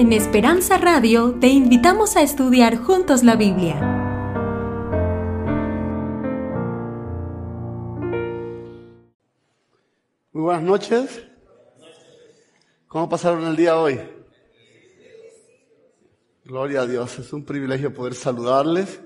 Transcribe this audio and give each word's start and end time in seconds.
En 0.00 0.14
Esperanza 0.14 0.78
Radio 0.78 1.36
te 1.38 1.48
invitamos 1.48 2.16
a 2.16 2.22
estudiar 2.22 2.78
juntos 2.78 3.22
la 3.22 3.36
Biblia. 3.36 3.78
Muy 10.32 10.42
buenas 10.42 10.62
noches. 10.62 11.26
¿Cómo 12.88 13.10
pasaron 13.10 13.44
el 13.44 13.56
día 13.56 13.78
hoy? 13.78 14.00
Gloria 16.46 16.80
a 16.80 16.86
Dios. 16.86 17.18
Es 17.18 17.34
un 17.34 17.44
privilegio 17.44 17.92
poder 17.92 18.14
saludarles 18.14 19.02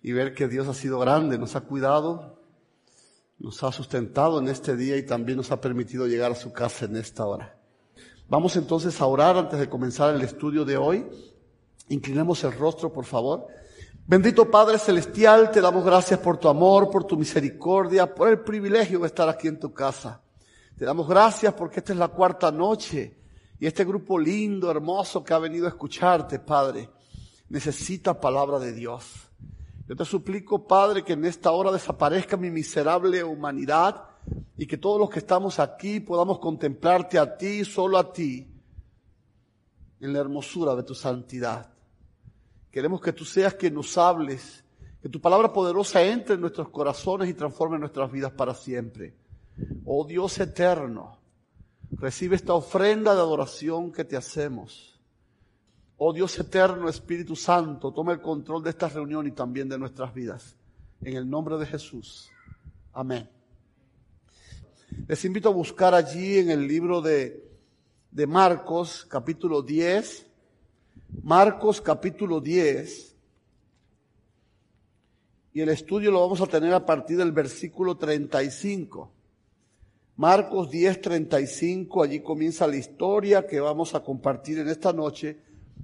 y 0.00 0.12
ver 0.12 0.32
que 0.32 0.48
Dios 0.48 0.66
ha 0.66 0.72
sido 0.72 0.98
grande, 0.98 1.36
nos 1.36 1.56
ha 1.56 1.60
cuidado, 1.60 2.40
nos 3.38 3.62
ha 3.64 3.70
sustentado 3.70 4.38
en 4.38 4.48
este 4.48 4.76
día 4.76 4.96
y 4.96 5.04
también 5.04 5.36
nos 5.36 5.52
ha 5.52 5.60
permitido 5.60 6.06
llegar 6.06 6.32
a 6.32 6.36
su 6.36 6.54
casa 6.54 6.86
en 6.86 6.96
esta 6.96 7.26
hora. 7.26 7.61
Vamos 8.32 8.56
entonces 8.56 8.98
a 8.98 9.04
orar 9.04 9.36
antes 9.36 9.60
de 9.60 9.68
comenzar 9.68 10.14
el 10.14 10.22
estudio 10.22 10.64
de 10.64 10.78
hoy. 10.78 11.06
Inclinemos 11.90 12.42
el 12.44 12.52
rostro, 12.52 12.90
por 12.90 13.04
favor. 13.04 13.46
Bendito 14.06 14.50
Padre 14.50 14.78
Celestial, 14.78 15.50
te 15.50 15.60
damos 15.60 15.84
gracias 15.84 16.18
por 16.18 16.38
tu 16.38 16.48
amor, 16.48 16.90
por 16.90 17.04
tu 17.04 17.18
misericordia, 17.18 18.14
por 18.14 18.30
el 18.30 18.40
privilegio 18.40 19.00
de 19.00 19.08
estar 19.08 19.28
aquí 19.28 19.48
en 19.48 19.60
tu 19.60 19.74
casa. 19.74 20.22
Te 20.78 20.86
damos 20.86 21.06
gracias 21.06 21.52
porque 21.52 21.80
esta 21.80 21.92
es 21.92 21.98
la 21.98 22.08
cuarta 22.08 22.50
noche 22.50 23.18
y 23.60 23.66
este 23.66 23.84
grupo 23.84 24.18
lindo, 24.18 24.70
hermoso 24.70 25.22
que 25.22 25.34
ha 25.34 25.38
venido 25.38 25.66
a 25.66 25.68
escucharte, 25.68 26.38
Padre, 26.38 26.88
necesita 27.50 28.18
palabra 28.18 28.58
de 28.58 28.72
Dios. 28.72 29.28
Yo 29.86 29.94
te 29.94 30.06
suplico, 30.06 30.66
Padre, 30.66 31.04
que 31.04 31.12
en 31.12 31.26
esta 31.26 31.50
hora 31.50 31.70
desaparezca 31.70 32.38
mi 32.38 32.50
miserable 32.50 33.22
humanidad 33.22 34.06
y 34.56 34.66
que 34.66 34.76
todos 34.76 35.00
los 35.00 35.10
que 35.10 35.18
estamos 35.18 35.58
aquí 35.58 36.00
podamos 36.00 36.38
contemplarte 36.38 37.18
a 37.18 37.36
ti, 37.36 37.64
solo 37.64 37.98
a 37.98 38.12
ti, 38.12 38.46
en 40.00 40.12
la 40.12 40.20
hermosura 40.20 40.74
de 40.74 40.82
tu 40.82 40.94
santidad. 40.94 41.72
Queremos 42.70 43.00
que 43.00 43.12
tú 43.12 43.24
seas 43.24 43.54
quien 43.54 43.74
nos 43.74 43.96
hables, 43.98 44.64
que 45.00 45.08
tu 45.08 45.20
palabra 45.20 45.52
poderosa 45.52 46.02
entre 46.02 46.34
en 46.34 46.40
nuestros 46.40 46.68
corazones 46.68 47.28
y 47.28 47.34
transforme 47.34 47.78
nuestras 47.78 48.10
vidas 48.10 48.32
para 48.32 48.54
siempre. 48.54 49.14
Oh 49.84 50.04
Dios 50.04 50.38
eterno, 50.38 51.18
recibe 51.90 52.36
esta 52.36 52.54
ofrenda 52.54 53.14
de 53.14 53.20
adoración 53.20 53.92
que 53.92 54.04
te 54.04 54.16
hacemos. 54.16 54.98
Oh 55.96 56.12
Dios 56.12 56.38
eterno, 56.38 56.88
Espíritu 56.88 57.36
Santo, 57.36 57.92
toma 57.92 58.12
el 58.12 58.20
control 58.20 58.62
de 58.62 58.70
esta 58.70 58.88
reunión 58.88 59.26
y 59.26 59.32
también 59.32 59.68
de 59.68 59.78
nuestras 59.78 60.12
vidas. 60.14 60.56
En 61.00 61.16
el 61.16 61.28
nombre 61.28 61.58
de 61.58 61.66
Jesús. 61.66 62.30
Amén. 62.92 63.28
Les 65.08 65.24
invito 65.24 65.48
a 65.48 65.52
buscar 65.52 65.94
allí 65.94 66.38
en 66.38 66.50
el 66.50 66.66
libro 66.66 67.00
de, 67.00 67.44
de 68.10 68.26
Marcos, 68.26 69.06
capítulo 69.08 69.62
10. 69.62 70.26
Marcos, 71.22 71.80
capítulo 71.80 72.40
10. 72.40 73.16
Y 75.54 75.60
el 75.60 75.68
estudio 75.68 76.10
lo 76.10 76.20
vamos 76.20 76.40
a 76.40 76.46
tener 76.46 76.72
a 76.72 76.86
partir 76.86 77.16
del 77.16 77.32
versículo 77.32 77.96
35. 77.96 79.10
Marcos 80.16 80.70
10, 80.70 81.00
35, 81.00 82.02
allí 82.02 82.20
comienza 82.20 82.66
la 82.66 82.76
historia 82.76 83.46
que 83.46 83.60
vamos 83.60 83.94
a 83.94 84.00
compartir 84.00 84.58
en 84.58 84.68
esta 84.68 84.92
noche 84.92 85.38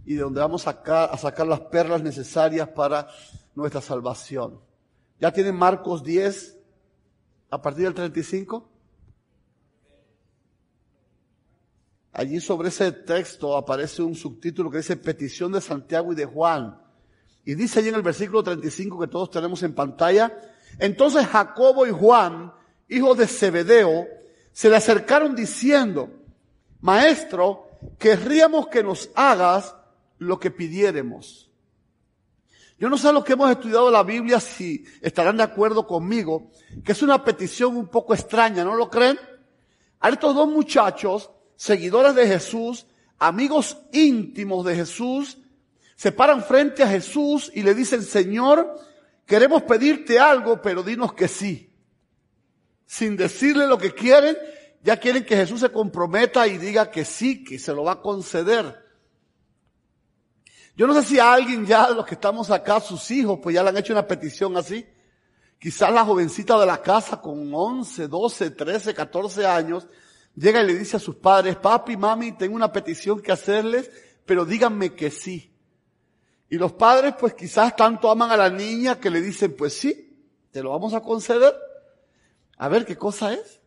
y 0.04 0.14
de 0.14 0.20
donde 0.20 0.40
vamos 0.40 0.66
a 0.66 0.72
sacar, 0.72 1.10
a 1.12 1.16
sacar 1.16 1.46
las 1.46 1.60
perlas 1.60 2.02
necesarias 2.02 2.68
para 2.68 3.08
nuestra 3.54 3.80
salvación. 3.80 4.60
¿Ya 5.18 5.32
tienen 5.32 5.56
Marcos 5.56 6.02
10 6.02 6.58
a 7.50 7.60
partir 7.60 7.84
del 7.84 7.94
35? 7.94 8.77
Allí 12.18 12.40
sobre 12.40 12.70
ese 12.70 12.90
texto 12.90 13.56
aparece 13.56 14.02
un 14.02 14.16
subtítulo 14.16 14.72
que 14.72 14.78
dice 14.78 14.96
petición 14.96 15.52
de 15.52 15.60
Santiago 15.60 16.12
y 16.12 16.16
de 16.16 16.24
Juan. 16.24 16.76
Y 17.44 17.54
dice 17.54 17.78
allí 17.78 17.90
en 17.90 17.94
el 17.94 18.02
versículo 18.02 18.42
35 18.42 18.98
que 18.98 19.06
todos 19.06 19.30
tenemos 19.30 19.62
en 19.62 19.72
pantalla, 19.72 20.36
entonces 20.80 21.24
Jacobo 21.28 21.86
y 21.86 21.92
Juan, 21.92 22.52
hijos 22.88 23.18
de 23.18 23.28
Zebedeo, 23.28 24.08
se 24.50 24.68
le 24.68 24.74
acercaron 24.74 25.36
diciendo, 25.36 26.10
Maestro, 26.80 27.68
querríamos 28.00 28.66
que 28.66 28.82
nos 28.82 29.10
hagas 29.14 29.76
lo 30.18 30.40
que 30.40 30.50
pidiéremos. 30.50 31.48
Yo 32.80 32.88
no 32.88 32.98
sé 32.98 33.12
lo 33.12 33.22
que 33.22 33.34
hemos 33.34 33.48
estudiado 33.48 33.92
la 33.92 34.02
Biblia 34.02 34.40
si 34.40 34.84
estarán 35.02 35.36
de 35.36 35.44
acuerdo 35.44 35.86
conmigo, 35.86 36.50
que 36.84 36.90
es 36.90 37.00
una 37.00 37.22
petición 37.22 37.76
un 37.76 37.86
poco 37.86 38.12
extraña, 38.12 38.64
¿no 38.64 38.74
lo 38.74 38.90
creen? 38.90 39.16
A 40.00 40.08
estos 40.08 40.34
dos 40.34 40.48
muchachos 40.48 41.30
seguidores 41.58 42.14
de 42.14 42.26
Jesús, 42.26 42.86
amigos 43.18 43.76
íntimos 43.92 44.64
de 44.64 44.76
Jesús, 44.76 45.38
se 45.96 46.12
paran 46.12 46.44
frente 46.44 46.84
a 46.84 46.88
Jesús 46.88 47.50
y 47.52 47.64
le 47.64 47.74
dicen, 47.74 48.02
Señor, 48.02 48.80
queremos 49.26 49.64
pedirte 49.64 50.20
algo, 50.20 50.62
pero 50.62 50.84
dinos 50.84 51.12
que 51.12 51.26
sí. 51.26 51.74
Sin 52.86 53.16
decirle 53.16 53.66
lo 53.66 53.76
que 53.76 53.92
quieren, 53.92 54.38
ya 54.84 54.98
quieren 54.98 55.26
que 55.26 55.36
Jesús 55.36 55.60
se 55.60 55.70
comprometa 55.70 56.46
y 56.46 56.58
diga 56.58 56.92
que 56.92 57.04
sí, 57.04 57.42
que 57.42 57.58
se 57.58 57.74
lo 57.74 57.82
va 57.82 57.94
a 57.94 58.00
conceder. 58.00 58.86
Yo 60.76 60.86
no 60.86 60.94
sé 60.94 61.02
si 61.02 61.18
a 61.18 61.32
alguien 61.32 61.66
ya 61.66 61.88
de 61.88 61.96
los 61.96 62.06
que 62.06 62.14
estamos 62.14 62.52
acá, 62.52 62.78
sus 62.78 63.10
hijos, 63.10 63.40
pues 63.42 63.52
ya 63.52 63.64
le 63.64 63.70
han 63.70 63.76
hecho 63.76 63.92
una 63.92 64.06
petición 64.06 64.56
así. 64.56 64.86
Quizás 65.58 65.92
la 65.92 66.04
jovencita 66.04 66.56
de 66.60 66.66
la 66.66 66.80
casa 66.80 67.20
con 67.20 67.52
11, 67.52 68.06
12, 68.06 68.52
13, 68.52 68.94
14 68.94 69.44
años, 69.44 69.88
llega 70.38 70.62
y 70.62 70.66
le 70.66 70.74
dice 70.74 70.96
a 70.96 71.00
sus 71.00 71.16
padres, 71.16 71.56
papi, 71.56 71.96
mami, 71.96 72.32
tengo 72.32 72.54
una 72.54 72.72
petición 72.72 73.20
que 73.20 73.32
hacerles, 73.32 73.90
pero 74.24 74.44
díganme 74.44 74.94
que 74.94 75.10
sí. 75.10 75.52
Y 76.50 76.56
los 76.56 76.72
padres 76.72 77.14
pues 77.18 77.34
quizás 77.34 77.76
tanto 77.76 78.10
aman 78.10 78.30
a 78.30 78.36
la 78.36 78.50
niña 78.50 78.98
que 78.98 79.10
le 79.10 79.20
dicen, 79.20 79.54
pues 79.56 79.74
sí, 79.74 80.26
te 80.50 80.62
lo 80.62 80.70
vamos 80.70 80.94
a 80.94 81.00
conceder. 81.00 81.54
A 82.56 82.68
ver 82.68 82.84
qué 82.86 82.96
cosa 82.96 83.32
es. 83.34 83.60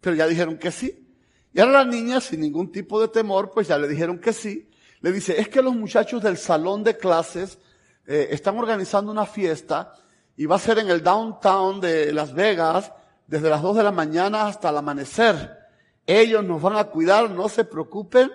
Pero 0.00 0.16
ya 0.16 0.26
dijeron 0.26 0.58
que 0.58 0.70
sí. 0.70 1.08
Y 1.52 1.60
ahora 1.60 1.84
la 1.84 1.84
niña, 1.84 2.20
sin 2.20 2.40
ningún 2.40 2.72
tipo 2.72 3.00
de 3.00 3.08
temor, 3.08 3.52
pues 3.52 3.68
ya 3.68 3.78
le 3.78 3.88
dijeron 3.88 4.18
que 4.18 4.32
sí. 4.32 4.68
Le 5.00 5.12
dice, 5.12 5.40
es 5.40 5.48
que 5.48 5.62
los 5.62 5.74
muchachos 5.74 6.22
del 6.22 6.36
salón 6.36 6.82
de 6.82 6.96
clases 6.96 7.58
eh, 8.06 8.28
están 8.30 8.58
organizando 8.58 9.12
una 9.12 9.26
fiesta 9.26 9.94
y 10.36 10.46
va 10.46 10.56
a 10.56 10.58
ser 10.58 10.78
en 10.78 10.90
el 10.90 11.02
downtown 11.02 11.80
de 11.80 12.12
Las 12.12 12.34
Vegas 12.34 12.92
desde 13.26 13.48
las 13.48 13.62
dos 13.62 13.76
de 13.76 13.82
la 13.82 13.92
mañana 13.92 14.46
hasta 14.46 14.70
el 14.70 14.76
amanecer. 14.76 15.63
Ellos 16.06 16.44
nos 16.44 16.60
van 16.60 16.76
a 16.76 16.84
cuidar, 16.84 17.30
no 17.30 17.48
se 17.48 17.64
preocupen, 17.64 18.30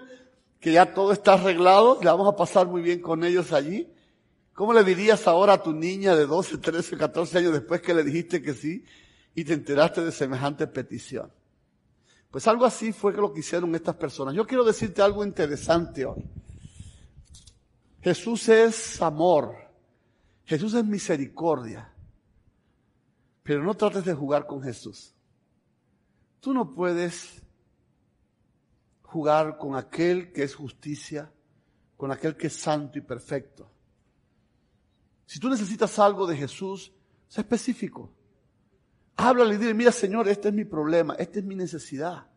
que 0.60 0.72
ya 0.74 0.94
todo 0.94 1.12
está 1.12 1.34
arreglado, 1.34 2.00
le 2.02 2.10
vamos 2.10 2.28
a 2.28 2.36
pasar 2.36 2.68
muy 2.68 2.82
bien 2.82 3.02
con 3.02 3.24
ellos 3.24 3.54
allí. 3.54 3.92
¿Cómo 4.54 4.74
le 4.74 4.84
dirías 4.84 5.28
ahora 5.28 5.54
a 5.54 5.64
tu 5.64 5.72
niña 5.72 6.16
de 6.16 6.26
12, 6.26 6.58
13, 6.58 6.98
14 6.98 7.38
años 7.38 7.54
después 7.54 7.82
que 7.82 7.94
le 7.94 8.04
dijiste 8.04 8.42
que 8.42 8.54
sí 8.54 8.84
y 9.34 9.46
te 9.46 9.54
enteraste 9.54 10.04
de 10.04 10.12
semejante 10.12 10.68
petición? 10.68 11.32
Pues 12.30 12.46
algo 12.48 12.66
así 12.66 12.92
fue 12.92 13.14
lo 13.14 13.32
que 13.32 13.40
hicieron 13.40 13.74
estas 13.74 13.96
personas. 13.96 14.36
Yo 14.36 14.46
quiero 14.46 14.64
decirte 14.64 15.02
algo 15.02 15.24
interesante 15.24 16.06
hoy. 16.06 16.24
Jesús 18.02 18.50
es 18.50 19.02
amor. 19.02 19.56
Jesús 20.46 20.74
es 20.74 20.86
misericordia. 20.86 21.92
Pero 23.44 23.64
no 23.64 23.74
trates 23.76 24.06
de 24.06 24.14
jugar 24.14 24.46
con 24.46 24.62
Jesús. 24.62 25.16
Tú 26.40 26.54
no 26.54 26.74
puedes 26.74 27.42
jugar 29.10 29.58
con 29.58 29.76
aquel 29.76 30.32
que 30.32 30.44
es 30.44 30.54
justicia, 30.54 31.32
con 31.98 32.12
aquel 32.12 32.38
que 32.38 32.48
es 32.48 32.54
santo 32.54 33.00
y 33.00 33.02
perfecto. 33.02 33.68
Si 35.26 35.40
tú 35.40 35.50
necesitas 35.50 35.98
algo 35.98 36.28
de 36.28 36.38
Jesús, 36.38 36.94
sé 37.28 37.42
específico. 37.42 38.12
Háblale 39.16 39.56
y 39.56 39.58
dile, 39.58 39.74
mira 39.74 39.92
Señor, 39.92 40.28
este 40.28 40.50
es 40.50 40.54
mi 40.54 40.64
problema, 40.64 41.16
esta 41.16 41.40
es 41.40 41.46
mi 41.46 41.56
necesidad. 41.56 42.28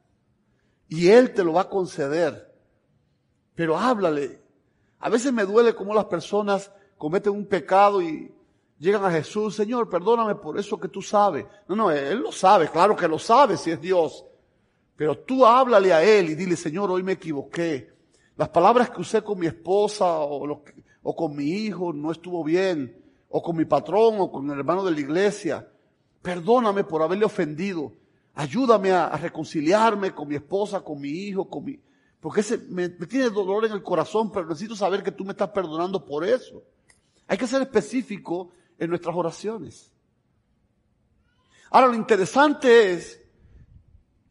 Y 0.88 1.08
Él 1.08 1.34
te 1.34 1.44
lo 1.44 1.52
va 1.52 1.62
a 1.62 1.68
conceder. 1.68 2.54
Pero 3.54 3.76
háblale. 3.76 4.40
A 4.98 5.10
veces 5.10 5.30
me 5.30 5.44
duele 5.44 5.74
cómo 5.74 5.92
las 5.92 6.06
personas 6.06 6.72
cometen 6.96 7.34
un 7.34 7.46
pecado 7.46 8.00
y 8.00 8.34
llegan 8.78 9.04
a 9.04 9.10
Jesús, 9.10 9.54
Señor, 9.54 9.90
perdóname 9.90 10.36
por 10.36 10.58
eso 10.58 10.80
que 10.80 10.88
tú 10.88 11.02
sabes. 11.02 11.44
No, 11.68 11.76
no, 11.76 11.90
Él 11.90 12.20
lo 12.20 12.32
sabe, 12.32 12.70
claro 12.70 12.96
que 12.96 13.08
lo 13.08 13.18
sabe 13.18 13.58
si 13.58 13.70
es 13.70 13.80
Dios. 13.80 14.24
Pero 14.96 15.18
tú 15.18 15.44
háblale 15.46 15.92
a 15.92 16.02
él 16.02 16.30
y 16.30 16.34
dile, 16.34 16.56
Señor, 16.56 16.90
hoy 16.90 17.02
me 17.02 17.12
equivoqué. 17.12 17.92
Las 18.36 18.48
palabras 18.48 18.90
que 18.90 19.00
usé 19.00 19.22
con 19.22 19.38
mi 19.38 19.46
esposa 19.46 20.04
o, 20.06 20.62
con 21.16 21.36
mi 21.36 21.44
hijo 21.44 21.92
no 21.92 22.12
estuvo 22.12 22.44
bien. 22.44 22.98
O 23.28 23.42
con 23.42 23.56
mi 23.56 23.64
patrón 23.64 24.16
o 24.18 24.30
con 24.30 24.50
el 24.50 24.58
hermano 24.58 24.84
de 24.84 24.92
la 24.92 25.00
iglesia. 25.00 25.68
Perdóname 26.20 26.84
por 26.84 27.02
haberle 27.02 27.24
ofendido. 27.24 27.92
Ayúdame 28.34 28.92
a, 28.92 29.08
reconciliarme 29.16 30.14
con 30.14 30.28
mi 30.28 30.36
esposa, 30.36 30.80
con 30.82 31.00
mi 31.00 31.10
hijo, 31.10 31.48
con 31.48 31.64
mi... 31.64 31.80
Porque 32.20 32.40
ese, 32.40 32.58
me 32.58 32.88
tiene 32.88 33.30
dolor 33.30 33.64
en 33.64 33.72
el 33.72 33.82
corazón, 33.82 34.30
pero 34.30 34.46
necesito 34.46 34.76
saber 34.76 35.02
que 35.02 35.10
tú 35.10 35.24
me 35.24 35.32
estás 35.32 35.48
perdonando 35.48 36.04
por 36.04 36.24
eso. 36.24 36.62
Hay 37.26 37.36
que 37.36 37.46
ser 37.46 37.62
específico 37.62 38.50
en 38.78 38.90
nuestras 38.90 39.16
oraciones. 39.16 39.92
Ahora, 41.70 41.88
lo 41.88 41.94
interesante 41.94 42.92
es 42.92 43.21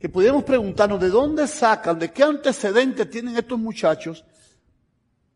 que 0.02 0.10
pudiéramos 0.10 0.44
preguntarnos 0.44 1.00
de 1.00 1.10
dónde 1.10 1.48
sacan, 1.48 2.00
de 2.00 2.12
qué 2.12 2.24
antecedentes 2.24 3.08
tienen 3.08 3.38
estos 3.38 3.60
muchachos 3.60 4.26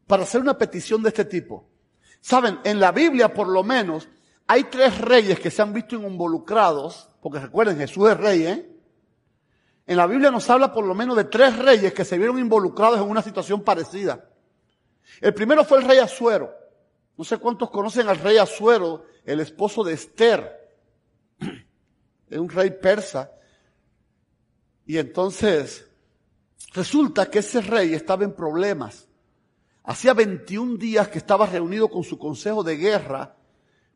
para 0.08 0.24
hacer 0.24 0.42
una 0.42 0.58
petición 0.58 1.04
de 1.04 1.10
este 1.10 1.26
tipo. 1.26 1.70
Saben, 2.20 2.60
en 2.64 2.80
la 2.80 2.92
Biblia 2.92 3.32
por 3.32 3.48
lo 3.48 3.64
menos 3.64 4.10
hay 4.48 4.64
tres 4.64 5.00
reyes 5.00 5.40
que 5.40 5.52
se 5.52 5.62
han 5.62 5.72
visto 5.72 5.96
involucrados, 5.96 7.12
porque 7.22 7.38
recuerden, 7.38 7.78
Jesús 7.78 8.10
es 8.10 8.18
rey, 8.18 8.44
¿eh? 8.48 8.72
En 9.86 9.98
la 9.98 10.08
Biblia 10.08 10.32
nos 10.32 10.50
habla 10.50 10.74
por 10.74 10.84
lo 10.84 10.96
menos 10.96 11.16
de 11.16 11.26
tres 11.26 11.56
reyes 11.60 11.94
que 11.94 12.04
se 12.04 12.18
vieron 12.18 12.40
involucrados 12.40 13.00
en 13.00 13.08
una 13.08 13.22
situación 13.22 13.62
parecida. 13.62 14.28
El 15.22 15.36
primero 15.36 15.64
fue 15.64 15.78
el 15.78 15.86
rey 15.86 16.00
Azuero. 16.00 16.52
No 17.16 17.24
sé 17.24 17.38
cuántos 17.38 17.70
conocen 17.70 18.10
al 18.10 18.18
rey 18.18 18.38
Azuero, 18.38 19.06
el 19.26 19.42
esposo 19.42 19.84
de 19.84 19.94
Esther. 19.94 20.74
Es 22.28 22.40
un 22.40 22.50
rey 22.50 22.72
persa. 22.72 23.30
Y 24.86 24.98
entonces 24.98 25.88
resulta 26.74 27.30
que 27.30 27.40
ese 27.40 27.62
rey 27.62 27.94
estaba 27.94 28.24
en 28.24 28.34
problemas. 28.34 29.08
Hacía 29.84 30.14
21 30.14 30.78
días 30.78 31.08
que 31.08 31.18
estaba 31.18 31.46
reunido 31.46 31.90
con 31.90 32.04
su 32.04 32.18
consejo 32.18 32.64
de 32.64 32.78
guerra, 32.78 33.36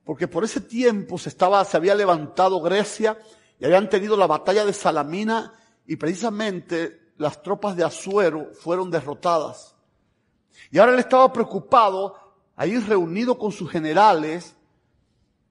porque 0.03 0.27
por 0.27 0.43
ese 0.43 0.61
tiempo 0.61 1.17
se 1.17 1.29
estaba, 1.29 1.63
se 1.65 1.77
había 1.77 1.95
levantado 1.95 2.61
Grecia 2.61 3.17
y 3.59 3.65
habían 3.65 3.89
tenido 3.89 4.15
la 4.15 4.27
batalla 4.27 4.65
de 4.65 4.73
Salamina 4.73 5.53
y 5.85 5.95
precisamente 5.95 7.13
las 7.17 7.41
tropas 7.41 7.75
de 7.75 7.83
Azuero 7.83 8.51
fueron 8.53 8.89
derrotadas. 8.89 9.75
Y 10.71 10.77
ahora 10.77 10.93
él 10.93 10.99
estaba 10.99 11.31
preocupado, 11.33 12.15
ahí 12.55 12.77
reunido 12.79 13.37
con 13.37 13.51
sus 13.51 13.69
generales, 13.69 14.55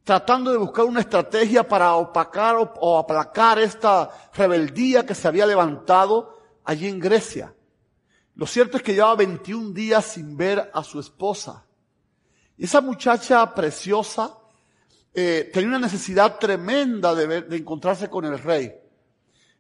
tratando 0.08 0.50
de 0.50 0.56
buscar 0.56 0.86
una 0.86 1.00
estrategia 1.00 1.68
para 1.68 1.94
opacar 1.96 2.56
o, 2.56 2.98
aplacar 2.98 3.58
esta 3.58 4.08
rebeldía 4.32 5.04
que 5.04 5.14
se 5.14 5.28
había 5.28 5.44
levantado 5.44 6.38
allí 6.64 6.88
en 6.88 6.98
Grecia. 6.98 7.54
Lo 8.34 8.46
cierto 8.46 8.78
es 8.78 8.82
que 8.82 8.94
llevaba 8.94 9.16
21 9.16 9.74
días 9.74 10.06
sin 10.06 10.34
ver 10.34 10.70
a 10.72 10.82
su 10.82 10.98
esposa. 10.98 11.66
Y 12.56 12.64
esa 12.64 12.80
muchacha 12.80 13.54
preciosa 13.54 14.34
eh, 15.12 15.50
tenía 15.52 15.68
una 15.68 15.80
necesidad 15.80 16.38
tremenda 16.38 17.14
de, 17.14 17.42
de 17.42 17.56
encontrarse 17.58 18.08
con 18.08 18.24
el 18.24 18.38
rey. 18.38 18.72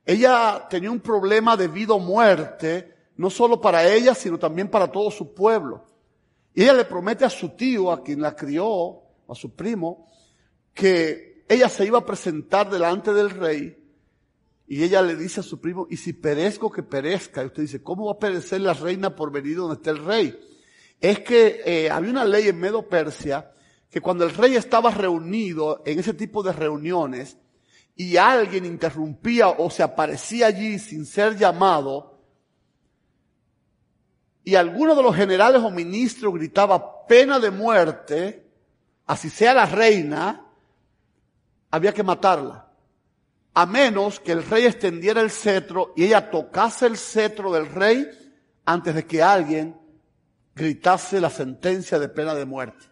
Ella 0.02 0.66
tenía 0.70 0.90
un 0.90 1.00
problema 1.00 1.58
de 1.58 1.68
vida 1.68 1.92
o 1.92 1.98
muerte, 1.98 3.10
no 3.16 3.28
solo 3.28 3.60
para 3.60 3.86
ella, 3.86 4.14
sino 4.14 4.38
también 4.38 4.70
para 4.70 4.90
todo 4.90 5.10
su 5.10 5.34
pueblo. 5.34 5.84
Y 6.54 6.62
ella 6.62 6.72
le 6.72 6.86
promete 6.86 7.26
a 7.26 7.30
su 7.30 7.50
tío, 7.50 7.92
a 7.92 8.02
quien 8.02 8.22
la 8.22 8.34
crió, 8.34 9.02
a 9.28 9.34
su 9.34 9.54
primo, 9.54 10.08
que 10.78 11.44
ella 11.48 11.68
se 11.68 11.84
iba 11.84 11.98
a 11.98 12.06
presentar 12.06 12.70
delante 12.70 13.12
del 13.12 13.30
rey. 13.30 13.76
Y 14.68 14.84
ella 14.84 15.02
le 15.02 15.16
dice 15.16 15.40
a 15.40 15.42
su 15.42 15.60
primo, 15.60 15.88
y 15.90 15.96
si 15.96 16.12
perezco, 16.12 16.70
que 16.70 16.84
perezca. 16.84 17.42
Y 17.42 17.46
usted 17.46 17.62
dice, 17.62 17.82
¿cómo 17.82 18.06
va 18.06 18.12
a 18.12 18.18
perecer 18.18 18.60
la 18.60 18.74
reina 18.74 19.16
por 19.16 19.32
venir 19.32 19.56
donde 19.56 19.74
está 19.74 19.90
el 19.90 20.04
rey? 20.04 20.38
Es 21.00 21.20
que 21.20 21.62
eh, 21.64 21.90
había 21.90 22.10
una 22.10 22.24
ley 22.24 22.46
en 22.46 22.60
Medo 22.60 22.88
Persia 22.88 23.50
que 23.90 24.00
cuando 24.00 24.24
el 24.24 24.34
rey 24.34 24.54
estaba 24.54 24.92
reunido 24.92 25.82
en 25.84 25.98
ese 25.98 26.14
tipo 26.14 26.42
de 26.42 26.52
reuniones, 26.52 27.38
y 27.96 28.16
alguien 28.16 28.64
interrumpía 28.64 29.48
o 29.48 29.70
se 29.70 29.82
aparecía 29.82 30.46
allí 30.46 30.78
sin 30.78 31.06
ser 31.06 31.36
llamado, 31.36 32.20
y 34.44 34.54
alguno 34.54 34.94
de 34.94 35.02
los 35.02 35.16
generales 35.16 35.60
o 35.60 35.70
ministros 35.70 36.34
gritaba 36.34 37.04
pena 37.06 37.40
de 37.40 37.50
muerte, 37.50 38.46
así 39.06 39.28
sea 39.28 39.54
la 39.54 39.66
reina, 39.66 40.47
había 41.70 41.92
que 41.92 42.02
matarla. 42.02 42.66
A 43.54 43.66
menos 43.66 44.20
que 44.20 44.32
el 44.32 44.44
rey 44.44 44.66
extendiera 44.66 45.20
el 45.20 45.30
cetro 45.30 45.92
y 45.96 46.04
ella 46.04 46.30
tocase 46.30 46.86
el 46.86 46.96
cetro 46.96 47.52
del 47.52 47.66
rey 47.66 48.08
antes 48.64 48.94
de 48.94 49.06
que 49.06 49.22
alguien 49.22 49.76
gritase 50.54 51.20
la 51.20 51.30
sentencia 51.30 51.98
de 51.98 52.08
pena 52.08 52.34
de 52.34 52.44
muerte. 52.44 52.86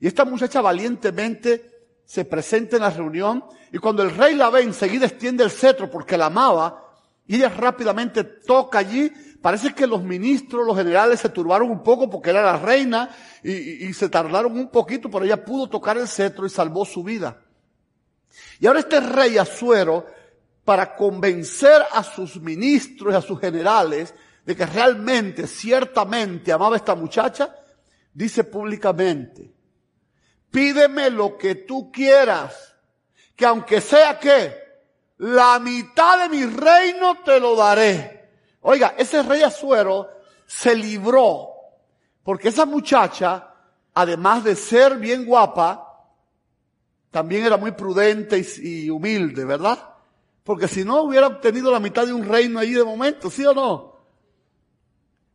Y 0.00 0.06
esta 0.06 0.24
muchacha 0.24 0.60
valientemente 0.60 1.78
se 2.04 2.24
presenta 2.24 2.76
en 2.76 2.82
la 2.82 2.90
reunión 2.90 3.44
y 3.72 3.78
cuando 3.78 4.02
el 4.02 4.14
rey 4.14 4.34
la 4.34 4.50
ve 4.50 4.62
enseguida 4.62 5.06
extiende 5.06 5.44
el 5.44 5.50
cetro 5.50 5.90
porque 5.90 6.16
la 6.16 6.26
amaba 6.26 6.84
y 7.26 7.36
ella 7.36 7.50
rápidamente 7.50 8.24
toca 8.24 8.78
allí. 8.78 9.12
Parece 9.42 9.74
que 9.74 9.86
los 9.86 10.02
ministros, 10.02 10.66
los 10.66 10.76
generales 10.76 11.20
se 11.20 11.28
turbaron 11.28 11.70
un 11.70 11.82
poco 11.82 12.08
porque 12.08 12.30
era 12.30 12.42
la 12.42 12.56
reina 12.56 13.10
y, 13.42 13.92
se 13.92 14.08
tardaron 14.08 14.52
un 14.52 14.68
poquito, 14.68 15.10
pero 15.10 15.24
ella 15.24 15.44
pudo 15.44 15.68
tocar 15.68 15.96
el 15.98 16.08
cetro 16.08 16.46
y 16.46 16.50
salvó 16.50 16.84
su 16.84 17.04
vida. 17.04 17.40
Y 18.60 18.66
ahora 18.66 18.80
este 18.80 19.00
rey 19.00 19.38
Azuero, 19.38 20.06
para 20.64 20.94
convencer 20.94 21.82
a 21.92 22.02
sus 22.02 22.40
ministros 22.40 23.12
y 23.12 23.16
a 23.16 23.22
sus 23.22 23.40
generales 23.40 24.14
de 24.44 24.56
que 24.56 24.66
realmente, 24.66 25.46
ciertamente 25.46 26.52
amaba 26.52 26.76
a 26.76 26.78
esta 26.78 26.94
muchacha, 26.94 27.54
dice 28.12 28.44
públicamente, 28.44 29.52
pídeme 30.50 31.10
lo 31.10 31.36
que 31.36 31.54
tú 31.54 31.92
quieras, 31.92 32.74
que 33.36 33.46
aunque 33.46 33.80
sea 33.80 34.18
que 34.18 34.68
la 35.18 35.58
mitad 35.58 36.18
de 36.18 36.28
mi 36.28 36.44
reino 36.44 37.22
te 37.24 37.40
lo 37.40 37.56
daré. 37.56 38.30
Oiga, 38.62 38.94
ese 38.96 39.22
rey 39.22 39.42
Azuero 39.42 40.08
se 40.46 40.74
libró, 40.74 41.50
porque 42.22 42.48
esa 42.48 42.66
muchacha, 42.66 43.54
además 43.94 44.44
de 44.44 44.56
ser 44.56 44.96
bien 44.96 45.24
guapa, 45.24 45.87
también 47.18 47.44
era 47.44 47.56
muy 47.56 47.72
prudente 47.72 48.40
y, 48.62 48.88
humilde, 48.90 49.44
¿verdad? 49.44 49.76
Porque 50.44 50.68
si 50.68 50.84
no 50.84 51.02
hubiera 51.02 51.26
obtenido 51.26 51.68
la 51.72 51.80
mitad 51.80 52.06
de 52.06 52.12
un 52.12 52.24
reino 52.24 52.60
ahí 52.60 52.70
de 52.70 52.84
momento, 52.84 53.28
¿sí 53.28 53.44
o 53.44 53.52
no? 53.52 53.96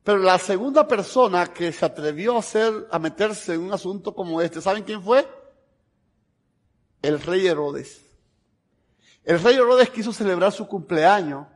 Pero 0.02 0.20
la 0.20 0.38
segunda 0.38 0.88
persona 0.88 1.48
que 1.48 1.74
se 1.74 1.84
atrevió 1.84 2.38
a 2.38 2.40
hacer, 2.40 2.88
a 2.90 3.00
meterse 3.00 3.56
en 3.56 3.64
un 3.64 3.74
asunto 3.74 4.16
como 4.16 4.42
este, 4.42 4.62
¿saben 4.62 4.84
quién 4.84 5.04
fue? 5.04 5.28
El 7.02 7.20
rey 7.20 7.48
Herodes. 7.48 8.02
El 9.26 9.44
rey 9.44 9.56
Herodes 9.56 9.90
quiso 9.90 10.14
celebrar 10.14 10.54
su 10.54 10.66
cumpleaños. 10.66 11.48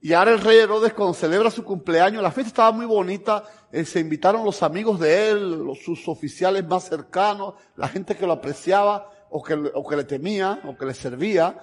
Y 0.00 0.12
ahora 0.12 0.32
el 0.32 0.40
rey 0.40 0.58
Herodes 0.58 0.92
cuando 0.92 1.12
celebra 1.12 1.50
su 1.50 1.64
cumpleaños, 1.64 2.22
la 2.22 2.30
fiesta 2.30 2.48
estaba 2.48 2.72
muy 2.72 2.86
bonita, 2.86 3.42
eh, 3.72 3.84
se 3.84 3.98
invitaron 3.98 4.44
los 4.44 4.62
amigos 4.62 5.00
de 5.00 5.30
él, 5.30 5.64
los, 5.64 5.80
sus 5.80 6.06
oficiales 6.06 6.64
más 6.66 6.88
cercanos, 6.88 7.54
la 7.76 7.88
gente 7.88 8.16
que 8.16 8.26
lo 8.26 8.34
apreciaba 8.34 9.10
o 9.30 9.42
que, 9.42 9.54
o 9.54 9.86
que 9.86 9.96
le 9.96 10.04
temía 10.04 10.60
o 10.64 10.76
que 10.76 10.86
le 10.86 10.94
servía. 10.94 11.58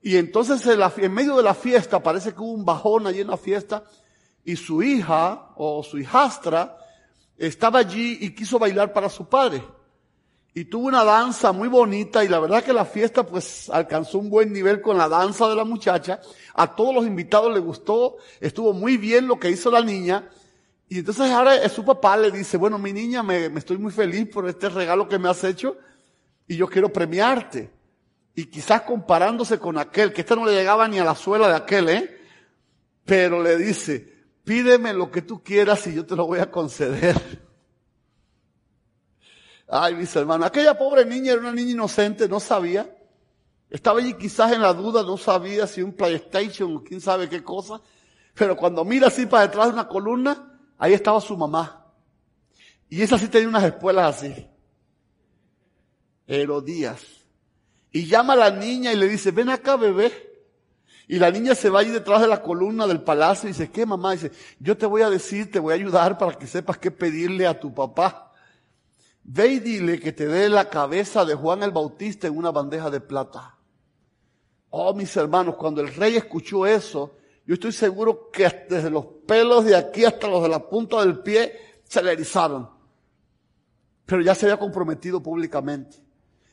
Y 0.00 0.16
entonces 0.16 0.66
en, 0.66 0.80
la, 0.80 0.92
en 0.96 1.12
medio 1.12 1.36
de 1.36 1.42
la 1.42 1.54
fiesta, 1.54 2.02
parece 2.02 2.32
que 2.32 2.40
hubo 2.40 2.52
un 2.52 2.64
bajón 2.64 3.06
allí 3.06 3.20
en 3.20 3.28
la 3.28 3.36
fiesta, 3.36 3.84
y 4.42 4.56
su 4.56 4.82
hija 4.82 5.50
o 5.56 5.82
su 5.82 5.98
hijastra 5.98 6.78
estaba 7.36 7.80
allí 7.80 8.18
y 8.20 8.34
quiso 8.34 8.58
bailar 8.58 8.92
para 8.92 9.10
su 9.10 9.28
padre. 9.28 9.62
Y 10.56 10.64
tuvo 10.64 10.86
una 10.86 11.04
danza 11.04 11.52
muy 11.52 11.68
bonita 11.68 12.24
y 12.24 12.28
la 12.28 12.38
verdad 12.38 12.64
que 12.64 12.72
la 12.72 12.86
fiesta 12.86 13.26
pues 13.26 13.68
alcanzó 13.68 14.18
un 14.18 14.30
buen 14.30 14.54
nivel 14.54 14.80
con 14.80 14.96
la 14.96 15.06
danza 15.06 15.46
de 15.50 15.54
la 15.54 15.66
muchacha. 15.66 16.18
A 16.54 16.74
todos 16.74 16.94
los 16.94 17.06
invitados 17.06 17.52
les 17.52 17.62
gustó, 17.62 18.16
estuvo 18.40 18.72
muy 18.72 18.96
bien 18.96 19.28
lo 19.28 19.38
que 19.38 19.50
hizo 19.50 19.70
la 19.70 19.82
niña. 19.82 20.30
Y 20.88 21.00
entonces 21.00 21.30
ahora 21.30 21.68
su 21.68 21.84
papá 21.84 22.16
le 22.16 22.30
dice, 22.30 22.56
bueno 22.56 22.78
mi 22.78 22.90
niña, 22.94 23.22
me, 23.22 23.44
estoy 23.54 23.76
muy 23.76 23.92
feliz 23.92 24.30
por 24.30 24.48
este 24.48 24.70
regalo 24.70 25.06
que 25.06 25.18
me 25.18 25.28
has 25.28 25.44
hecho 25.44 25.76
y 26.48 26.56
yo 26.56 26.68
quiero 26.68 26.90
premiarte. 26.90 27.70
Y 28.34 28.46
quizás 28.46 28.80
comparándose 28.80 29.58
con 29.58 29.76
aquel, 29.76 30.14
que 30.14 30.22
este 30.22 30.36
no 30.36 30.46
le 30.46 30.54
llegaba 30.54 30.88
ni 30.88 30.98
a 30.98 31.04
la 31.04 31.14
suela 31.14 31.48
de 31.48 31.56
aquel, 31.56 31.88
¿eh? 31.90 32.18
Pero 33.04 33.42
le 33.42 33.58
dice, 33.58 34.10
pídeme 34.42 34.94
lo 34.94 35.10
que 35.10 35.20
tú 35.20 35.42
quieras 35.42 35.86
y 35.86 35.92
yo 35.92 36.06
te 36.06 36.16
lo 36.16 36.26
voy 36.26 36.38
a 36.38 36.50
conceder. 36.50 37.44
Ay, 39.68 39.94
mis 39.94 40.14
hermanos, 40.14 40.46
aquella 40.46 40.78
pobre 40.78 41.04
niña 41.04 41.32
era 41.32 41.40
una 41.40 41.52
niña 41.52 41.72
inocente, 41.72 42.28
no 42.28 42.38
sabía. 42.38 42.88
Estaba 43.68 43.98
allí 43.98 44.14
quizás 44.14 44.52
en 44.52 44.62
la 44.62 44.72
duda, 44.72 45.02
no 45.02 45.16
sabía 45.16 45.66
si 45.66 45.82
un 45.82 45.92
PlayStation 45.92 46.76
o 46.76 46.84
quién 46.84 47.00
sabe 47.00 47.28
qué 47.28 47.42
cosa. 47.42 47.80
Pero 48.34 48.56
cuando 48.56 48.84
mira 48.84 49.08
así 49.08 49.26
para 49.26 49.46
detrás 49.46 49.68
de 49.68 49.72
una 49.72 49.88
columna, 49.88 50.60
ahí 50.78 50.92
estaba 50.92 51.20
su 51.20 51.36
mamá. 51.36 51.84
Y 52.88 53.02
esa 53.02 53.18
sí 53.18 53.28
tenía 53.28 53.48
unas 53.48 53.64
espuelas 53.64 54.16
así. 54.16 54.46
Herodías. 56.26 57.02
Y 57.90 58.06
llama 58.06 58.34
a 58.34 58.36
la 58.36 58.50
niña 58.50 58.92
y 58.92 58.96
le 58.96 59.08
dice, 59.08 59.30
ven 59.32 59.48
acá 59.48 59.76
bebé. 59.76 60.12
Y 61.08 61.18
la 61.18 61.30
niña 61.30 61.54
se 61.54 61.70
va 61.70 61.80
allí 61.80 61.90
detrás 61.90 62.20
de 62.20 62.28
la 62.28 62.42
columna 62.42 62.86
del 62.86 63.00
palacio 63.00 63.48
y 63.48 63.52
dice, 63.52 63.70
¿qué 63.70 63.86
mamá? 63.86 64.12
dice, 64.12 64.32
yo 64.58 64.76
te 64.76 64.86
voy 64.86 65.02
a 65.02 65.10
decir, 65.10 65.50
te 65.50 65.58
voy 65.58 65.72
a 65.72 65.76
ayudar 65.76 66.18
para 66.18 66.36
que 66.36 66.46
sepas 66.46 66.78
qué 66.78 66.90
pedirle 66.90 67.46
a 67.46 67.58
tu 67.58 67.72
papá. 67.72 68.25
Ve 69.28 69.48
y 69.48 69.58
dile 69.58 69.98
que 69.98 70.12
te 70.12 70.28
dé 70.28 70.48
la 70.48 70.70
cabeza 70.70 71.24
de 71.24 71.34
Juan 71.34 71.64
el 71.64 71.72
Bautista 71.72 72.28
en 72.28 72.36
una 72.36 72.52
bandeja 72.52 72.90
de 72.90 73.00
plata. 73.00 73.58
Oh, 74.70 74.94
mis 74.94 75.16
hermanos, 75.16 75.56
cuando 75.56 75.80
el 75.80 75.92
rey 75.92 76.14
escuchó 76.14 76.64
eso, 76.64 77.16
yo 77.44 77.54
estoy 77.54 77.72
seguro 77.72 78.30
que 78.30 78.44
desde 78.68 78.88
los 78.88 79.04
pelos 79.26 79.64
de 79.64 79.74
aquí 79.74 80.04
hasta 80.04 80.28
los 80.28 80.44
de 80.44 80.48
la 80.48 80.68
punta 80.68 81.00
del 81.00 81.18
pie 81.18 81.80
se 81.82 82.04
le 82.04 82.12
erizaron. 82.12 82.70
Pero 84.04 84.22
ya 84.22 84.32
se 84.36 84.46
había 84.46 84.60
comprometido 84.60 85.20
públicamente. 85.20 85.96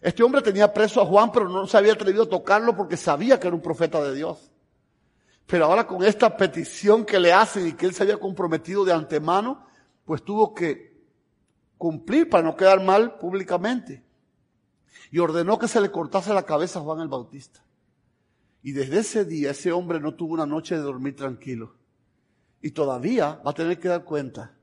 Este 0.01 0.23
hombre 0.23 0.41
tenía 0.41 0.73
preso 0.73 0.99
a 0.99 1.05
Juan, 1.05 1.31
pero 1.31 1.47
no 1.47 1.67
se 1.67 1.77
había 1.77 1.93
atrevido 1.93 2.23
a 2.23 2.29
tocarlo 2.29 2.75
porque 2.75 2.97
sabía 2.97 3.39
que 3.39 3.47
era 3.47 3.55
un 3.55 3.61
profeta 3.61 4.03
de 4.03 4.15
Dios. 4.15 4.51
Pero 5.45 5.65
ahora 5.65 5.85
con 5.85 6.03
esta 6.03 6.35
petición 6.35 7.05
que 7.05 7.19
le 7.19 7.31
hacen 7.31 7.67
y 7.67 7.73
que 7.73 7.85
él 7.85 7.93
se 7.93 8.01
había 8.01 8.17
comprometido 8.17 8.83
de 8.83 8.93
antemano, 8.93 9.63
pues 10.05 10.23
tuvo 10.23 10.55
que 10.55 10.92
cumplir 11.83 12.29
para 12.29 12.45
no 12.45 12.55
quedar 12.55 12.81
mal 12.81 13.17
públicamente. 13.17 14.01
Y 15.11 15.19
ordenó 15.19 15.59
que 15.59 15.67
se 15.67 15.81
le 15.81 15.91
cortase 15.91 16.33
la 16.33 16.43
cabeza 16.43 16.79
a 16.79 16.81
Juan 16.81 17.01
el 17.01 17.09
Bautista. 17.09 17.61
Y 18.61 18.71
desde 18.71 18.99
ese 18.99 19.25
día 19.25 19.51
ese 19.51 19.73
hombre 19.73 19.99
no 19.99 20.15
tuvo 20.15 20.33
una 20.33 20.45
noche 20.45 20.75
de 20.75 20.81
dormir 20.81 21.17
tranquilo. 21.17 21.75
Y 22.61 22.71
todavía 22.71 23.41
va 23.45 23.51
a 23.51 23.53
tener 23.53 23.81
que 23.81 23.89
dar 23.89 24.05
cuenta 24.05 24.55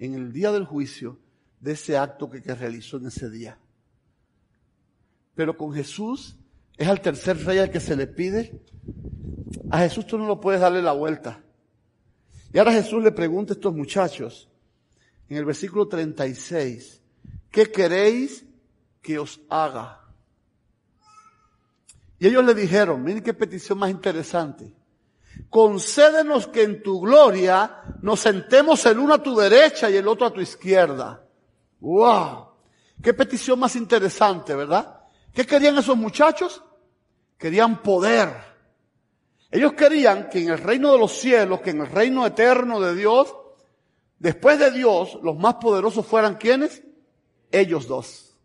en 0.00 0.14
el 0.14 0.32
día 0.32 0.50
del 0.50 0.64
juicio 0.64 1.16
de 1.60 1.74
ese 1.74 1.96
acto 1.96 2.28
que, 2.28 2.42
que 2.42 2.56
realizó 2.56 2.96
en 2.96 3.06
ese 3.06 3.30
día. 3.30 3.56
Pero 5.36 5.56
con 5.56 5.72
Jesús 5.72 6.36
es 6.76 6.88
al 6.88 7.00
tercer 7.00 7.38
rey 7.44 7.58
al 7.58 7.70
que 7.70 7.78
se 7.78 7.94
le 7.94 8.08
pide. 8.08 8.60
A 9.70 9.78
Jesús 9.78 10.08
tú 10.08 10.18
no 10.18 10.26
lo 10.26 10.40
puedes 10.40 10.60
darle 10.60 10.82
la 10.82 10.90
vuelta. 10.90 11.40
Y 12.52 12.58
ahora 12.58 12.72
Jesús 12.72 13.00
le 13.00 13.12
pregunta 13.12 13.52
a 13.52 13.54
estos 13.54 13.72
muchachos, 13.72 14.51
en 15.32 15.38
el 15.38 15.46
versículo 15.46 15.88
36, 15.88 17.00
¿qué 17.50 17.72
queréis 17.72 18.44
que 19.00 19.18
os 19.18 19.40
haga? 19.48 20.04
Y 22.18 22.26
ellos 22.26 22.44
le 22.44 22.54
dijeron, 22.54 23.02
miren 23.02 23.22
qué 23.22 23.32
petición 23.32 23.78
más 23.78 23.90
interesante. 23.90 24.74
Concédenos 25.48 26.48
que 26.48 26.64
en 26.64 26.82
tu 26.82 27.00
gloria 27.00 27.82
nos 28.02 28.20
sentemos 28.20 28.84
el 28.84 28.98
uno 28.98 29.14
a 29.14 29.22
tu 29.22 29.34
derecha 29.34 29.88
y 29.88 29.96
el 29.96 30.06
otro 30.06 30.26
a 30.26 30.32
tu 30.34 30.42
izquierda. 30.42 31.26
¡Wow! 31.80 32.48
Qué 33.02 33.14
petición 33.14 33.58
más 33.58 33.74
interesante, 33.74 34.54
¿verdad? 34.54 35.00
¿Qué 35.32 35.46
querían 35.46 35.78
esos 35.78 35.96
muchachos? 35.96 36.62
Querían 37.38 37.82
poder. 37.82 38.28
Ellos 39.50 39.72
querían 39.72 40.28
que 40.28 40.42
en 40.42 40.50
el 40.50 40.58
reino 40.58 40.92
de 40.92 40.98
los 40.98 41.12
cielos, 41.12 41.62
que 41.62 41.70
en 41.70 41.80
el 41.80 41.86
reino 41.86 42.26
eterno 42.26 42.80
de 42.80 42.94
Dios, 42.94 43.34
después 44.22 44.58
de 44.58 44.70
Dios, 44.70 45.18
los 45.22 45.36
más 45.36 45.56
poderosos 45.56 46.06
fueran 46.06 46.36
quienes? 46.36 46.82
Ellos 47.50 47.88
dos. 47.88 48.36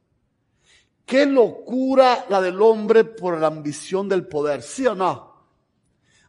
Qué 1.06 1.26
locura 1.26 2.26
la 2.30 2.42
del 2.42 2.62
hombre 2.62 3.06
por 3.06 3.40
la 3.40 3.48
ambición 3.48 4.10
del 4.10 4.28
poder, 4.28 4.64
¿sí 4.64 4.86
o 4.88 4.96
no? 4.96 5.38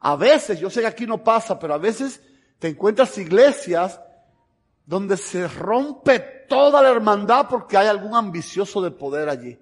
A 0.00 0.14
veces, 0.14 0.61
yo 0.61 0.71
sé 0.71 0.83
que 0.83 0.87
aquí 0.87 1.07
no 1.07 1.25
pasa, 1.25 1.59
pero 1.59 1.75
a 1.75 1.78
veces 1.78 2.21
te 2.59 2.69
encuentras 2.69 3.17
iglesias 3.19 4.00
donde 4.87 5.17
se 5.17 5.49
rompe 5.49 6.21
toda 6.49 6.81
la 6.83 6.90
hermandad 6.90 7.47
porque 7.49 7.76
hay 7.76 7.88
algún 7.88 8.14
ambicioso 8.14 8.81
de 8.81 8.90
poder 8.90 9.28
allí. 9.28 9.59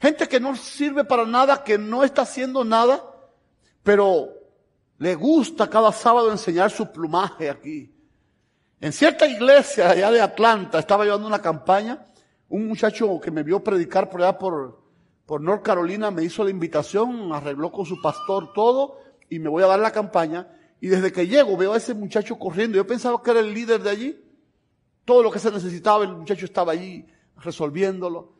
Gente 0.00 0.28
que 0.28 0.38
no 0.38 0.54
sirve 0.54 1.04
para 1.04 1.26
nada, 1.26 1.64
que 1.64 1.76
no 1.76 2.04
está 2.04 2.22
haciendo 2.22 2.64
nada, 2.64 3.04
pero 3.82 4.28
le 4.98 5.14
gusta 5.16 5.68
cada 5.68 5.92
sábado 5.92 6.30
enseñar 6.30 6.70
su 6.70 6.90
plumaje 6.90 7.50
aquí. 7.50 7.92
En 8.80 8.92
cierta 8.92 9.26
iglesia 9.26 9.90
allá 9.90 10.10
de 10.10 10.20
Atlanta 10.20 10.78
estaba 10.78 11.04
llevando 11.04 11.26
una 11.26 11.42
campaña. 11.42 12.06
Un 12.48 12.68
muchacho 12.68 13.20
que 13.20 13.30
me 13.30 13.42
vio 13.42 13.62
predicar 13.62 14.08
por 14.08 14.22
allá 14.22 14.38
por, 14.38 14.80
por 15.26 15.40
North 15.40 15.62
Carolina 15.62 16.10
me 16.10 16.22
hizo 16.22 16.44
la 16.44 16.50
invitación, 16.50 17.32
arregló 17.32 17.72
con 17.72 17.84
su 17.84 18.00
pastor 18.00 18.52
todo 18.52 18.98
y 19.28 19.40
me 19.40 19.48
voy 19.48 19.64
a 19.64 19.66
dar 19.66 19.80
la 19.80 19.90
campaña. 19.90 20.48
Y 20.80 20.86
desde 20.86 21.10
que 21.10 21.26
llego 21.26 21.56
veo 21.56 21.72
a 21.72 21.76
ese 21.76 21.92
muchacho 21.92 22.38
corriendo. 22.38 22.76
Yo 22.76 22.86
pensaba 22.86 23.20
que 23.20 23.32
era 23.32 23.40
el 23.40 23.52
líder 23.52 23.82
de 23.82 23.90
allí. 23.90 24.24
Todo 25.04 25.24
lo 25.24 25.30
que 25.32 25.40
se 25.40 25.50
necesitaba, 25.50 26.04
el 26.04 26.14
muchacho 26.14 26.44
estaba 26.44 26.72
allí 26.72 27.04
resolviéndolo. 27.36 28.32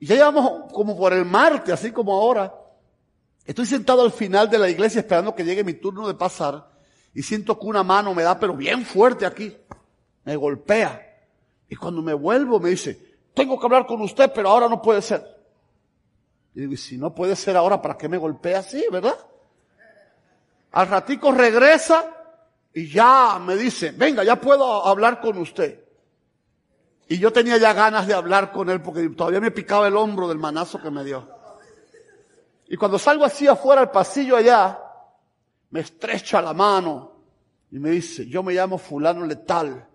Y 0.00 0.06
ya 0.06 0.16
llevamos 0.16 0.72
como 0.72 0.96
por 0.96 1.12
el 1.12 1.24
martes, 1.24 1.74
así 1.74 1.92
como 1.92 2.12
ahora. 2.14 2.52
Estoy 3.44 3.66
sentado 3.66 4.02
al 4.02 4.10
final 4.10 4.50
de 4.50 4.58
la 4.58 4.68
iglesia 4.68 5.00
esperando 5.00 5.34
que 5.34 5.44
llegue 5.44 5.62
mi 5.62 5.74
turno 5.74 6.08
de 6.08 6.14
pasar 6.14 6.69
y 7.14 7.22
siento 7.22 7.58
que 7.58 7.66
una 7.66 7.82
mano 7.82 8.14
me 8.14 8.22
da, 8.22 8.38
pero 8.38 8.54
bien 8.54 8.84
fuerte 8.84 9.26
aquí. 9.26 9.56
Me 10.24 10.36
golpea. 10.36 11.06
Y 11.68 11.76
cuando 11.76 12.02
me 12.02 12.14
vuelvo 12.14 12.60
me 12.60 12.70
dice, 12.70 13.18
tengo 13.34 13.58
que 13.58 13.66
hablar 13.66 13.86
con 13.86 14.00
usted, 14.02 14.30
pero 14.34 14.48
ahora 14.48 14.68
no 14.68 14.80
puede 14.80 15.02
ser. 15.02 15.24
Y 16.54 16.60
digo, 16.60 16.76
si 16.76 16.98
no 16.98 17.14
puede 17.14 17.36
ser 17.36 17.56
ahora, 17.56 17.80
¿para 17.80 17.96
qué 17.96 18.08
me 18.08 18.18
golpea 18.18 18.60
así, 18.60 18.84
verdad? 18.90 19.16
Al 20.72 20.88
ratico 20.88 21.32
regresa 21.32 22.04
y 22.72 22.88
ya 22.88 23.40
me 23.40 23.56
dice, 23.56 23.92
venga, 23.92 24.22
ya 24.22 24.40
puedo 24.40 24.86
hablar 24.86 25.20
con 25.20 25.38
usted. 25.38 25.84
Y 27.08 27.18
yo 27.18 27.32
tenía 27.32 27.56
ya 27.56 27.72
ganas 27.72 28.06
de 28.06 28.14
hablar 28.14 28.52
con 28.52 28.70
él 28.70 28.80
porque 28.80 29.08
todavía 29.10 29.40
me 29.40 29.50
picaba 29.50 29.88
el 29.88 29.96
hombro 29.96 30.28
del 30.28 30.38
manazo 30.38 30.80
que 30.80 30.90
me 30.90 31.02
dio. 31.02 31.28
Y 32.68 32.76
cuando 32.76 33.00
salgo 33.00 33.24
así 33.24 33.48
afuera 33.48 33.80
al 33.80 33.90
pasillo 33.90 34.36
allá, 34.36 34.78
me 35.70 35.80
estrecha 35.80 36.42
la 36.42 36.52
mano 36.52 37.12
y 37.70 37.78
me 37.78 37.90
dice, 37.90 38.26
yo 38.26 38.42
me 38.42 38.52
llamo 38.52 38.78
fulano 38.78 39.24
letal, 39.24 39.88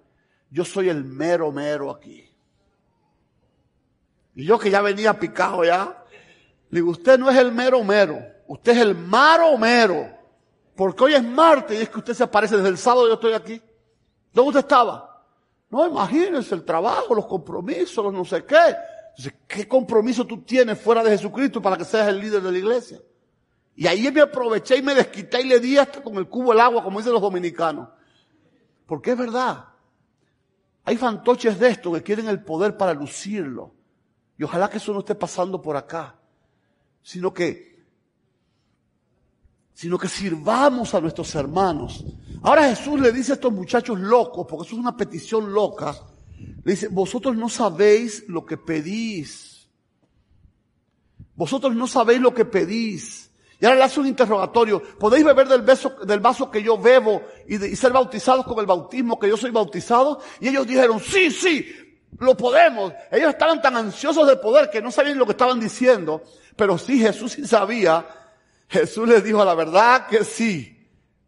yo 0.50 0.64
soy 0.64 0.90
el 0.90 1.04
mero 1.04 1.52
mero 1.52 1.92
aquí. 1.92 2.30
Y 4.36 4.46
yo 4.46 4.58
que 4.58 4.70
ya 4.70 4.82
venía 4.82 5.18
picado 5.20 5.64
ya, 5.64 6.04
le 6.70 6.80
digo, 6.80 6.92
usted 6.92 7.20
no 7.20 7.30
es 7.30 7.38
el 7.38 7.52
mero 7.52 7.84
mero, 7.84 8.20
usted 8.48 8.74
es 8.74 8.80
el 8.80 8.96
maro 8.96 9.58
mero. 9.58 10.16
Porque 10.76 11.06
hoy 11.06 11.14
es 11.14 11.24
martes 11.24 11.80
y 11.80 11.84
es 11.84 11.90
que 11.90 12.00
usted 12.00 12.14
se 12.14 12.24
aparece 12.24 12.58
desde 12.58 12.70
el 12.70 12.78
sábado 12.78 13.08
yo 13.08 13.14
estoy 13.14 13.34
aquí. 13.34 13.62
¿Dónde 14.34 14.50
usted 14.50 14.60
estaba? 14.60 15.24
No, 15.70 15.88
imagínense 15.88 16.54
el 16.54 16.66
trabajo, 16.66 17.16
los 17.16 17.26
compromisos, 17.26 18.04
los 18.04 18.14
no 18.14 18.26
sé 18.26 18.44
qué. 18.44 18.76
Entonces, 19.10 19.34
¿qué 19.48 19.68
compromiso 19.68 20.26
tú 20.26 20.42
tienes 20.42 20.80
fuera 20.80 21.02
de 21.02 21.12
Jesucristo 21.12 21.62
para 21.62 21.78
que 21.78 21.86
seas 21.86 22.10
el 22.10 22.20
líder 22.20 22.42
de 22.42 22.52
la 22.52 22.58
iglesia? 22.58 23.00
Y 23.76 23.88
ahí 23.88 24.10
me 24.12 24.22
aproveché 24.22 24.78
y 24.78 24.82
me 24.82 24.96
desquité 24.96 25.42
y 25.42 25.46
le 25.46 25.60
di 25.60 25.78
hasta 25.78 26.02
con 26.02 26.16
el 26.16 26.28
cubo 26.28 26.54
el 26.54 26.60
agua, 26.60 26.84
como 26.84 27.00
dicen 27.00 27.14
los 27.14 27.22
dominicanos. 27.22 27.90
Porque 28.86 29.12
es 29.12 29.18
verdad. 29.18 29.66
Hay 30.86 30.98
fantoches 30.98 31.60
de 31.60 31.70
esto 31.70 31.92
que 31.92 32.04
quieren 32.04 32.30
el 32.30 32.44
poder 32.44 32.78
para 32.78 32.94
lucirlo. 32.94 33.74
Y 34.38 34.44
ojalá 34.44 34.70
que 34.70 34.78
eso 34.78 34.94
no 34.94 35.00
esté 35.00 35.16
pasando 35.16 35.62
por 35.62 35.76
acá. 35.76 36.16
Sino 37.02 37.34
que 37.34 37.76
sino 39.76 39.98
que 39.98 40.08
sirvamos 40.08 40.96
a 40.96 41.02
nuestros 41.02 41.36
hermanos. 41.36 42.06
Ahora 42.42 42.70
Jesús 42.70 42.98
le 42.98 43.12
dice 43.12 43.34
a 43.34 43.36
estos 43.36 43.52
muchachos 43.52 44.00
locos, 44.00 44.48
porque 44.50 44.66
eso 44.66 44.76
es 44.76 44.80
una 44.80 44.96
petición 44.96 45.52
loca, 45.52 45.94
le 46.64 46.72
dice, 46.72 46.88
vosotros 46.88 47.36
no 47.36 47.50
sabéis 47.50 48.24
lo 48.30 48.46
que 48.46 48.56
pedís. 48.56 49.68
Vosotros 51.36 51.76
no 51.76 51.88
sabéis 51.88 52.22
lo 52.22 52.34
que 52.34 52.46
pedís. 52.46 53.32
Y 53.66 53.68
ahora 53.68 53.80
le 53.80 53.84
hace 53.86 54.00
un 54.00 54.06
interrogatorio. 54.06 54.80
¿Podéis 55.00 55.26
beber 55.26 55.48
del, 55.48 55.64
beso, 55.64 55.96
del 56.06 56.20
vaso 56.20 56.52
que 56.52 56.62
yo 56.62 56.78
bebo 56.78 57.24
y, 57.48 57.58
ser 57.76 57.92
bautizados 57.92 58.46
con 58.46 58.60
el 58.60 58.68
bautismo 58.68 59.18
que 59.18 59.28
yo 59.28 59.36
soy 59.36 59.50
bautizado? 59.50 60.22
Y 60.40 60.50
ellos 60.50 60.68
dijeron, 60.68 61.00
sí, 61.00 61.32
sí, 61.32 61.74
lo 62.20 62.38
podemos. 62.38 62.94
Ellos 63.12 63.30
estaban 63.30 63.64
tan 63.64 63.76
ansiosos 63.76 64.28
de 64.28 64.36
poder 64.36 64.70
que 64.70 64.84
no 64.84 64.92
sabían 64.92 65.18
lo 65.18 65.26
que 65.26 65.32
estaban 65.32 65.60
diciendo. 65.60 66.22
Pero 66.56 66.78
sí, 66.78 67.00
Jesús 67.00 67.32
sí 67.32 67.48
sabía 67.48 68.06
Jesús 68.68 69.08
les 69.08 69.24
dijo, 69.24 69.44
la 69.44 69.56
verdad 69.56 70.06
que 70.06 70.24
sí. 70.24 70.72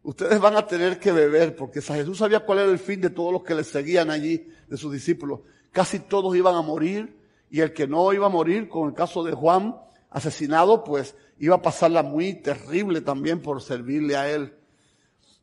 Ustedes 0.04 0.40
van 0.40 0.56
a 0.56 0.68
tener 0.68 1.00
que 1.00 1.12
beber, 1.12 1.56
porque 1.56 1.82
Jesús 1.82 2.20
sabía 2.20 2.42
cuál 2.42 2.60
era 2.60 2.72
el 2.72 2.78
fin 2.78 3.02
de 3.02 3.10
todos 3.10 3.34
los 3.34 3.44
que 3.44 3.56
le 3.56 3.64
seguían 3.64 4.12
allí, 4.12 4.48
de 4.68 4.78
sus 4.78 4.94
discípulos. 4.94 5.40
Casi 5.72 6.00
todos 6.00 6.36
iban 6.36 6.54
a 6.54 6.62
morir, 6.62 7.18
y 7.50 7.62
el 7.62 7.74
que 7.74 7.88
no 7.88 8.14
iba 8.14 8.28
a 8.28 8.30
morir, 8.30 8.70
con 8.70 8.90
el 8.90 8.94
caso 8.94 9.24
de 9.24 9.34
Juan, 9.34 9.76
asesinado, 10.12 10.84
pues 10.84 11.16
iba 11.40 11.56
a 11.56 11.62
pasarla 11.62 12.04
muy 12.04 12.34
terrible 12.42 13.02
también 13.02 13.42
por 13.42 13.62
servirle 13.62 14.16
a 14.16 14.30
él. 14.30 14.54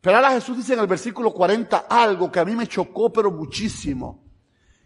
Pero 0.00 0.16
ahora 0.16 0.32
Jesús 0.32 0.58
dice 0.58 0.74
en 0.74 0.80
el 0.80 0.86
versículo 0.86 1.32
40 1.32 1.86
algo 1.88 2.30
que 2.30 2.40
a 2.40 2.44
mí 2.44 2.54
me 2.54 2.66
chocó, 2.66 3.12
pero 3.12 3.30
muchísimo. 3.30 4.22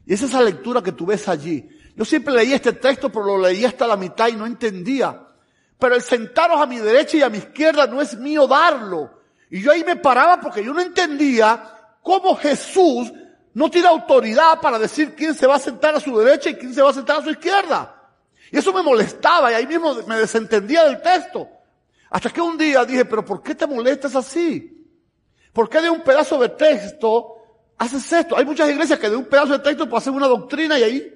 Y 0.07 0.15
es 0.15 0.23
esa 0.23 0.41
lectura 0.41 0.83
que 0.83 0.93
tú 0.93 1.07
ves 1.07 1.29
allí. 1.29 1.69
Yo 1.97 2.05
siempre 2.05 2.33
leí 2.33 2.53
este 2.53 2.73
texto, 2.75 3.11
pero 3.11 3.25
lo 3.25 3.39
leí 3.39 3.65
hasta 3.65 3.87
la 3.87 3.97
mitad 3.97 4.29
y 4.29 4.37
no 4.37 4.47
entendía. 4.47 5.27
Pero 5.79 5.95
el 5.95 6.03
sentaros 6.03 6.61
a 6.61 6.67
mi 6.67 6.79
derecha 6.79 7.17
y 7.17 7.23
a 7.23 7.29
mi 7.29 7.39
izquierda 7.39 7.87
no 7.87 8.01
es 8.01 8.17
mío 8.17 8.47
darlo. 8.47 9.19
Y 9.51 9.61
yo 9.61 9.73
ahí 9.73 9.83
me 9.85 9.97
paraba 9.97 10.41
porque 10.41 10.65
yo 10.65 10.73
no 10.73 10.81
entendía 10.81 11.63
cómo 12.03 12.37
Jesús 12.37 13.13
no 13.55 13.69
tiene 13.71 13.89
autoridad 13.89 14.61
para 14.61 14.79
decir 14.79 15.17
quién 15.17 15.35
se 15.35 15.47
va 15.47 15.57
a 15.57 15.59
sentar 15.59 15.97
a 15.97 16.01
su 16.01 16.17
derecha 16.17 16.51
y 16.51 16.55
quién 16.55 16.73
se 16.73 16.83
va 16.83 16.91
a 16.91 16.95
sentar 16.95 17.19
a 17.19 17.23
su 17.23 17.31
izquierda. 17.31 17.98
Y 18.51 18.59
eso 18.59 18.73
me 18.73 18.83
molestaba 18.83 19.53
y 19.53 19.55
ahí 19.55 19.67
mismo 19.67 19.95
me 20.07 20.17
desentendía 20.17 20.85
del 20.85 21.03
texto. 21.03 21.49
Hasta 22.11 22.31
que 22.31 22.41
un 22.41 22.57
día 22.57 22.85
dije, 22.85 23.05
pero 23.05 23.25
¿por 23.25 23.43
qué 23.43 23.55
te 23.55 23.67
molestas 23.67 24.17
así? 24.17 24.87
¿Por 25.53 25.69
qué 25.69 25.81
de 25.81 25.91
un 25.91 26.03
pedazo 26.03 26.39
de 26.39 26.49
texto 26.51 27.35
haces 27.77 28.11
esto? 28.13 28.37
Hay 28.37 28.45
muchas 28.45 28.71
iglesias 28.71 28.99
que 28.99 29.11
de 29.11 29.17
un 29.17 29.27
pedazo 29.27 29.53
de 29.53 29.59
texto 29.59 29.89
pues 29.89 30.03
hacen 30.03 30.15
una 30.15 30.27
doctrina 30.27 30.79
y 30.79 30.83
ahí 30.83 31.15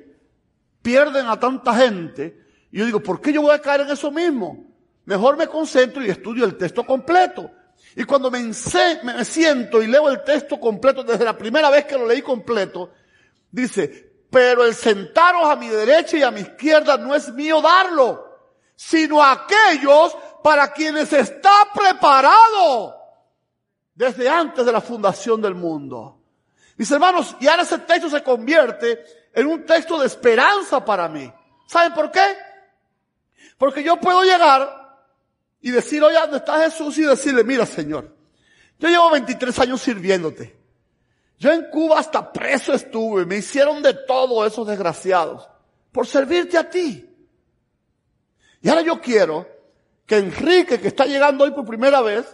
pierden 0.82 1.26
a 1.26 1.38
tanta 1.38 1.74
gente. 1.74 2.38
Y 2.70 2.78
yo 2.78 2.86
digo, 2.86 3.00
¿por 3.00 3.20
qué 3.20 3.32
yo 3.32 3.42
voy 3.42 3.54
a 3.54 3.60
caer 3.60 3.82
en 3.82 3.90
eso 3.90 4.10
mismo? 4.10 4.66
Mejor 5.04 5.36
me 5.36 5.46
concentro 5.46 6.04
y 6.04 6.10
estudio 6.10 6.44
el 6.44 6.56
texto 6.56 6.84
completo. 6.84 7.50
Y 7.96 8.04
cuando 8.04 8.30
me, 8.30 8.40
me 8.42 9.24
siento 9.24 9.82
y 9.82 9.86
leo 9.86 10.08
el 10.08 10.22
texto 10.22 10.58
completo, 10.58 11.02
desde 11.02 11.24
la 11.24 11.36
primera 11.36 11.70
vez 11.70 11.84
que 11.84 11.98
lo 11.98 12.06
leí 12.06 12.22
completo, 12.22 12.90
dice, 13.50 14.12
pero 14.32 14.64
el 14.64 14.74
sentaros 14.74 15.44
a 15.44 15.56
mi 15.56 15.68
derecha 15.68 16.16
y 16.16 16.22
a 16.22 16.30
mi 16.30 16.40
izquierda 16.40 16.96
no 16.96 17.14
es 17.14 17.30
mío 17.34 17.60
darlo, 17.60 18.38
sino 18.74 19.22
a 19.22 19.32
aquellos 19.32 20.16
para 20.42 20.72
quienes 20.72 21.12
está 21.12 21.68
preparado 21.74 22.96
desde 23.94 24.30
antes 24.30 24.64
de 24.64 24.72
la 24.72 24.80
fundación 24.80 25.42
del 25.42 25.54
mundo. 25.54 26.18
Mis 26.78 26.90
hermanos, 26.90 27.36
y 27.40 27.46
ahora 27.46 27.64
ese 27.64 27.80
texto 27.80 28.08
se 28.08 28.22
convierte 28.22 29.04
en 29.34 29.46
un 29.46 29.66
texto 29.66 29.98
de 29.98 30.06
esperanza 30.06 30.82
para 30.82 31.10
mí. 31.10 31.30
¿Saben 31.66 31.92
por 31.92 32.10
qué? 32.10 32.24
Porque 33.58 33.82
yo 33.82 34.00
puedo 34.00 34.22
llegar 34.22 35.04
y 35.60 35.70
decir, 35.72 36.02
oye, 36.02 36.16
¿dónde 36.18 36.38
está 36.38 36.58
Jesús? 36.58 36.96
Y 36.96 37.02
decirle, 37.02 37.44
mira 37.44 37.66
Señor, 37.66 38.16
yo 38.78 38.88
llevo 38.88 39.10
23 39.10 39.58
años 39.58 39.82
sirviéndote. 39.82 40.62
Yo 41.42 41.50
en 41.50 41.68
Cuba 41.70 41.99
hasta 41.99 42.32
preso 42.32 42.72
estuve, 42.72 43.26
me 43.26 43.38
hicieron 43.38 43.82
de 43.82 43.94
todo 43.94 44.46
esos 44.46 44.64
desgraciados 44.64 45.50
por 45.90 46.06
servirte 46.06 46.56
a 46.56 46.70
ti. 46.70 47.04
Y 48.61 48.68
ahora 48.68 48.82
yo 48.82 49.00
quiero 49.00 49.49
que 50.06 50.18
Enrique, 50.18 50.80
que 50.80 50.87
está 50.87 51.04
llegando 51.04 51.42
hoy 51.42 51.50
por 51.50 51.64
primera 51.64 52.00
vez, 52.00 52.25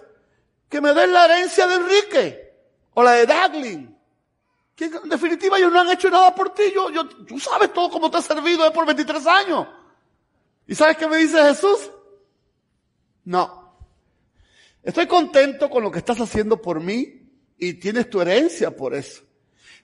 que 0.68 0.82
me 0.82 0.92
den 0.92 1.10
la 1.10 1.24
herencia 1.24 1.66
de 1.66 1.74
Enrique 1.76 2.54
o 2.92 3.02
la 3.02 3.12
de 3.12 3.24
Daglin. 3.24 3.98
Que 4.74 4.84
en 4.84 5.08
definitiva 5.08 5.56
ellos 5.56 5.72
no 5.72 5.80
han 5.80 5.88
hecho 5.88 6.10
nada 6.10 6.34
por 6.34 6.52
ti. 6.52 6.64
Yo, 6.74 6.90
yo, 6.90 7.08
tú 7.08 7.40
sabes 7.40 7.72
todo 7.72 7.88
cómo 7.88 8.10
te 8.10 8.18
ha 8.18 8.20
servido 8.20 8.70
por 8.74 8.84
23 8.84 9.26
años. 9.26 9.68
¿Y 10.66 10.74
sabes 10.74 10.98
qué 10.98 11.08
me 11.08 11.16
dice 11.16 11.42
Jesús? 11.44 11.90
No. 13.24 13.74
Estoy 14.82 15.06
contento 15.06 15.70
con 15.70 15.82
lo 15.82 15.90
que 15.90 15.98
estás 15.98 16.20
haciendo 16.20 16.60
por 16.60 16.78
mí 16.78 17.17
y 17.58 17.74
tienes 17.74 18.08
tu 18.08 18.20
herencia 18.20 18.70
por 18.70 18.94
eso. 18.94 19.22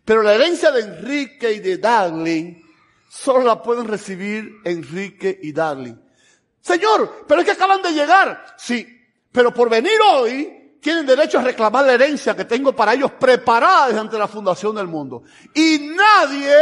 Pero 0.04 0.23
la 0.23 0.35
herencia 0.35 0.71
de 0.71 0.83
Enrique 0.83 1.52
y 1.52 1.61
de 1.61 1.78
Darling 1.78 2.62
solo 3.09 3.45
la 3.45 3.62
pueden 3.62 3.87
recibir 3.87 4.57
Enrique 4.64 5.38
y 5.43 5.52
Darling. 5.52 5.95
Señor, 6.61 7.25
pero 7.26 7.40
es 7.40 7.47
que 7.47 7.52
acaban 7.52 7.83
de 7.83 7.93
llegar. 7.93 8.54
Sí, 8.57 8.87
pero 9.31 9.52
por 9.52 9.69
venir 9.69 9.99
hoy 10.12 10.78
tienen 10.81 11.07
derecho 11.07 11.38
a 11.38 11.43
reclamar 11.43 11.85
la 11.87 11.95
herencia 11.95 12.37
que 12.37 12.45
tengo 12.45 12.75
para 12.75 12.95
ellos 12.95 13.12
preparada 13.12 13.87
desde 13.87 14.00
ante 14.00 14.19
la 14.19 14.28
fundación 14.28 14.75
del 14.75 14.87
mundo. 14.87 15.23
Y 15.54 15.78
nadie 15.78 16.54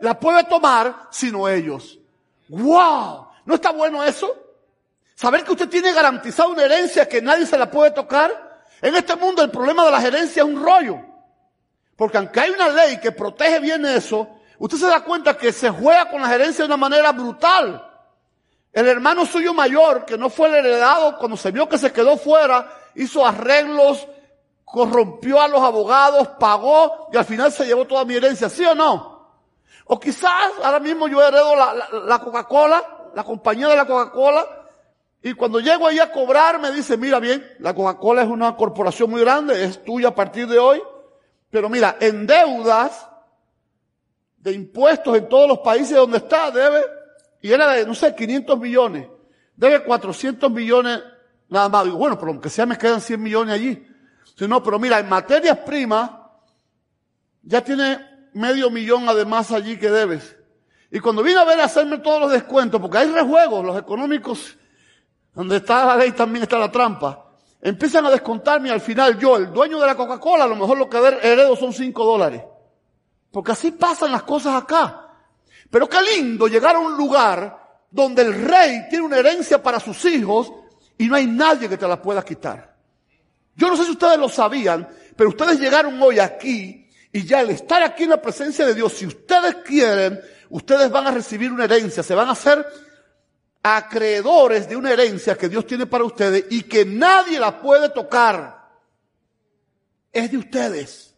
la 0.00 0.18
puede 0.18 0.44
tomar 0.44 1.08
sino 1.10 1.48
ellos. 1.48 1.98
¡Wow! 2.48 3.28
¿No 3.44 3.54
está 3.54 3.70
bueno 3.70 4.02
eso? 4.02 4.36
Saber 5.14 5.44
que 5.44 5.52
usted 5.52 5.68
tiene 5.68 5.92
garantizada 5.92 6.48
una 6.48 6.64
herencia 6.64 7.08
que 7.08 7.20
nadie 7.20 7.46
se 7.46 7.58
la 7.58 7.70
puede 7.70 7.90
tocar. 7.90 8.47
En 8.80 8.94
este 8.94 9.16
mundo 9.16 9.42
el 9.42 9.50
problema 9.50 9.84
de 9.84 9.90
las 9.90 10.04
herencias 10.04 10.36
es 10.36 10.42
un 10.44 10.62
rollo. 10.62 11.00
Porque 11.96 12.18
aunque 12.18 12.40
hay 12.40 12.50
una 12.50 12.68
ley 12.68 12.98
que 13.00 13.10
protege 13.10 13.58
bien 13.58 13.84
eso, 13.84 14.28
usted 14.58 14.78
se 14.78 14.86
da 14.86 15.02
cuenta 15.02 15.36
que 15.36 15.52
se 15.52 15.70
juega 15.70 16.08
con 16.10 16.22
las 16.22 16.30
herencias 16.30 16.58
de 16.58 16.66
una 16.66 16.76
manera 16.76 17.12
brutal. 17.12 17.84
El 18.72 18.86
hermano 18.86 19.26
suyo 19.26 19.52
mayor, 19.52 20.04
que 20.04 20.16
no 20.16 20.30
fue 20.30 20.48
el 20.48 20.64
heredado, 20.66 21.18
cuando 21.18 21.36
se 21.36 21.50
vio 21.50 21.68
que 21.68 21.78
se 21.78 21.92
quedó 21.92 22.16
fuera, 22.16 22.70
hizo 22.94 23.26
arreglos, 23.26 24.06
corrompió 24.64 25.40
a 25.40 25.48
los 25.48 25.60
abogados, 25.60 26.28
pagó 26.38 27.08
y 27.12 27.16
al 27.16 27.24
final 27.24 27.50
se 27.50 27.66
llevó 27.66 27.86
toda 27.86 28.04
mi 28.04 28.14
herencia, 28.14 28.48
¿sí 28.48 28.64
o 28.64 28.74
no? 28.74 29.18
O 29.86 29.98
quizás 29.98 30.52
ahora 30.62 30.78
mismo 30.78 31.08
yo 31.08 31.26
heredo 31.26 31.56
la, 31.56 31.74
la, 31.74 31.88
la 32.04 32.18
Coca-Cola, 32.20 33.10
la 33.14 33.24
compañía 33.24 33.68
de 33.68 33.76
la 33.76 33.86
Coca-Cola, 33.86 34.57
y 35.22 35.34
cuando 35.34 35.60
llego 35.60 35.86
ahí 35.86 35.98
a 35.98 36.12
cobrar 36.12 36.60
me 36.60 36.70
dice, 36.70 36.96
mira 36.96 37.18
bien, 37.18 37.44
la 37.58 37.74
Coca-Cola 37.74 38.22
es 38.22 38.28
una 38.28 38.54
corporación 38.56 39.10
muy 39.10 39.20
grande, 39.20 39.64
es 39.64 39.84
tuya 39.84 40.08
a 40.08 40.14
partir 40.14 40.46
de 40.46 40.58
hoy, 40.58 40.80
pero 41.50 41.68
mira, 41.68 41.96
en 42.00 42.26
deudas 42.26 43.08
de 44.36 44.52
impuestos 44.52 45.16
en 45.16 45.28
todos 45.28 45.48
los 45.48 45.58
países 45.58 45.96
donde 45.96 46.18
está, 46.18 46.50
debe, 46.50 46.82
y 47.40 47.52
era 47.52 47.72
de, 47.72 47.86
no 47.86 47.94
sé, 47.94 48.14
500 48.14 48.58
millones, 48.58 49.08
debe 49.56 49.82
400 49.82 50.50
millones 50.50 51.02
nada 51.48 51.68
más. 51.68 51.84
Digo, 51.84 51.96
bueno, 51.96 52.18
pero 52.18 52.32
aunque 52.32 52.50
sea 52.50 52.66
me 52.66 52.78
quedan 52.78 53.00
100 53.00 53.22
millones 53.22 53.54
allí. 53.54 53.86
Si 54.36 54.46
no, 54.46 54.62
pero 54.62 54.78
mira, 54.78 54.98
en 54.98 55.08
materias 55.08 55.58
primas, 55.58 56.10
ya 57.42 57.62
tiene 57.62 57.98
medio 58.34 58.70
millón 58.70 59.08
además 59.08 59.50
allí 59.50 59.78
que 59.78 59.90
debes. 59.90 60.36
Y 60.90 61.00
cuando 61.00 61.22
vine 61.22 61.40
a 61.40 61.44
ver 61.44 61.60
a 61.60 61.64
hacerme 61.64 61.98
todos 61.98 62.20
los 62.20 62.30
descuentos, 62.30 62.80
porque 62.80 62.98
hay 62.98 63.10
rejuegos, 63.10 63.64
los 63.64 63.78
económicos 63.78 64.56
donde 65.38 65.58
está 65.58 65.84
la 65.84 65.96
ley 65.96 66.10
también 66.10 66.42
está 66.42 66.58
la 66.58 66.68
trampa. 66.68 67.30
Empiezan 67.62 68.04
a 68.04 68.10
descontarme 68.10 68.72
al 68.72 68.80
final 68.80 69.16
yo, 69.20 69.36
el 69.36 69.52
dueño 69.52 69.78
de 69.78 69.86
la 69.86 69.94
Coca-Cola, 69.94 70.42
a 70.42 70.48
lo 70.48 70.56
mejor 70.56 70.76
lo 70.76 70.90
que 70.90 70.98
heredo 70.98 71.54
son 71.54 71.72
5 71.72 72.04
dólares. 72.04 72.42
Porque 73.30 73.52
así 73.52 73.70
pasan 73.70 74.10
las 74.10 74.24
cosas 74.24 74.60
acá. 74.60 75.12
Pero 75.70 75.88
qué 75.88 75.98
lindo 76.02 76.48
llegar 76.48 76.74
a 76.74 76.80
un 76.80 76.96
lugar 76.96 77.56
donde 77.88 78.22
el 78.22 78.34
rey 78.34 78.88
tiene 78.90 79.04
una 79.04 79.18
herencia 79.18 79.62
para 79.62 79.78
sus 79.78 80.04
hijos 80.06 80.52
y 80.98 81.06
no 81.06 81.14
hay 81.14 81.28
nadie 81.28 81.68
que 81.68 81.76
te 81.76 81.86
la 81.86 82.02
pueda 82.02 82.24
quitar. 82.24 82.74
Yo 83.54 83.68
no 83.68 83.76
sé 83.76 83.84
si 83.84 83.92
ustedes 83.92 84.18
lo 84.18 84.28
sabían, 84.28 84.88
pero 85.14 85.30
ustedes 85.30 85.60
llegaron 85.60 86.02
hoy 86.02 86.18
aquí 86.18 86.90
y 87.12 87.24
ya 87.24 87.38
al 87.38 87.50
estar 87.50 87.80
aquí 87.84 88.02
en 88.02 88.10
la 88.10 88.20
presencia 88.20 88.66
de 88.66 88.74
Dios, 88.74 88.92
si 88.92 89.06
ustedes 89.06 89.54
quieren, 89.64 90.20
ustedes 90.50 90.90
van 90.90 91.06
a 91.06 91.12
recibir 91.12 91.52
una 91.52 91.62
herencia, 91.62 92.02
se 92.02 92.16
van 92.16 92.28
a 92.28 92.32
hacer 92.32 92.66
acreedores 93.76 94.68
de 94.68 94.76
una 94.76 94.92
herencia 94.92 95.36
que 95.36 95.48
Dios 95.48 95.66
tiene 95.66 95.86
para 95.86 96.04
ustedes 96.04 96.46
y 96.50 96.62
que 96.62 96.84
nadie 96.84 97.38
la 97.38 97.60
puede 97.60 97.90
tocar. 97.90 98.68
Es 100.12 100.30
de 100.30 100.38
ustedes. 100.38 101.14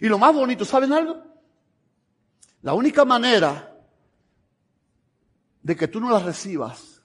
Y 0.00 0.06
lo 0.06 0.18
más 0.18 0.34
bonito, 0.34 0.64
¿saben 0.64 0.92
algo? 0.92 1.22
La 2.62 2.74
única 2.74 3.04
manera 3.04 3.76
de 5.62 5.76
que 5.76 5.88
tú 5.88 6.00
no 6.00 6.10
la 6.10 6.18
recibas 6.18 7.02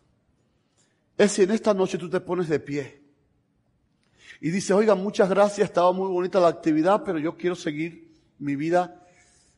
es 1.17 1.31
si 1.31 1.43
en 1.43 1.51
esta 1.51 1.73
noche 1.73 1.97
tú 1.97 2.09
te 2.09 2.19
pones 2.19 2.47
de 2.47 2.59
pie 2.59 3.03
y 4.41 4.49
dices, 4.49 4.71
oiga, 4.71 4.95
muchas 4.95 5.29
gracias, 5.29 5.69
estaba 5.69 5.91
muy 5.93 6.09
bonita 6.09 6.39
la 6.39 6.49
actividad, 6.49 7.03
pero 7.05 7.17
yo 7.17 7.37
quiero 7.37 7.55
seguir 7.55 8.11
mi 8.39 8.55
vida 8.55 9.05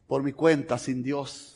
por 0.06 0.22
mi 0.22 0.32
cuenta, 0.32 0.78
sin 0.78 1.02
Dios. 1.02 1.55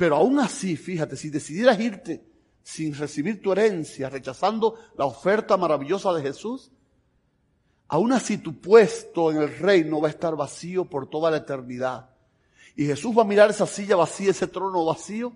Pero 0.00 0.16
aún 0.16 0.38
así, 0.38 0.78
fíjate, 0.78 1.14
si 1.14 1.28
decidieras 1.28 1.78
irte 1.78 2.24
sin 2.62 2.94
recibir 2.94 3.42
tu 3.42 3.52
herencia, 3.52 4.08
rechazando 4.08 4.76
la 4.96 5.04
oferta 5.04 5.58
maravillosa 5.58 6.14
de 6.14 6.22
Jesús, 6.22 6.72
aún 7.86 8.10
así 8.14 8.38
tu 8.38 8.62
puesto 8.62 9.30
en 9.30 9.42
el 9.42 9.58
reino 9.58 10.00
va 10.00 10.08
a 10.08 10.10
estar 10.10 10.34
vacío 10.36 10.86
por 10.86 11.10
toda 11.10 11.30
la 11.30 11.36
eternidad. 11.36 12.08
Y 12.76 12.86
Jesús 12.86 13.14
va 13.14 13.20
a 13.20 13.26
mirar 13.26 13.50
esa 13.50 13.66
silla 13.66 13.94
vacía, 13.94 14.30
ese 14.30 14.46
trono 14.46 14.86
vacío, 14.86 15.34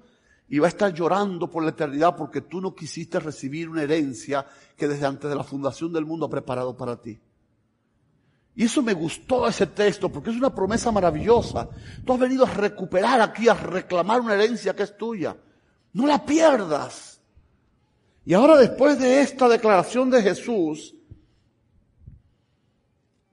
y 0.48 0.60
va 0.60 0.66
a 0.68 0.70
estar 0.70 0.94
llorando 0.94 1.50
por 1.50 1.62
la 1.62 1.68
eternidad 1.68 2.16
porque 2.16 2.40
tú 2.40 2.62
no 2.62 2.74
quisiste 2.74 3.20
recibir 3.20 3.68
una 3.68 3.82
herencia 3.82 4.46
que 4.78 4.88
desde 4.88 5.04
antes 5.04 5.28
de 5.28 5.36
la 5.36 5.44
fundación 5.44 5.92
del 5.92 6.06
mundo 6.06 6.24
ha 6.24 6.30
preparado 6.30 6.74
para 6.74 6.98
ti. 6.98 7.20
Y 8.56 8.64
eso 8.64 8.82
me 8.82 8.92
gustó 8.92 9.48
ese 9.48 9.66
texto 9.66 10.08
porque 10.08 10.30
es 10.30 10.36
una 10.36 10.54
promesa 10.54 10.92
maravillosa. 10.92 11.68
Tú 12.04 12.12
has 12.12 12.20
venido 12.20 12.44
a 12.44 12.50
recuperar 12.50 13.20
aquí, 13.20 13.48
a 13.48 13.54
reclamar 13.54 14.20
una 14.20 14.34
herencia 14.34 14.74
que 14.76 14.84
es 14.84 14.96
tuya. 14.96 15.36
No 15.92 16.06
la 16.06 16.24
pierdas. 16.24 17.20
Y 18.24 18.32
ahora 18.32 18.56
después 18.56 18.98
de 18.98 19.20
esta 19.20 19.48
declaración 19.48 20.08
de 20.10 20.22
Jesús, 20.22 20.94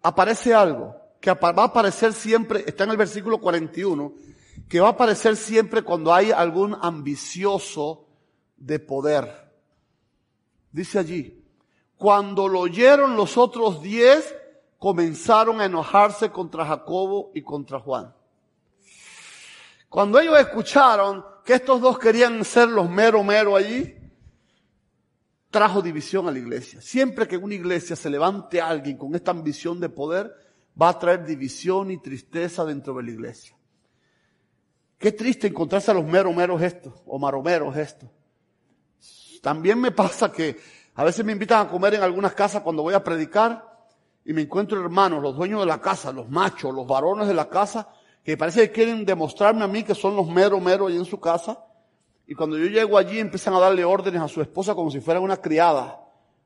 aparece 0.01 0.53
algo 0.53 0.95
que 1.19 1.31
va 1.31 1.49
a 1.55 1.65
aparecer 1.65 2.13
siempre, 2.13 2.63
está 2.65 2.83
en 2.83 2.89
el 2.89 2.97
versículo 2.97 3.39
41, 3.39 4.13
que 4.67 4.79
va 4.79 4.87
a 4.87 4.91
aparecer 4.91 5.35
siempre 5.35 5.83
cuando 5.83 6.13
hay 6.13 6.31
algún 6.31 6.75
ambicioso 6.81 8.07
de 8.57 8.79
poder. 8.79 9.51
Dice 10.71 10.97
allí, 10.97 11.45
cuando 11.95 12.47
lo 12.47 12.61
oyeron 12.61 13.15
los 13.15 13.37
otros 13.37 13.83
diez, 13.83 14.35
comenzaron 14.81 15.61
a 15.61 15.65
enojarse 15.65 16.31
contra 16.31 16.65
Jacobo 16.65 17.31
y 17.35 17.43
contra 17.43 17.79
Juan. 17.79 18.15
Cuando 19.87 20.19
ellos 20.19 20.39
escucharon 20.39 21.23
que 21.45 21.53
estos 21.53 21.79
dos 21.81 21.99
querían 21.99 22.43
ser 22.43 22.67
los 22.67 22.89
mero 22.89 23.23
mero 23.23 23.55
allí, 23.55 23.95
trajo 25.51 25.83
división 25.83 26.27
a 26.27 26.31
la 26.31 26.39
iglesia. 26.39 26.81
Siempre 26.81 27.27
que 27.27 27.35
en 27.35 27.43
una 27.43 27.53
iglesia 27.53 27.95
se 27.95 28.09
levante 28.09 28.59
alguien 28.59 28.97
con 28.97 29.13
esta 29.13 29.29
ambición 29.29 29.79
de 29.79 29.89
poder, 29.89 30.33
va 30.81 30.89
a 30.89 30.97
traer 30.97 31.27
división 31.27 31.91
y 31.91 31.99
tristeza 31.99 32.65
dentro 32.65 32.95
de 32.95 33.03
la 33.03 33.11
iglesia. 33.11 33.55
Qué 34.97 35.11
triste 35.11 35.45
encontrarse 35.45 35.91
a 35.91 35.93
los 35.93 36.05
mero 36.05 36.33
meros 36.33 36.59
estos, 36.59 37.03
o 37.05 37.19
maromeros 37.19 37.77
estos. 37.77 38.09
También 39.43 39.79
me 39.79 39.91
pasa 39.91 40.31
que 40.31 40.59
a 40.95 41.03
veces 41.03 41.23
me 41.23 41.33
invitan 41.33 41.67
a 41.67 41.69
comer 41.69 41.93
en 41.93 42.01
algunas 42.01 42.33
casas 42.33 42.63
cuando 42.63 42.81
voy 42.81 42.95
a 42.95 43.03
predicar 43.03 43.70
y 44.25 44.33
me 44.33 44.41
encuentro 44.41 44.79
hermanos, 44.79 45.21
los 45.21 45.35
dueños 45.35 45.61
de 45.61 45.65
la 45.65 45.81
casa, 45.81 46.11
los 46.11 46.29
machos, 46.29 46.73
los 46.73 46.85
varones 46.85 47.27
de 47.27 47.33
la 47.33 47.49
casa, 47.49 47.89
que 48.23 48.37
parece 48.37 48.67
que 48.67 48.71
quieren 48.71 49.05
demostrarme 49.05 49.63
a 49.63 49.67
mí 49.67 49.83
que 49.83 49.95
son 49.95 50.15
los 50.15 50.27
mero 50.27 50.59
mero 50.59 50.87
ahí 50.87 50.95
en 50.95 51.05
su 51.05 51.19
casa. 51.19 51.65
Y 52.27 52.35
cuando 52.35 52.57
yo 52.57 52.65
llego 52.65 52.97
allí 52.97 53.19
empiezan 53.19 53.55
a 53.55 53.59
darle 53.59 53.83
órdenes 53.83 54.21
a 54.21 54.27
su 54.27 54.41
esposa 54.41 54.75
como 54.75 54.91
si 54.91 55.01
fuera 55.01 55.19
una 55.19 55.37
criada. 55.37 55.99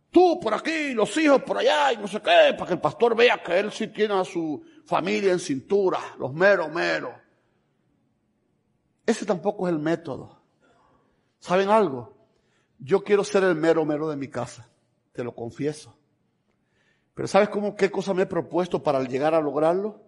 Tú 0.10 0.40
por 0.40 0.54
aquí, 0.54 0.94
los 0.94 1.16
hijos 1.18 1.44
por 1.44 1.58
allá 1.58 1.92
y 1.92 1.98
no 1.98 2.08
sé 2.08 2.22
qué, 2.22 2.54
para 2.58 2.66
que 2.68 2.74
el 2.74 2.80
pastor 2.80 3.16
vea 3.16 3.44
que 3.44 3.60
él 3.60 3.72
sí 3.72 3.88
tiene 3.88 4.14
a 4.14 4.24
su 4.24 4.64
familia 4.86 5.34
en 5.34 5.40
cintura, 5.40 6.00
los 6.18 6.34
mero 6.34 6.70
mero. 6.70 7.14
Ese 9.06 9.26
tampoco 9.26 9.68
es 9.68 9.74
el 9.74 9.80
método. 9.80 10.42
¿Saben 11.40 11.70
algo? 11.70 12.16
Yo 12.80 13.04
quiero 13.04 13.24
ser 13.26 13.44
el 13.44 13.56
mero 13.56 13.86
mero 13.86 14.08
de 14.08 14.16
mi 14.16 14.30
casa, 14.30 14.70
te 15.12 15.24
lo 15.24 15.36
confieso. 15.36 15.96
Pero 17.16 17.28
¿sabes 17.28 17.50
cómo, 17.50 17.76
qué 17.76 17.90
cosa 17.90 18.14
me 18.14 18.24
he 18.24 18.28
propuesto 18.28 18.84
para 18.84 19.02
llegar 19.02 19.34
a 19.34 19.42
lograrlo? 19.42 20.04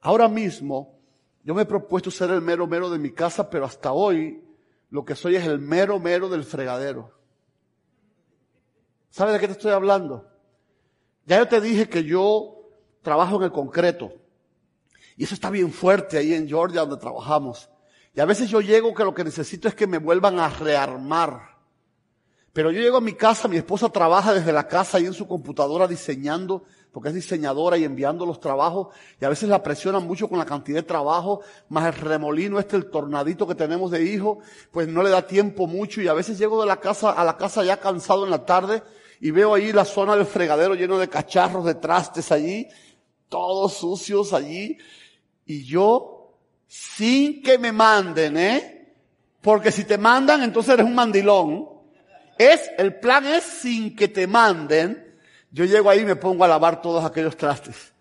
Ahora 0.00 0.28
mismo, 0.28 0.98
yo 1.44 1.54
me 1.54 1.62
he 1.62 1.66
propuesto 1.66 2.10
ser 2.10 2.30
el 2.30 2.42
mero 2.42 2.66
mero 2.66 2.90
de 2.90 2.98
mi 2.98 3.12
casa, 3.12 3.48
pero 3.48 3.64
hasta 3.64 3.92
hoy 3.92 4.44
lo 4.90 5.04
que 5.04 5.14
soy 5.14 5.36
es 5.36 5.46
el 5.46 5.60
mero 5.60 5.98
mero 6.00 6.28
del 6.28 6.44
fregadero. 6.44 7.14
¿Sabes 9.08 9.34
de 9.34 9.40
qué 9.40 9.46
te 9.46 9.52
estoy 9.52 9.72
hablando? 9.72 10.28
Ya 11.26 11.38
yo 11.38 11.48
te 11.48 11.60
dije 11.60 11.88
que 11.88 12.04
yo 12.04 12.60
trabajo 13.02 13.36
en 13.36 13.44
el 13.44 13.52
concreto. 13.52 14.12
Y 15.16 15.24
eso 15.24 15.34
está 15.34 15.50
bien 15.50 15.72
fuerte 15.72 16.18
ahí 16.18 16.34
en 16.34 16.48
Georgia 16.48 16.80
donde 16.80 16.96
trabajamos. 16.96 17.70
Y 18.14 18.20
a 18.20 18.24
veces 18.24 18.48
yo 18.50 18.60
llego 18.60 18.94
que 18.94 19.04
lo 19.04 19.14
que 19.14 19.22
necesito 19.22 19.68
es 19.68 19.74
que 19.74 19.86
me 19.86 19.98
vuelvan 19.98 20.40
a 20.40 20.48
rearmar. 20.48 21.49
Pero 22.52 22.72
yo 22.72 22.80
llego 22.80 22.96
a 22.96 23.00
mi 23.00 23.14
casa, 23.14 23.46
mi 23.46 23.56
esposa 23.56 23.88
trabaja 23.90 24.34
desde 24.34 24.52
la 24.52 24.66
casa 24.66 24.98
ahí 24.98 25.06
en 25.06 25.14
su 25.14 25.28
computadora 25.28 25.86
diseñando, 25.86 26.64
porque 26.92 27.10
es 27.10 27.14
diseñadora 27.14 27.78
y 27.78 27.84
enviando 27.84 28.26
los 28.26 28.40
trabajos, 28.40 28.88
y 29.20 29.24
a 29.24 29.28
veces 29.28 29.48
la 29.48 29.62
presionan 29.62 30.04
mucho 30.04 30.28
con 30.28 30.38
la 30.38 30.44
cantidad 30.44 30.78
de 30.78 30.82
trabajo, 30.82 31.42
más 31.68 31.86
el 31.86 32.00
remolino 32.00 32.58
este, 32.58 32.76
el 32.76 32.90
tornadito 32.90 33.46
que 33.46 33.54
tenemos 33.54 33.92
de 33.92 34.04
hijo, 34.04 34.40
pues 34.72 34.88
no 34.88 35.02
le 35.02 35.10
da 35.10 35.26
tiempo 35.26 35.68
mucho, 35.68 36.02
y 36.02 36.08
a 36.08 36.12
veces 36.12 36.38
llego 36.38 36.60
de 36.60 36.66
la 36.66 36.80
casa, 36.80 37.12
a 37.12 37.24
la 37.24 37.36
casa 37.36 37.62
ya 37.62 37.78
cansado 37.78 38.24
en 38.24 38.30
la 38.30 38.44
tarde, 38.44 38.82
y 39.20 39.30
veo 39.30 39.54
ahí 39.54 39.72
la 39.72 39.84
zona 39.84 40.16
del 40.16 40.26
fregadero 40.26 40.74
lleno 40.74 40.98
de 40.98 41.08
cacharros, 41.08 41.64
de 41.64 41.74
trastes 41.76 42.32
allí, 42.32 42.66
todos 43.28 43.74
sucios 43.74 44.32
allí, 44.32 44.76
y 45.46 45.64
yo, 45.64 46.32
sin 46.66 47.42
que 47.42 47.58
me 47.58 47.70
manden, 47.70 48.36
¿eh? 48.36 48.94
Porque 49.40 49.70
si 49.70 49.84
te 49.84 49.98
mandan, 49.98 50.42
entonces 50.42 50.74
eres 50.74 50.86
un 50.86 50.94
mandilón. 50.94 51.79
Es, 52.40 52.70
el 52.78 52.98
plan 52.98 53.26
es 53.26 53.44
sin 53.44 53.94
que 53.94 54.08
te 54.08 54.26
manden. 54.26 55.20
Yo 55.50 55.66
llego 55.66 55.90
ahí 55.90 56.00
y 56.00 56.04
me 56.06 56.16
pongo 56.16 56.42
a 56.42 56.48
lavar 56.48 56.80
todos 56.80 57.04
aquellos 57.04 57.36
trastes. 57.36 57.92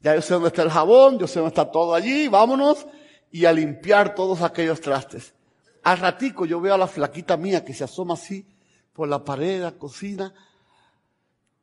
Ya 0.00 0.14
yo 0.14 0.22
sé 0.22 0.34
dónde 0.34 0.50
está 0.50 0.62
el 0.62 0.70
jabón, 0.70 1.18
yo 1.18 1.26
sé 1.26 1.40
dónde 1.40 1.48
está 1.48 1.68
todo 1.68 1.96
allí, 1.96 2.28
vámonos, 2.28 2.86
y 3.32 3.44
a 3.44 3.52
limpiar 3.52 4.14
todos 4.14 4.42
aquellos 4.42 4.80
trastes. 4.80 5.34
Al 5.82 5.98
ratico 5.98 6.46
yo 6.46 6.60
veo 6.60 6.74
a 6.74 6.78
la 6.78 6.86
flaquita 6.86 7.36
mía 7.36 7.64
que 7.64 7.74
se 7.74 7.82
asoma 7.82 8.14
así 8.14 8.46
por 8.92 9.08
la 9.08 9.24
pared 9.24 9.62
la 9.62 9.72
cocina, 9.72 10.32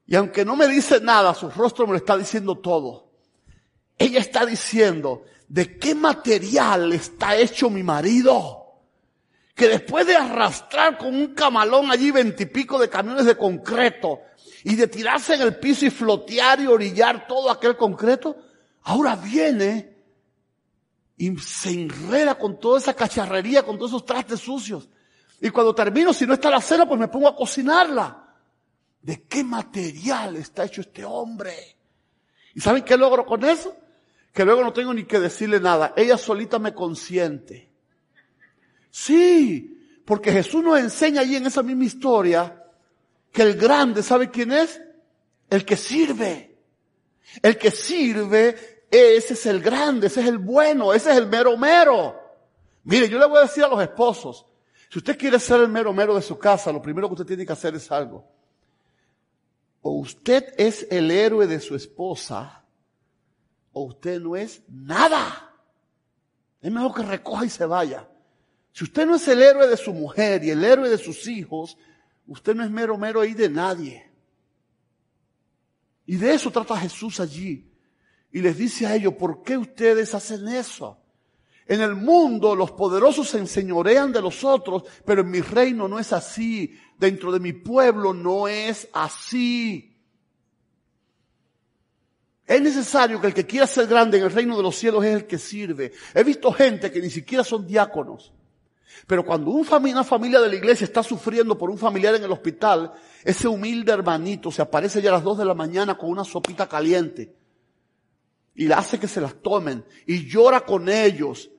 y 0.06 0.16
aunque 0.16 0.44
no 0.44 0.58
me 0.58 0.68
dice 0.68 1.00
nada, 1.00 1.34
su 1.34 1.50
rostro 1.50 1.88
me 1.88 1.94
lo 1.94 2.00
está 2.00 2.18
diciendo 2.18 2.58
todo. 2.58 3.12
Ella 3.98 4.20
está 4.20 4.46
diciendo, 4.46 5.24
¿de 5.48 5.80
qué 5.80 5.96
material 5.96 6.92
está 6.92 7.38
hecho 7.38 7.70
mi 7.70 7.82
marido? 7.82 8.65
Que 9.56 9.68
después 9.68 10.06
de 10.06 10.16
arrastrar 10.16 10.98
con 10.98 11.16
un 11.16 11.34
camalón 11.34 11.90
allí 11.90 12.12
veintipico 12.12 12.78
de 12.78 12.90
camiones 12.90 13.26
de 13.26 13.36
concreto 13.36 14.20
y 14.64 14.76
de 14.76 14.88
tirarse 14.88 15.34
en 15.34 15.42
el 15.42 15.58
piso 15.58 15.86
y 15.86 15.90
flotear 15.90 16.60
y 16.60 16.68
orillar 16.68 17.26
todo 17.26 17.50
aquel 17.50 17.76
concreto, 17.76 18.36
ahora 18.84 19.16
viene 19.16 19.96
y 21.18 21.38
se 21.38 21.72
enreda 21.72 22.38
con 22.38 22.60
toda 22.60 22.80
esa 22.80 22.94
cacharrería, 22.94 23.64
con 23.64 23.78
todos 23.78 23.92
esos 23.92 24.06
trastes 24.06 24.42
sucios. 24.42 24.90
Y 25.40 25.50
cuando 25.50 25.74
termino, 25.74 26.14
si 26.14 26.26
no 26.26 26.34
está 26.34 26.50
la 26.50 26.62
cena, 26.62 26.88
pues 26.88 27.00
me 27.00 27.08
pongo 27.08 27.28
a 27.28 27.36
cocinarla. 27.36 28.36
¿De 29.02 29.24
qué 29.24 29.44
material 29.44 30.36
está 30.36 30.66
hecho 30.66 30.82
este 30.82 31.06
hombre? 31.06 31.78
¿Y 32.54 32.60
saben 32.60 32.84
qué 32.84 32.98
logro 32.98 33.26
con 33.26 33.44
eso? 33.44 33.76
Que 34.34 34.44
luego 34.44 34.64
no 34.64 34.74
tengo 34.74 34.94
ni 34.94 35.06
que 35.06 35.20
decirle 35.20 35.60
nada. 35.60 35.94
Ella 35.96 36.18
solita 36.18 36.60
me 36.60 36.74
consiente. 36.74 37.72
Sí, 38.96 40.02
porque 40.06 40.32
Jesús 40.32 40.64
nos 40.64 40.80
enseña 40.80 41.22
allí 41.22 41.36
en 41.36 41.48
esa 41.48 41.64
misma 41.64 41.84
historia 41.84 42.64
que 43.32 43.42
el 43.42 43.56
grande, 43.56 44.02
¿sabe 44.02 44.30
quién 44.30 44.54
es? 44.54 44.82
El 45.50 45.66
que 45.66 45.76
sirve. 45.76 46.58
El 47.42 47.58
que 47.58 47.72
sirve, 47.72 48.86
ese 48.90 49.34
es 49.34 49.46
el 49.48 49.62
grande, 49.62 50.08
ese 50.08 50.22
es 50.22 50.28
el 50.28 50.38
bueno, 50.38 50.94
ese 50.94 51.12
es 51.12 51.18
el 51.18 51.28
mero 51.28 51.58
mero. 51.58 52.16
Mire, 52.84 53.10
yo 53.10 53.20
le 53.20 53.26
voy 53.26 53.40
a 53.40 53.42
decir 53.42 53.64
a 53.64 53.68
los 53.68 53.82
esposos, 53.82 54.46
si 54.90 55.00
usted 55.00 55.18
quiere 55.18 55.40
ser 55.40 55.60
el 55.62 55.70
mero 55.70 55.92
mero 55.92 56.16
de 56.16 56.22
su 56.22 56.38
casa, 56.38 56.72
lo 56.72 56.82
primero 56.82 57.08
que 57.08 57.16
usted 57.16 57.26
tiene 57.26 57.46
que 57.46 57.54
hacer 57.54 57.76
es 57.76 57.92
algo 57.92 58.26
o 59.88 59.92
usted 59.92 60.56
es 60.58 60.88
el 60.90 61.12
héroe 61.12 61.46
de 61.46 61.60
su 61.60 61.76
esposa, 61.76 62.64
o 63.72 63.84
usted 63.84 64.20
no 64.20 64.36
es 64.36 64.64
nada. 64.68 65.54
Es 66.60 66.72
mejor 66.72 66.96
que 66.96 67.04
recoja 67.04 67.46
y 67.46 67.52
se 67.52 67.68
vaya. 67.68 68.10
Si 68.76 68.84
usted 68.84 69.06
no 69.06 69.16
es 69.16 69.26
el 69.30 69.42
héroe 69.42 69.70
de 69.70 69.78
su 69.78 69.94
mujer 69.94 70.44
y 70.44 70.50
el 70.50 70.62
héroe 70.62 70.90
de 70.90 70.98
sus 70.98 71.28
hijos, 71.28 71.78
usted 72.28 72.54
no 72.54 72.62
es 72.62 72.70
mero 72.70 72.98
mero 72.98 73.22
ahí 73.22 73.34
de 73.34 73.48
nadie. 73.48 74.12
Y 76.06 76.18
de 76.18 76.34
eso 76.34 76.52
trata 76.52 76.76
Jesús 76.76 77.22
allí. 77.22 77.72
Y 78.34 78.42
les 78.42 78.58
dice 78.58 78.86
a 78.86 78.94
ellos, 78.94 79.14
¿por 79.14 79.44
qué 79.44 79.58
ustedes 79.58 80.14
hacen 80.14 80.50
eso? 80.50 81.00
En 81.66 81.80
el 81.80 81.96
mundo 81.96 82.54
los 82.54 82.72
poderosos 82.72 83.30
se 83.30 83.38
enseñorean 83.38 84.12
de 84.12 84.22
los 84.22 84.44
otros, 84.44 84.84
pero 85.06 85.22
en 85.22 85.32
mi 85.32 85.40
reino 85.40 85.88
no 85.88 85.98
es 85.98 86.12
así. 86.12 86.78
Dentro 87.00 87.32
de 87.32 87.40
mi 87.40 87.54
pueblo 87.54 88.14
no 88.14 88.50
es 88.50 88.90
así. 88.92 89.96
Es 92.46 92.62
necesario 92.62 93.22
que 93.22 93.28
el 93.28 93.34
que 93.34 93.46
quiera 93.46 93.68
ser 93.68 93.88
grande 93.88 94.18
en 94.18 94.26
el 94.26 94.32
reino 94.32 94.58
de 94.58 94.64
los 94.64 94.76
cielos 94.76 95.06
es 95.06 95.16
el 95.16 95.28
que 95.28 95.38
sirve. 95.38 95.94
He 96.14 96.26
visto 96.26 96.52
gente 96.52 96.92
que 96.92 97.00
ni 97.00 97.10
siquiera 97.10 97.46
son 97.46 97.66
diáconos. 97.66 98.34
Pero 99.08 99.26
cuando 99.26 99.52
una 99.52 100.04
familia 100.04 100.40
de 100.40 100.50
la 100.50 100.56
iglesia 100.56 100.86
está 100.86 101.04
sufriendo 101.04 101.58
por 101.58 101.70
un 101.70 101.78
familiar 101.78 102.16
en 102.16 102.24
el 102.24 102.32
hospital, 102.32 102.94
ese 103.24 103.48
humilde 103.48 103.92
hermanito 103.92 104.52
se 104.52 104.62
aparece 104.62 105.02
ya 105.02 105.10
a 105.10 105.14
las 105.14 105.24
dos 105.24 105.38
de 105.38 105.46
la 105.46 105.54
mañana 105.54 105.98
con 105.98 106.10
una 106.10 106.24
sopita 106.24 106.68
caliente 106.68 107.36
y 108.56 108.68
le 108.68 108.74
hace 108.74 108.98
que 108.98 109.08
se 109.08 109.22
las 109.22 109.36
tomen 109.42 109.86
y 110.08 110.28
llora 110.28 110.62
con 110.62 110.88
ellos 110.90 111.52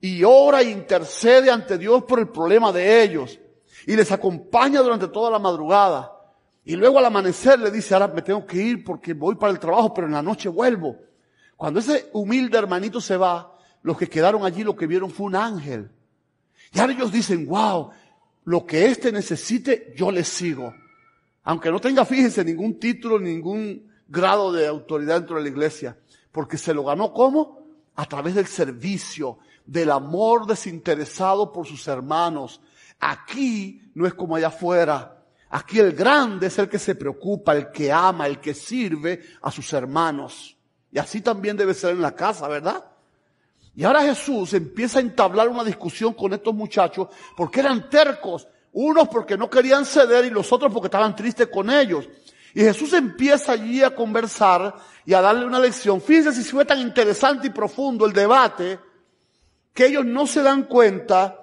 y 0.00 0.22
ora 0.24 0.60
e 0.60 0.70
intercede 0.70 1.50
ante 1.50 1.78
Dios 1.78 2.04
por 2.04 2.18
el 2.18 2.28
problema 2.28 2.72
de 2.72 3.02
ellos 3.02 3.38
y 3.86 3.96
les 3.96 4.12
acompaña 4.12 4.80
durante 4.82 5.08
toda 5.08 5.30
la 5.30 5.38
madrugada. 5.38 6.12
Y 6.64 6.76
luego 6.76 6.98
al 6.98 7.06
amanecer 7.06 7.58
le 7.58 7.70
dice, 7.70 7.94
ahora 7.94 8.08
me 8.08 8.22
tengo 8.22 8.46
que 8.46 8.58
ir 8.58 8.84
porque 8.84 9.14
voy 9.14 9.34
para 9.34 9.52
el 9.52 9.58
trabajo, 9.58 9.92
pero 9.92 10.06
en 10.06 10.12
la 10.12 10.22
noche 10.22 10.48
vuelvo. 10.48 10.96
Cuando 11.56 11.80
ese 11.80 12.08
humilde 12.12 12.58
hermanito 12.58 13.00
se 13.00 13.16
va, 13.16 13.56
los 13.82 13.96
que 13.96 14.08
quedaron 14.08 14.44
allí 14.44 14.62
lo 14.62 14.76
que 14.76 14.86
vieron 14.86 15.10
fue 15.10 15.26
un 15.26 15.36
ángel. 15.36 15.90
Y 16.72 16.80
ahora 16.80 16.92
ellos 16.92 17.12
dicen, 17.12 17.46
wow, 17.46 17.90
lo 18.44 18.66
que 18.66 18.86
éste 18.86 19.12
necesite, 19.12 19.92
yo 19.96 20.10
le 20.10 20.24
sigo. 20.24 20.74
Aunque 21.44 21.70
no 21.70 21.80
tenga, 21.80 22.04
fíjense, 22.04 22.44
ningún 22.44 22.78
título, 22.78 23.18
ningún 23.18 23.90
grado 24.08 24.52
de 24.52 24.66
autoridad 24.66 25.16
dentro 25.16 25.36
de 25.36 25.42
la 25.42 25.48
iglesia. 25.48 25.98
Porque 26.30 26.56
se 26.56 26.72
lo 26.72 26.84
ganó 26.84 27.12
¿cómo? 27.12 27.66
A 27.96 28.06
través 28.06 28.34
del 28.34 28.46
servicio, 28.46 29.38
del 29.66 29.90
amor 29.90 30.46
desinteresado 30.46 31.52
por 31.52 31.66
sus 31.66 31.86
hermanos. 31.88 32.60
Aquí 33.00 33.90
no 33.94 34.06
es 34.06 34.14
como 34.14 34.36
allá 34.36 34.48
afuera. 34.48 35.24
Aquí 35.50 35.78
el 35.78 35.92
grande 35.92 36.46
es 36.46 36.58
el 36.58 36.68
que 36.68 36.78
se 36.78 36.94
preocupa, 36.94 37.54
el 37.54 37.70
que 37.70 37.92
ama, 37.92 38.26
el 38.26 38.40
que 38.40 38.54
sirve 38.54 39.22
a 39.42 39.50
sus 39.50 39.70
hermanos. 39.74 40.56
Y 40.90 40.98
así 40.98 41.20
también 41.20 41.56
debe 41.56 41.74
ser 41.74 41.90
en 41.90 42.00
la 42.00 42.14
casa, 42.14 42.48
¿verdad? 42.48 42.91
Y 43.74 43.84
ahora 43.84 44.02
Jesús 44.02 44.52
empieza 44.52 44.98
a 44.98 45.02
entablar 45.02 45.48
una 45.48 45.64
discusión 45.64 46.12
con 46.12 46.32
estos 46.32 46.54
muchachos 46.54 47.08
porque 47.36 47.60
eran 47.60 47.88
tercos. 47.88 48.46
Unos 48.72 49.08
porque 49.08 49.36
no 49.36 49.50
querían 49.50 49.84
ceder 49.84 50.24
y 50.24 50.30
los 50.30 50.50
otros 50.52 50.72
porque 50.72 50.86
estaban 50.86 51.14
tristes 51.14 51.48
con 51.48 51.70
ellos. 51.70 52.08
Y 52.54 52.60
Jesús 52.60 52.92
empieza 52.92 53.52
allí 53.52 53.82
a 53.82 53.94
conversar 53.94 54.74
y 55.06 55.14
a 55.14 55.20
darle 55.20 55.46
una 55.46 55.58
lección. 55.58 56.00
Fíjense 56.00 56.42
si 56.42 56.50
fue 56.50 56.64
tan 56.64 56.80
interesante 56.80 57.46
y 57.46 57.50
profundo 57.50 58.06
el 58.06 58.12
debate 58.12 58.78
que 59.72 59.86
ellos 59.86 60.04
no 60.04 60.26
se 60.26 60.42
dan 60.42 60.64
cuenta 60.64 61.38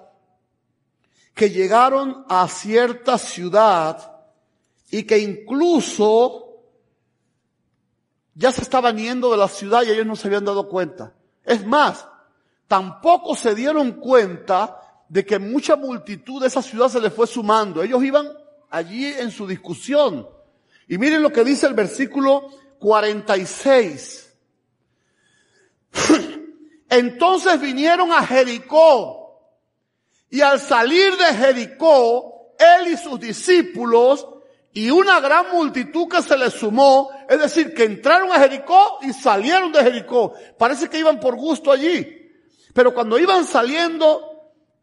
que 1.34 1.50
llegaron 1.50 2.24
a 2.28 2.46
cierta 2.48 3.18
ciudad 3.18 4.18
y 4.90 5.04
que 5.04 5.18
incluso 5.18 6.46
ya 8.34 8.52
se 8.52 8.62
estaban 8.62 8.96
yendo 8.96 9.30
de 9.30 9.36
la 9.36 9.48
ciudad 9.48 9.82
y 9.82 9.90
ellos 9.90 10.06
no 10.06 10.16
se 10.16 10.28
habían 10.28 10.44
dado 10.44 10.68
cuenta. 10.68 11.12
Es 11.44 11.64
más, 11.66 12.06
tampoco 12.70 13.34
se 13.34 13.56
dieron 13.56 13.94
cuenta 13.94 14.80
de 15.08 15.26
que 15.26 15.40
mucha 15.40 15.74
multitud 15.74 16.40
de 16.40 16.46
esa 16.46 16.62
ciudad 16.62 16.88
se 16.88 17.00
les 17.00 17.12
fue 17.12 17.26
sumando. 17.26 17.82
Ellos 17.82 18.00
iban 18.04 18.28
allí 18.70 19.06
en 19.06 19.32
su 19.32 19.44
discusión. 19.44 20.28
Y 20.86 20.96
miren 20.96 21.20
lo 21.20 21.32
que 21.32 21.42
dice 21.42 21.66
el 21.66 21.74
versículo 21.74 22.48
46. 22.78 24.34
Entonces 26.88 27.60
vinieron 27.60 28.12
a 28.12 28.24
Jericó. 28.24 29.50
Y 30.30 30.40
al 30.40 30.60
salir 30.60 31.16
de 31.16 31.24
Jericó, 31.24 32.54
él 32.56 32.92
y 32.92 32.96
sus 32.96 33.18
discípulos 33.18 34.28
y 34.72 34.90
una 34.90 35.18
gran 35.18 35.50
multitud 35.50 36.06
que 36.06 36.22
se 36.22 36.38
les 36.38 36.54
sumó, 36.54 37.10
es 37.28 37.40
decir, 37.40 37.74
que 37.74 37.82
entraron 37.82 38.30
a 38.30 38.38
Jericó 38.38 39.00
y 39.02 39.12
salieron 39.12 39.72
de 39.72 39.82
Jericó. 39.82 40.34
Parece 40.56 40.88
que 40.88 41.00
iban 41.00 41.18
por 41.18 41.34
gusto 41.34 41.72
allí. 41.72 42.18
Pero 42.72 42.94
cuando 42.94 43.18
iban 43.18 43.44
saliendo, 43.44 44.30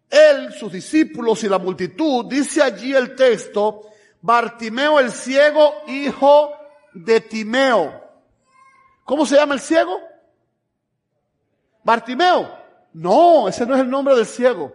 él, 0.09 0.53
sus 0.53 0.71
discípulos 0.71 1.43
y 1.43 1.49
la 1.49 1.59
multitud, 1.59 2.25
dice 2.25 2.61
allí 2.61 2.93
el 2.93 3.15
texto, 3.15 3.81
Bartimeo 4.21 4.99
el 4.99 5.11
ciego, 5.11 5.73
hijo 5.87 6.51
de 6.93 7.21
Timeo. 7.21 8.03
¿Cómo 9.03 9.25
se 9.25 9.35
llama 9.35 9.53
el 9.53 9.61
ciego? 9.61 9.99
Bartimeo. 11.83 12.57
No, 12.93 13.47
ese 13.47 13.65
no 13.65 13.75
es 13.75 13.81
el 13.81 13.89
nombre 13.89 14.15
del 14.15 14.25
ciego. 14.25 14.73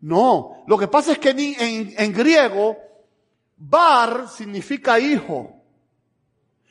No, 0.00 0.64
lo 0.66 0.78
que 0.78 0.88
pasa 0.88 1.12
es 1.12 1.18
que 1.18 1.30
en, 1.30 2.12
griego, 2.12 2.76
bar 3.56 4.28
significa 4.28 4.98
hijo. 4.98 5.54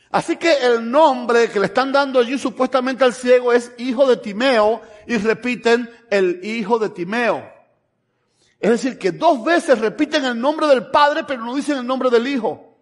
Así 0.10 0.36
que 0.36 0.66
el 0.66 0.90
nombre 0.90 1.50
que 1.50 1.60
le 1.60 1.68
están 1.68 1.92
dando 1.92 2.20
allí 2.20 2.38
supuestamente 2.38 3.04
al 3.04 3.14
ciego 3.14 3.54
es 3.54 3.72
hijo 3.78 4.08
de 4.08 4.18
Timeo 4.18 4.82
y 5.08 5.18
repiten 5.18 5.90
el 6.10 6.40
hijo 6.44 6.80
de 6.80 6.90
Timeo. 6.90 7.52
Es 8.60 8.70
decir, 8.70 9.00
que 9.00 9.12
dos 9.12 9.44
veces 9.44 9.80
repiten 9.80 10.24
el 10.26 10.40
nombre 10.40 10.68
del 10.68 10.88
padre 10.92 11.24
pero 11.24 11.44
no 11.44 11.56
dicen 11.56 11.78
el 11.78 11.88
nombre 11.88 12.10
del 12.10 12.28
hijo. 12.28 12.78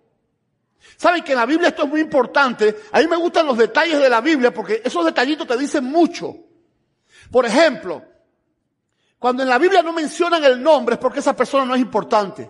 Saben 0.97 1.23
que 1.23 1.31
en 1.31 1.37
la 1.37 1.45
Biblia 1.45 1.69
esto 1.69 1.83
es 1.83 1.89
muy 1.89 2.01
importante. 2.01 2.83
A 2.91 2.99
mí 2.99 3.07
me 3.07 3.15
gustan 3.15 3.45
los 3.45 3.57
detalles 3.57 3.99
de 3.99 4.09
la 4.09 4.21
Biblia 4.21 4.53
porque 4.53 4.81
esos 4.83 5.05
detallitos 5.05 5.47
te 5.47 5.57
dicen 5.57 5.83
mucho. 5.85 6.35
Por 7.31 7.45
ejemplo, 7.45 8.03
cuando 9.17 9.43
en 9.43 9.49
la 9.49 9.57
Biblia 9.57 9.81
no 9.81 9.93
mencionan 9.93 10.43
el 10.43 10.61
nombre 10.61 10.95
es 10.95 10.99
porque 10.99 11.19
esa 11.19 11.35
persona 11.35 11.65
no 11.65 11.75
es 11.75 11.81
importante. 11.81 12.49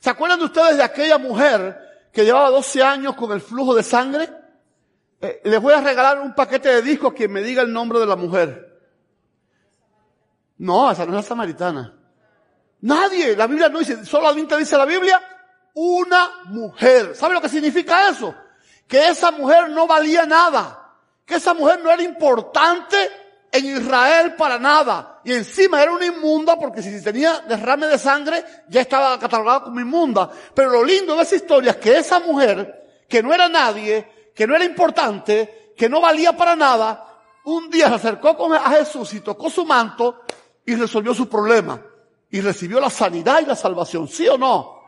¿Se 0.00 0.10
acuerdan 0.10 0.38
de 0.38 0.46
ustedes 0.46 0.76
de 0.76 0.82
aquella 0.82 1.18
mujer 1.18 2.08
que 2.12 2.24
llevaba 2.24 2.50
12 2.50 2.82
años 2.82 3.14
con 3.14 3.32
el 3.32 3.40
flujo 3.40 3.74
de 3.74 3.82
sangre? 3.82 4.28
Eh, 5.22 5.40
les 5.44 5.62
voy 5.62 5.72
a 5.72 5.80
regalar 5.80 6.20
un 6.20 6.34
paquete 6.34 6.68
de 6.68 6.82
discos 6.82 7.12
quien 7.12 7.30
me 7.30 7.42
diga 7.42 7.62
el 7.62 7.72
nombre 7.72 8.00
de 8.00 8.06
la 8.06 8.16
mujer. 8.16 8.72
No, 10.58 10.90
esa 10.90 11.06
no 11.06 11.12
es 11.12 11.16
la 11.16 11.22
samaritana. 11.22 11.96
Nadie, 12.80 13.36
la 13.36 13.46
Biblia 13.46 13.68
no 13.68 13.78
dice, 13.78 14.04
solamente 14.04 14.56
dice 14.56 14.76
la 14.76 14.84
Biblia, 14.84 15.22
una 15.74 16.42
mujer. 16.46 17.14
¿Sabe 17.14 17.34
lo 17.34 17.40
que 17.40 17.48
significa 17.48 18.08
eso? 18.08 18.34
Que 18.88 19.08
esa 19.08 19.30
mujer 19.30 19.70
no 19.70 19.86
valía 19.86 20.26
nada, 20.26 20.96
que 21.24 21.36
esa 21.36 21.54
mujer 21.54 21.80
no 21.84 21.90
era 21.90 22.02
importante 22.02 22.96
en 23.52 23.64
Israel 23.64 24.34
para 24.34 24.58
nada. 24.58 25.20
Y 25.24 25.32
encima 25.34 25.80
era 25.80 25.92
una 25.92 26.06
inmunda 26.06 26.58
porque 26.58 26.82
si 26.82 27.00
tenía 27.00 27.38
derrame 27.46 27.86
de 27.86 27.98
sangre 27.98 28.44
ya 28.68 28.80
estaba 28.80 29.16
catalogada 29.20 29.62
como 29.62 29.78
inmunda. 29.78 30.28
Pero 30.52 30.70
lo 30.70 30.84
lindo 30.84 31.14
de 31.14 31.22
esa 31.22 31.36
historia 31.36 31.70
es 31.70 31.76
que 31.76 31.96
esa 31.96 32.18
mujer, 32.18 33.04
que 33.08 33.22
no 33.22 33.32
era 33.32 33.48
nadie, 33.48 34.21
que 34.34 34.46
no 34.46 34.54
era 34.54 34.64
importante, 34.64 35.72
que 35.76 35.88
no 35.88 36.00
valía 36.00 36.36
para 36.36 36.56
nada, 36.56 37.12
un 37.44 37.70
día 37.70 37.88
se 37.88 37.94
acercó 37.94 38.28
a 38.54 38.70
Jesús 38.70 39.14
y 39.14 39.20
tocó 39.20 39.50
su 39.50 39.64
manto 39.64 40.22
y 40.64 40.74
resolvió 40.74 41.12
su 41.14 41.28
problema. 41.28 41.80
Y 42.30 42.40
recibió 42.40 42.80
la 42.80 42.88
sanidad 42.88 43.40
y 43.42 43.46
la 43.46 43.56
salvación. 43.56 44.08
¿Sí 44.08 44.26
o 44.28 44.38
no? 44.38 44.80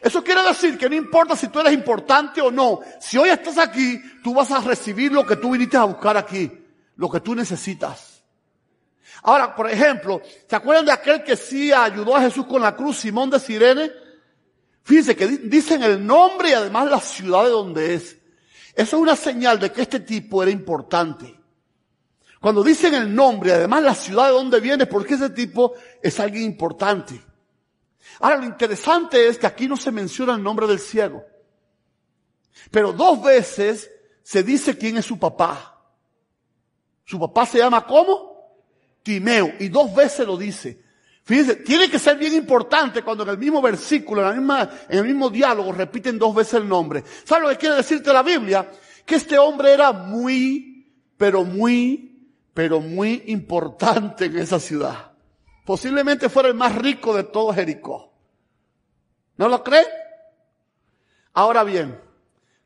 Eso 0.00 0.22
quiere 0.22 0.42
decir 0.42 0.78
que 0.78 0.88
no 0.88 0.94
importa 0.94 1.36
si 1.36 1.48
tú 1.48 1.60
eres 1.60 1.72
importante 1.72 2.40
o 2.40 2.50
no. 2.50 2.80
Si 3.00 3.18
hoy 3.18 3.28
estás 3.28 3.58
aquí, 3.58 4.00
tú 4.22 4.34
vas 4.34 4.50
a 4.50 4.60
recibir 4.60 5.12
lo 5.12 5.26
que 5.26 5.36
tú 5.36 5.50
viniste 5.50 5.76
a 5.76 5.84
buscar 5.84 6.16
aquí. 6.16 6.50
Lo 6.96 7.10
que 7.10 7.20
tú 7.20 7.34
necesitas. 7.34 8.22
Ahora, 9.24 9.54
por 9.54 9.70
ejemplo, 9.70 10.22
¿se 10.48 10.56
acuerdan 10.56 10.86
de 10.86 10.92
aquel 10.92 11.22
que 11.22 11.36
sí 11.36 11.72
ayudó 11.72 12.16
a 12.16 12.22
Jesús 12.22 12.46
con 12.46 12.62
la 12.62 12.74
cruz, 12.74 12.98
Simón 12.98 13.30
de 13.30 13.38
Sirene? 13.38 13.90
Fíjense 14.82 15.14
que 15.14 15.26
dicen 15.28 15.82
el 15.82 16.04
nombre 16.04 16.50
y 16.50 16.52
además 16.54 16.90
la 16.90 17.00
ciudad 17.00 17.44
de 17.44 17.50
donde 17.50 17.94
es. 17.94 18.16
Eso 18.74 18.96
es 18.96 19.02
una 19.02 19.16
señal 19.16 19.58
de 19.58 19.70
que 19.70 19.82
este 19.82 20.00
tipo 20.00 20.42
era 20.42 20.50
importante. 20.50 21.38
Cuando 22.40 22.64
dicen 22.64 22.94
el 22.94 23.14
nombre 23.14 23.52
además 23.52 23.82
la 23.82 23.94
ciudad 23.94 24.26
de 24.26 24.32
donde 24.32 24.60
viene, 24.60 24.86
porque 24.86 25.14
ese 25.14 25.30
tipo 25.30 25.74
es 26.02 26.18
alguien 26.18 26.44
importante. 26.44 27.22
Ahora 28.20 28.36
lo 28.38 28.44
interesante 28.44 29.28
es 29.28 29.38
que 29.38 29.46
aquí 29.46 29.68
no 29.68 29.76
se 29.76 29.92
menciona 29.92 30.34
el 30.34 30.42
nombre 30.42 30.66
del 30.66 30.80
ciego. 30.80 31.24
Pero 32.70 32.92
dos 32.92 33.22
veces 33.22 33.90
se 34.22 34.42
dice 34.42 34.76
quién 34.76 34.96
es 34.96 35.06
su 35.06 35.18
papá. 35.18 35.80
Su 37.04 37.18
papá 37.18 37.46
se 37.46 37.58
llama 37.58 37.86
¿cómo? 37.86 38.56
Timeo. 39.02 39.52
Y 39.58 39.68
dos 39.68 39.94
veces 39.94 40.26
lo 40.26 40.36
dice. 40.36 40.82
Fíjense, 41.24 41.56
tiene 41.56 41.88
que 41.88 41.98
ser 41.98 42.18
bien 42.18 42.34
importante 42.34 43.02
cuando 43.02 43.22
en 43.22 43.30
el 43.30 43.38
mismo 43.38 43.62
versículo, 43.62 44.22
en, 44.22 44.26
la 44.26 44.32
misma, 44.34 44.70
en 44.88 44.98
el 44.98 45.04
mismo 45.04 45.30
diálogo, 45.30 45.72
repiten 45.72 46.18
dos 46.18 46.34
veces 46.34 46.54
el 46.54 46.68
nombre. 46.68 47.04
¿Sabes 47.24 47.44
lo 47.44 47.50
que 47.50 47.58
quiere 47.58 47.76
decirte 47.76 48.12
la 48.12 48.22
Biblia? 48.22 48.68
Que 49.06 49.14
este 49.16 49.38
hombre 49.38 49.72
era 49.72 49.92
muy, 49.92 50.92
pero 51.16 51.44
muy, 51.44 52.28
pero 52.52 52.80
muy 52.80 53.22
importante 53.26 54.24
en 54.24 54.38
esa 54.38 54.58
ciudad. 54.58 55.12
Posiblemente 55.64 56.28
fuera 56.28 56.48
el 56.48 56.54
más 56.54 56.74
rico 56.74 57.14
de 57.14 57.22
todo 57.22 57.54
Jericó. 57.54 58.12
¿No 59.36 59.48
lo 59.48 59.62
cree? 59.62 59.86
Ahora 61.34 61.62
bien, 61.62 62.00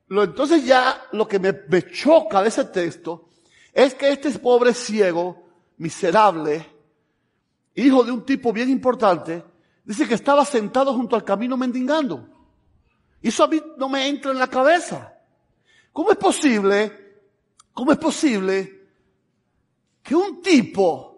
lo, 0.09 0.25
entonces 0.25 0.65
ya 0.65 1.07
lo 1.13 1.29
que 1.29 1.39
me, 1.39 1.53
me 1.69 1.91
choca 1.91 2.43
de 2.43 2.49
ese 2.49 2.65
texto 2.65 3.29
es 3.73 3.95
que 3.95 4.09
este 4.09 4.31
pobre 4.39 4.73
ciego, 4.73 5.47
miserable, 5.77 6.76
hijo 7.85 8.05
de 8.05 8.13
un 8.13 8.25
tipo 8.25 8.53
bien 8.53 8.71
importante, 8.71 9.45
dice 9.85 10.09
que 10.09 10.15
estaba 10.15 10.45
sentado 10.45 10.93
junto 10.95 11.17
al 11.17 11.25
camino 11.25 11.57
mendigando. 11.57 12.29
Y 13.23 13.29
eso 13.29 13.45
a 13.45 13.49
mí 13.49 13.63
no 13.77 13.89
me 13.89 14.09
entra 14.09 14.33
en 14.33 14.39
la 14.39 14.49
cabeza. 14.49 15.15
¿Cómo 15.93 16.11
es 16.11 16.19
posible, 16.19 17.23
cómo 17.73 17.93
es 17.93 17.99
posible 17.99 18.89
que 20.03 20.15
un 20.15 20.41
tipo 20.43 21.17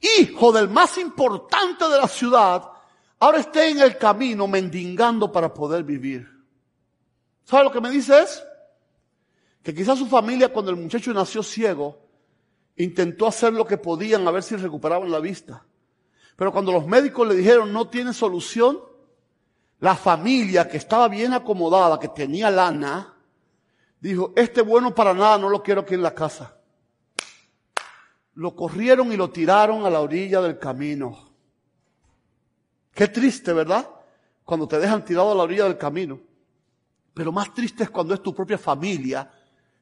hijo 0.00 0.52
del 0.52 0.68
más 0.68 0.98
importante 0.98 1.88
de 1.88 1.98
la 1.98 2.08
ciudad, 2.08 2.70
ahora 3.18 3.40
esté 3.40 3.70
en 3.70 3.80
el 3.80 3.96
camino 3.98 4.46
mendigando 4.46 5.30
para 5.30 5.52
poder 5.52 5.84
vivir. 5.84 6.28
¿Sabe 7.44 7.64
lo 7.64 7.72
que 7.72 7.80
me 7.80 7.90
dice 7.90 8.20
es? 8.20 8.42
Que 9.62 9.74
quizás 9.74 9.98
su 9.98 10.06
familia 10.06 10.52
cuando 10.52 10.70
el 10.70 10.76
muchacho 10.78 11.12
nació 11.12 11.42
ciego, 11.42 12.09
intentó 12.82 13.26
hacer 13.26 13.52
lo 13.52 13.64
que 13.64 13.78
podían 13.78 14.26
a 14.26 14.30
ver 14.30 14.42
si 14.42 14.56
recuperaban 14.56 15.10
la 15.10 15.20
vista. 15.20 15.64
Pero 16.36 16.52
cuando 16.52 16.72
los 16.72 16.86
médicos 16.86 17.26
le 17.28 17.34
dijeron 17.34 17.72
no 17.72 17.88
tiene 17.88 18.12
solución, 18.12 18.78
la 19.80 19.94
familia 19.94 20.68
que 20.68 20.76
estaba 20.76 21.08
bien 21.08 21.32
acomodada, 21.32 21.98
que 21.98 22.08
tenía 22.08 22.50
lana, 22.50 23.14
dijo, 24.00 24.32
este 24.36 24.62
bueno 24.62 24.94
para 24.94 25.14
nada, 25.14 25.38
no 25.38 25.48
lo 25.48 25.62
quiero 25.62 25.82
aquí 25.82 25.94
en 25.94 26.02
la 26.02 26.14
casa 26.14 26.56
lo 28.40 28.56
corrieron 28.56 29.12
y 29.12 29.16
lo 29.16 29.30
tiraron 29.30 29.84
a 29.84 29.90
la 29.90 30.00
orilla 30.00 30.40
del 30.40 30.58
camino. 30.58 31.30
Qué 32.94 33.06
triste, 33.08 33.52
¿verdad? 33.52 33.86
Cuando 34.44 34.66
te 34.66 34.78
dejan 34.78 35.04
tirado 35.04 35.32
a 35.32 35.34
la 35.34 35.42
orilla 35.42 35.64
del 35.64 35.76
camino. 35.76 36.18
Pero 37.12 37.32
más 37.32 37.52
triste 37.52 37.82
es 37.84 37.90
cuando 37.90 38.14
es 38.14 38.22
tu 38.22 38.34
propia 38.34 38.56
familia 38.56 39.30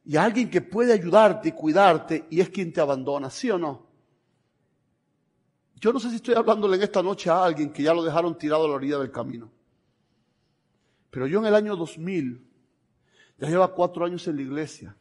y 0.09 0.17
alguien 0.17 0.49
que 0.49 0.63
puede 0.63 0.95
ayudarte 0.95 1.51
y 1.51 1.53
cuidarte 1.53 2.25
y 2.31 2.41
es 2.41 2.49
quien 2.49 2.73
te 2.73 2.81
abandona, 2.81 3.29
¿sí 3.29 3.51
o 3.51 3.59
no? 3.59 3.87
Yo 5.75 5.93
no 5.93 6.01
sé 6.01 6.09
si 6.09 6.17
estoy 6.17 6.35
hablándole 6.35 6.77
en 6.77 6.83
esta 6.83 7.03
noche 7.03 7.29
a 7.29 7.45
alguien 7.45 7.71
que 7.71 7.83
ya 7.83 7.93
lo 7.93 8.03
dejaron 8.03 8.39
tirado 8.39 8.65
a 8.65 8.69
la 8.69 8.75
orilla 8.77 8.97
del 8.97 9.13
camino. 9.13 9.51
Pero 11.11 11.27
yo 11.27 11.41
en 11.41 11.45
el 11.45 11.55
año 11.55 11.77
2000, 11.77 12.43
ya 13.37 13.49
lleva 13.49 13.75
cuatro 13.75 14.07
años 14.07 14.27
en 14.29 14.37
la 14.37 14.43
iglesia, 14.43 14.97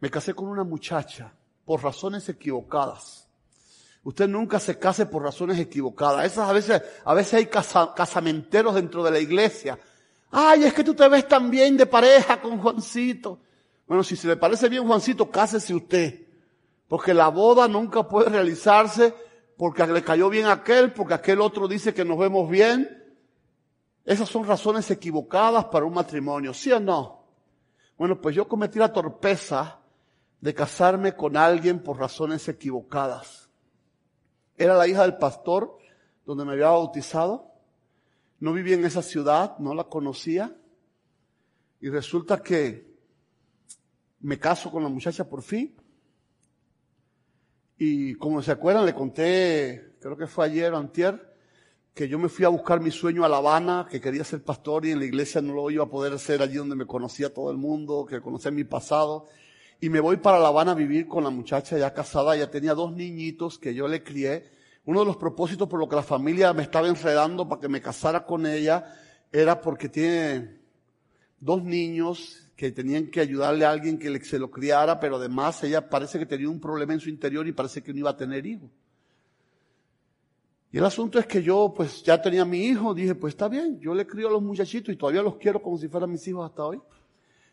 me 0.00 0.10
casé 0.10 0.34
con 0.34 0.48
una 0.48 0.64
muchacha 0.64 1.32
por 1.64 1.80
razones 1.80 2.28
equivocadas. 2.28 3.28
Usted 4.02 4.26
nunca 4.26 4.58
se 4.58 4.80
case 4.80 5.06
por 5.06 5.22
razones 5.22 5.60
equivocadas. 5.60 6.26
Esas 6.26 6.50
a 6.50 6.52
veces, 6.52 6.82
a 7.04 7.14
veces 7.14 7.34
hay 7.34 7.46
casamenteros 7.46 8.74
dentro 8.74 9.04
de 9.04 9.12
la 9.12 9.20
iglesia. 9.20 9.78
Ay, 10.32 10.64
es 10.64 10.72
que 10.72 10.82
tú 10.82 10.94
te 10.94 11.06
ves 11.08 11.28
tan 11.28 11.50
bien 11.50 11.76
de 11.76 11.84
pareja 11.84 12.40
con 12.40 12.58
Juancito. 12.58 13.38
Bueno, 13.86 14.02
si 14.02 14.16
se 14.16 14.26
le 14.26 14.38
parece 14.38 14.70
bien 14.70 14.86
Juancito, 14.86 15.30
cásese 15.30 15.74
usted. 15.74 16.26
Porque 16.88 17.12
la 17.12 17.28
boda 17.28 17.68
nunca 17.68 18.08
puede 18.08 18.30
realizarse 18.30 19.14
porque 19.58 19.86
le 19.86 20.02
cayó 20.02 20.30
bien 20.30 20.46
aquel, 20.46 20.92
porque 20.92 21.14
aquel 21.14 21.40
otro 21.42 21.68
dice 21.68 21.92
que 21.92 22.04
nos 22.04 22.18
vemos 22.18 22.48
bien. 22.48 23.14
Esas 24.06 24.28
son 24.28 24.46
razones 24.46 24.90
equivocadas 24.90 25.66
para 25.66 25.84
un 25.84 25.92
matrimonio, 25.92 26.54
¿sí 26.54 26.72
o 26.72 26.80
no? 26.80 27.26
Bueno, 27.98 28.20
pues 28.20 28.34
yo 28.34 28.48
cometí 28.48 28.78
la 28.78 28.92
torpeza 28.92 29.80
de 30.40 30.54
casarme 30.54 31.14
con 31.14 31.36
alguien 31.36 31.82
por 31.82 31.98
razones 31.98 32.48
equivocadas. 32.48 33.50
Era 34.56 34.74
la 34.76 34.88
hija 34.88 35.02
del 35.02 35.18
pastor 35.18 35.76
donde 36.24 36.46
me 36.46 36.52
había 36.52 36.68
bautizado. 36.68 37.51
No 38.42 38.52
vivía 38.52 38.74
en 38.74 38.84
esa 38.84 39.02
ciudad, 39.02 39.56
no 39.60 39.72
la 39.72 39.84
conocía. 39.84 40.52
Y 41.80 41.88
resulta 41.88 42.42
que 42.42 42.92
me 44.18 44.36
caso 44.40 44.68
con 44.68 44.82
la 44.82 44.88
muchacha 44.88 45.28
por 45.28 45.42
fin. 45.42 45.76
Y 47.78 48.14
como 48.14 48.42
se 48.42 48.50
acuerdan, 48.50 48.84
le 48.84 48.94
conté, 48.94 49.94
creo 50.00 50.16
que 50.16 50.26
fue 50.26 50.46
ayer 50.46 50.72
o 50.72 50.76
antier, 50.76 51.36
que 51.94 52.08
yo 52.08 52.18
me 52.18 52.28
fui 52.28 52.44
a 52.44 52.48
buscar 52.48 52.80
mi 52.80 52.90
sueño 52.90 53.24
a 53.24 53.28
La 53.28 53.36
Habana, 53.36 53.86
que 53.88 54.00
quería 54.00 54.24
ser 54.24 54.42
pastor 54.42 54.86
y 54.86 54.90
en 54.90 54.98
la 54.98 55.04
iglesia 55.04 55.40
no 55.40 55.54
lo 55.54 55.70
iba 55.70 55.84
a 55.84 55.88
poder 55.88 56.12
hacer 56.12 56.42
allí 56.42 56.56
donde 56.56 56.74
me 56.74 56.84
conocía 56.84 57.32
todo 57.32 57.52
el 57.52 57.58
mundo, 57.58 58.04
que 58.04 58.20
conocía 58.20 58.50
mi 58.50 58.64
pasado 58.64 59.28
y 59.80 59.88
me 59.88 60.00
voy 60.00 60.16
para 60.16 60.40
La 60.40 60.48
Habana 60.48 60.72
a 60.72 60.74
vivir 60.74 61.06
con 61.06 61.22
la 61.22 61.30
muchacha 61.30 61.78
ya 61.78 61.94
casada, 61.94 62.34
ya 62.34 62.50
tenía 62.50 62.74
dos 62.74 62.92
niñitos 62.92 63.56
que 63.60 63.72
yo 63.72 63.86
le 63.86 64.02
crié. 64.02 64.50
Uno 64.84 65.00
de 65.00 65.06
los 65.06 65.16
propósitos 65.16 65.68
por 65.68 65.78
lo 65.78 65.88
que 65.88 65.96
la 65.96 66.02
familia 66.02 66.52
me 66.52 66.62
estaba 66.62 66.88
enredando 66.88 67.48
para 67.48 67.60
que 67.60 67.68
me 67.68 67.80
casara 67.80 68.24
con 68.24 68.46
ella 68.46 68.84
era 69.30 69.60
porque 69.60 69.88
tiene 69.88 70.60
dos 71.38 71.62
niños 71.62 72.50
que 72.56 72.70
tenían 72.70 73.08
que 73.10 73.20
ayudarle 73.20 73.64
a 73.64 73.70
alguien 73.70 73.98
que 73.98 74.24
se 74.24 74.38
lo 74.38 74.50
criara, 74.50 75.00
pero 75.00 75.16
además 75.16 75.62
ella 75.64 75.88
parece 75.88 76.18
que 76.18 76.26
tenía 76.26 76.48
un 76.48 76.60
problema 76.60 76.92
en 76.92 77.00
su 77.00 77.08
interior 77.08 77.46
y 77.46 77.52
parece 77.52 77.82
que 77.82 77.92
no 77.92 78.00
iba 78.00 78.10
a 78.10 78.16
tener 78.16 78.44
hijos. 78.46 78.70
Y 80.70 80.78
el 80.78 80.84
asunto 80.84 81.18
es 81.18 81.26
que 81.26 81.42
yo 81.42 81.72
pues 81.76 82.02
ya 82.02 82.20
tenía 82.20 82.44
mi 82.44 82.64
hijo, 82.64 82.94
dije 82.94 83.14
pues 83.14 83.34
está 83.34 83.48
bien, 83.48 83.78
yo 83.80 83.94
le 83.94 84.06
crío 84.06 84.28
a 84.28 84.30
los 84.30 84.42
muchachitos 84.42 84.94
y 84.94 84.96
todavía 84.96 85.22
los 85.22 85.36
quiero 85.36 85.62
como 85.62 85.76
si 85.76 85.88
fueran 85.88 86.10
mis 86.10 86.26
hijos 86.26 86.48
hasta 86.48 86.64
hoy. 86.64 86.80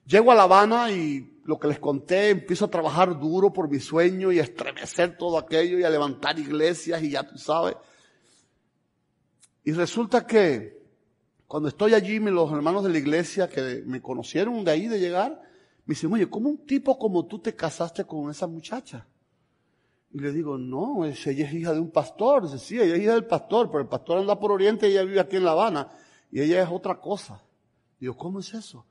Llego 0.09 0.31
a 0.31 0.35
La 0.35 0.43
Habana 0.43 0.91
y 0.91 1.39
lo 1.43 1.59
que 1.59 1.67
les 1.67 1.77
conté, 1.77 2.31
empiezo 2.31 2.65
a 2.65 2.71
trabajar 2.71 3.19
duro 3.19 3.53
por 3.53 3.69
mi 3.69 3.79
sueño 3.79 4.31
y 4.31 4.39
a 4.39 4.43
estremecer 4.43 5.15
todo 5.15 5.37
aquello 5.37 5.77
y 5.77 5.83
a 5.83 5.89
levantar 5.91 6.39
iglesias 6.39 7.03
y 7.03 7.11
ya 7.11 7.21
tú 7.21 7.37
sabes. 7.37 7.75
Y 9.63 9.71
resulta 9.71 10.25
que 10.25 10.81
cuando 11.45 11.69
estoy 11.69 11.93
allí, 11.93 12.17
los 12.17 12.51
hermanos 12.51 12.83
de 12.83 12.89
la 12.89 12.97
iglesia 12.97 13.47
que 13.47 13.83
me 13.85 14.01
conocieron 14.01 14.63
de 14.63 14.71
ahí 14.71 14.87
de 14.87 14.99
llegar, 14.99 15.43
me 15.85 15.93
dicen, 15.93 16.11
oye, 16.11 16.27
¿cómo 16.27 16.49
un 16.49 16.65
tipo 16.65 16.97
como 16.97 17.27
tú 17.27 17.37
te 17.37 17.55
casaste 17.55 18.03
con 18.03 18.31
esa 18.31 18.47
muchacha? 18.47 19.05
Y 20.11 20.21
le 20.21 20.31
digo, 20.31 20.57
no, 20.57 21.05
ella 21.05 21.45
es 21.45 21.53
hija 21.53 21.71
de 21.71 21.79
un 21.79 21.91
pastor. 21.91 22.49
Dice, 22.49 22.57
sí, 22.57 22.81
ella 22.81 22.95
es 22.95 23.01
hija 23.03 23.13
del 23.13 23.27
pastor, 23.27 23.69
pero 23.69 23.83
el 23.83 23.87
pastor 23.87 24.17
anda 24.17 24.39
por 24.39 24.51
Oriente 24.51 24.89
y 24.89 24.93
ella 24.93 25.03
vive 25.03 25.19
aquí 25.19 25.35
en 25.35 25.45
La 25.45 25.51
Habana. 25.51 25.91
Y 26.31 26.41
ella 26.41 26.63
es 26.63 26.69
otra 26.71 26.99
cosa. 26.99 27.43
Digo, 27.99 28.17
¿cómo 28.17 28.39
es 28.39 28.51
eso? 28.55 28.87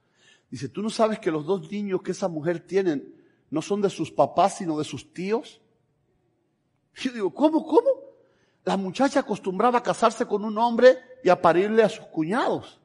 Dice, 0.50 0.68
¿tú 0.68 0.82
no 0.82 0.90
sabes 0.90 1.18
que 1.18 1.30
los 1.30 1.44
dos 1.44 1.70
niños 1.70 2.02
que 2.02 2.12
esa 2.12 2.28
mujer 2.28 2.60
tiene 2.60 3.02
no 3.50 3.62
son 3.62 3.82
de 3.82 3.90
sus 3.90 4.10
papás, 4.10 4.58
sino 4.58 4.78
de 4.78 4.84
sus 4.84 5.12
tíos? 5.12 5.60
Yo 6.94 7.12
digo, 7.12 7.32
¿cómo, 7.32 7.64
cómo? 7.66 7.88
La 8.64 8.76
muchacha 8.76 9.20
acostumbraba 9.20 9.78
a 9.78 9.82
casarse 9.82 10.26
con 10.26 10.44
un 10.44 10.58
hombre 10.58 10.98
y 11.22 11.28
a 11.28 11.40
parirle 11.40 11.82
a 11.82 11.88
sus 11.88 12.06
cuñados. 12.06 12.80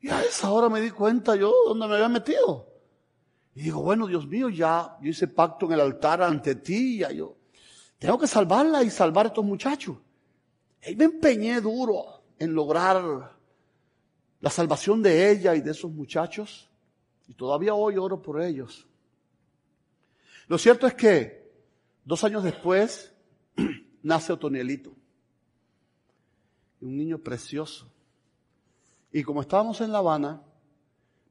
Y 0.00 0.08
a 0.08 0.22
esa 0.22 0.50
hora 0.50 0.68
me 0.68 0.80
di 0.80 0.90
cuenta 0.90 1.36
yo 1.36 1.52
dónde 1.66 1.88
me 1.88 1.94
había 1.94 2.08
metido. 2.08 2.66
Y 3.54 3.62
digo, 3.62 3.82
bueno, 3.82 4.06
Dios 4.06 4.26
mío, 4.26 4.48
ya 4.48 4.96
yo 5.00 5.10
hice 5.10 5.28
pacto 5.28 5.66
en 5.66 5.72
el 5.72 5.80
altar 5.80 6.22
ante 6.22 6.54
ti, 6.56 6.98
ya 6.98 7.10
yo 7.10 7.36
tengo 7.98 8.18
que 8.18 8.26
salvarla 8.26 8.82
y 8.82 8.90
salvar 8.90 9.26
a 9.26 9.28
estos 9.28 9.44
muchachos. 9.44 9.96
Y 10.86 10.94
me 10.96 11.04
empeñé 11.04 11.60
duro 11.60 12.22
en 12.38 12.54
lograr 12.54 13.36
la 14.46 14.50
salvación 14.50 15.02
de 15.02 15.28
ella 15.28 15.56
y 15.56 15.60
de 15.60 15.72
esos 15.72 15.90
muchachos. 15.90 16.70
Y 17.26 17.34
todavía 17.34 17.74
hoy 17.74 17.96
oro 17.96 18.22
por 18.22 18.40
ellos. 18.40 18.86
Lo 20.46 20.56
cierto 20.56 20.86
es 20.86 20.94
que 20.94 21.50
dos 22.04 22.22
años 22.22 22.44
después 22.44 23.12
nace 24.04 24.32
Otonielito. 24.32 24.92
Un 26.80 26.96
niño 26.96 27.18
precioso. 27.18 27.90
Y 29.10 29.24
como 29.24 29.40
estábamos 29.40 29.80
en 29.80 29.90
La 29.90 29.98
Habana, 29.98 30.40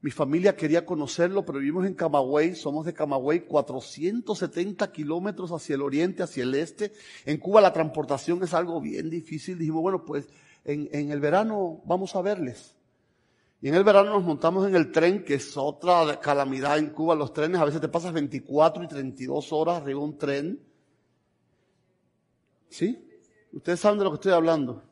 mi 0.02 0.10
familia 0.10 0.54
quería 0.54 0.84
conocerlo, 0.84 1.42
pero 1.42 1.60
vivimos 1.60 1.86
en 1.86 1.94
Camagüey, 1.94 2.54
somos 2.54 2.84
de 2.84 2.92
Camagüey, 2.92 3.46
470 3.46 4.92
kilómetros 4.92 5.52
hacia 5.52 5.76
el 5.76 5.80
oriente, 5.80 6.22
hacia 6.22 6.42
el 6.42 6.54
este. 6.54 6.92
En 7.24 7.38
Cuba 7.38 7.62
la 7.62 7.72
transportación 7.72 8.42
es 8.42 8.52
algo 8.52 8.78
bien 8.78 9.08
difícil. 9.08 9.56
Dijimos, 9.56 9.80
bueno, 9.80 10.04
pues 10.04 10.28
en, 10.66 10.90
en 10.92 11.12
el 11.12 11.20
verano 11.20 11.80
vamos 11.86 12.14
a 12.14 12.20
verles. 12.20 12.75
Y 13.60 13.68
en 13.68 13.74
el 13.74 13.84
verano 13.84 14.10
nos 14.10 14.22
montamos 14.22 14.68
en 14.68 14.76
el 14.76 14.92
tren, 14.92 15.24
que 15.24 15.34
es 15.34 15.56
otra 15.56 16.20
calamidad 16.20 16.78
en 16.78 16.90
Cuba. 16.90 17.14
Los 17.14 17.32
trenes, 17.32 17.60
a 17.60 17.64
veces 17.64 17.80
te 17.80 17.88
pasas 17.88 18.12
24 18.12 18.84
y 18.84 18.88
32 18.88 19.52
horas 19.52 19.76
arriba 19.76 20.00
de 20.00 20.04
un 20.04 20.18
tren. 20.18 20.60
¿Sí? 22.68 23.02
Ustedes 23.52 23.80
saben 23.80 23.98
de 23.98 24.04
lo 24.04 24.10
que 24.10 24.16
estoy 24.16 24.32
hablando. 24.32 24.82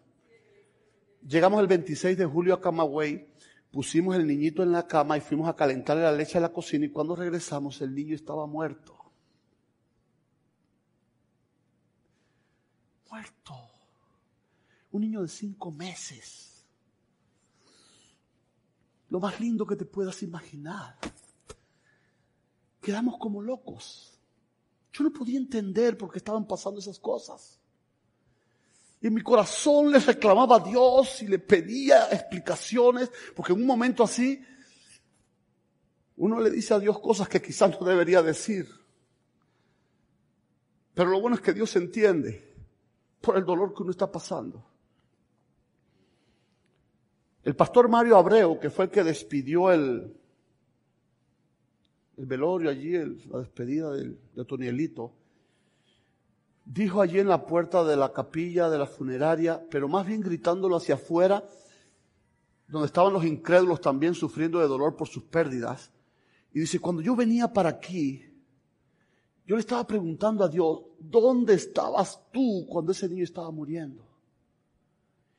Llegamos 1.26 1.60
el 1.60 1.66
26 1.66 2.16
de 2.16 2.24
julio 2.24 2.54
a 2.54 2.60
Camagüey 2.60 3.34
pusimos 3.74 4.14
el 4.14 4.24
niñito 4.24 4.62
en 4.62 4.70
la 4.70 4.86
cama 4.86 5.16
y 5.16 5.20
fuimos 5.20 5.48
a 5.48 5.56
calentarle 5.56 6.04
la 6.04 6.12
leche 6.12 6.38
a 6.38 6.40
la 6.40 6.52
cocina 6.52 6.86
y 6.86 6.90
cuando 6.90 7.16
regresamos 7.16 7.80
el 7.80 7.92
niño 7.92 8.14
estaba 8.14 8.46
muerto. 8.46 8.96
Muerto. 13.10 13.54
Un 14.92 15.00
niño 15.00 15.22
de 15.22 15.28
cinco 15.28 15.72
meses. 15.72 16.53
Lo 19.14 19.20
más 19.20 19.38
lindo 19.38 19.64
que 19.64 19.76
te 19.76 19.84
puedas 19.84 20.24
imaginar. 20.24 20.98
Quedamos 22.82 23.16
como 23.16 23.40
locos. 23.40 24.18
Yo 24.92 25.04
no 25.04 25.12
podía 25.12 25.38
entender 25.38 25.96
por 25.96 26.10
qué 26.10 26.18
estaban 26.18 26.48
pasando 26.48 26.80
esas 26.80 26.98
cosas. 26.98 27.60
Y 29.00 29.06
en 29.06 29.14
mi 29.14 29.20
corazón 29.20 29.92
le 29.92 30.00
reclamaba 30.00 30.56
a 30.56 30.58
Dios 30.58 31.22
y 31.22 31.28
le 31.28 31.38
pedía 31.38 32.08
explicaciones, 32.10 33.08
porque 33.36 33.52
en 33.52 33.60
un 33.60 33.66
momento 33.68 34.02
así 34.02 34.44
uno 36.16 36.40
le 36.40 36.50
dice 36.50 36.74
a 36.74 36.80
Dios 36.80 36.98
cosas 36.98 37.28
que 37.28 37.40
quizás 37.40 37.80
no 37.80 37.86
debería 37.86 38.20
decir. 38.20 38.68
Pero 40.92 41.10
lo 41.10 41.20
bueno 41.20 41.36
es 41.36 41.40
que 41.40 41.52
Dios 41.52 41.76
entiende 41.76 42.52
por 43.20 43.36
el 43.36 43.44
dolor 43.44 43.72
que 43.74 43.84
uno 43.84 43.92
está 43.92 44.10
pasando. 44.10 44.73
El 47.44 47.54
pastor 47.54 47.88
Mario 47.88 48.16
Abreu, 48.16 48.58
que 48.58 48.70
fue 48.70 48.86
el 48.86 48.90
que 48.90 49.04
despidió 49.04 49.70
el, 49.70 50.16
el 52.16 52.26
velorio 52.26 52.70
allí, 52.70 52.92
la 53.28 53.40
despedida 53.40 53.92
de, 53.92 54.16
de 54.34 54.44
Tonielito, 54.46 55.12
dijo 56.64 57.02
allí 57.02 57.18
en 57.18 57.28
la 57.28 57.44
puerta 57.44 57.84
de 57.84 57.96
la 57.96 58.12
capilla 58.12 58.70
de 58.70 58.78
la 58.78 58.86
funeraria, 58.86 59.62
pero 59.70 59.88
más 59.88 60.06
bien 60.06 60.22
gritándolo 60.22 60.76
hacia 60.76 60.94
afuera, 60.94 61.44
donde 62.66 62.86
estaban 62.86 63.12
los 63.12 63.24
incrédulos 63.24 63.80
también 63.80 64.14
sufriendo 64.14 64.58
de 64.58 64.66
dolor 64.66 64.96
por 64.96 65.08
sus 65.08 65.24
pérdidas. 65.24 65.92
Y 66.54 66.60
dice, 66.60 66.78
cuando 66.78 67.02
yo 67.02 67.14
venía 67.14 67.52
para 67.52 67.68
aquí, 67.68 68.24
yo 69.46 69.56
le 69.56 69.60
estaba 69.60 69.86
preguntando 69.86 70.44
a 70.44 70.48
Dios, 70.48 70.80
¿dónde 70.98 71.54
estabas 71.54 72.20
tú 72.32 72.66
cuando 72.68 72.92
ese 72.92 73.06
niño 73.06 73.24
estaba 73.24 73.50
muriendo? 73.50 74.13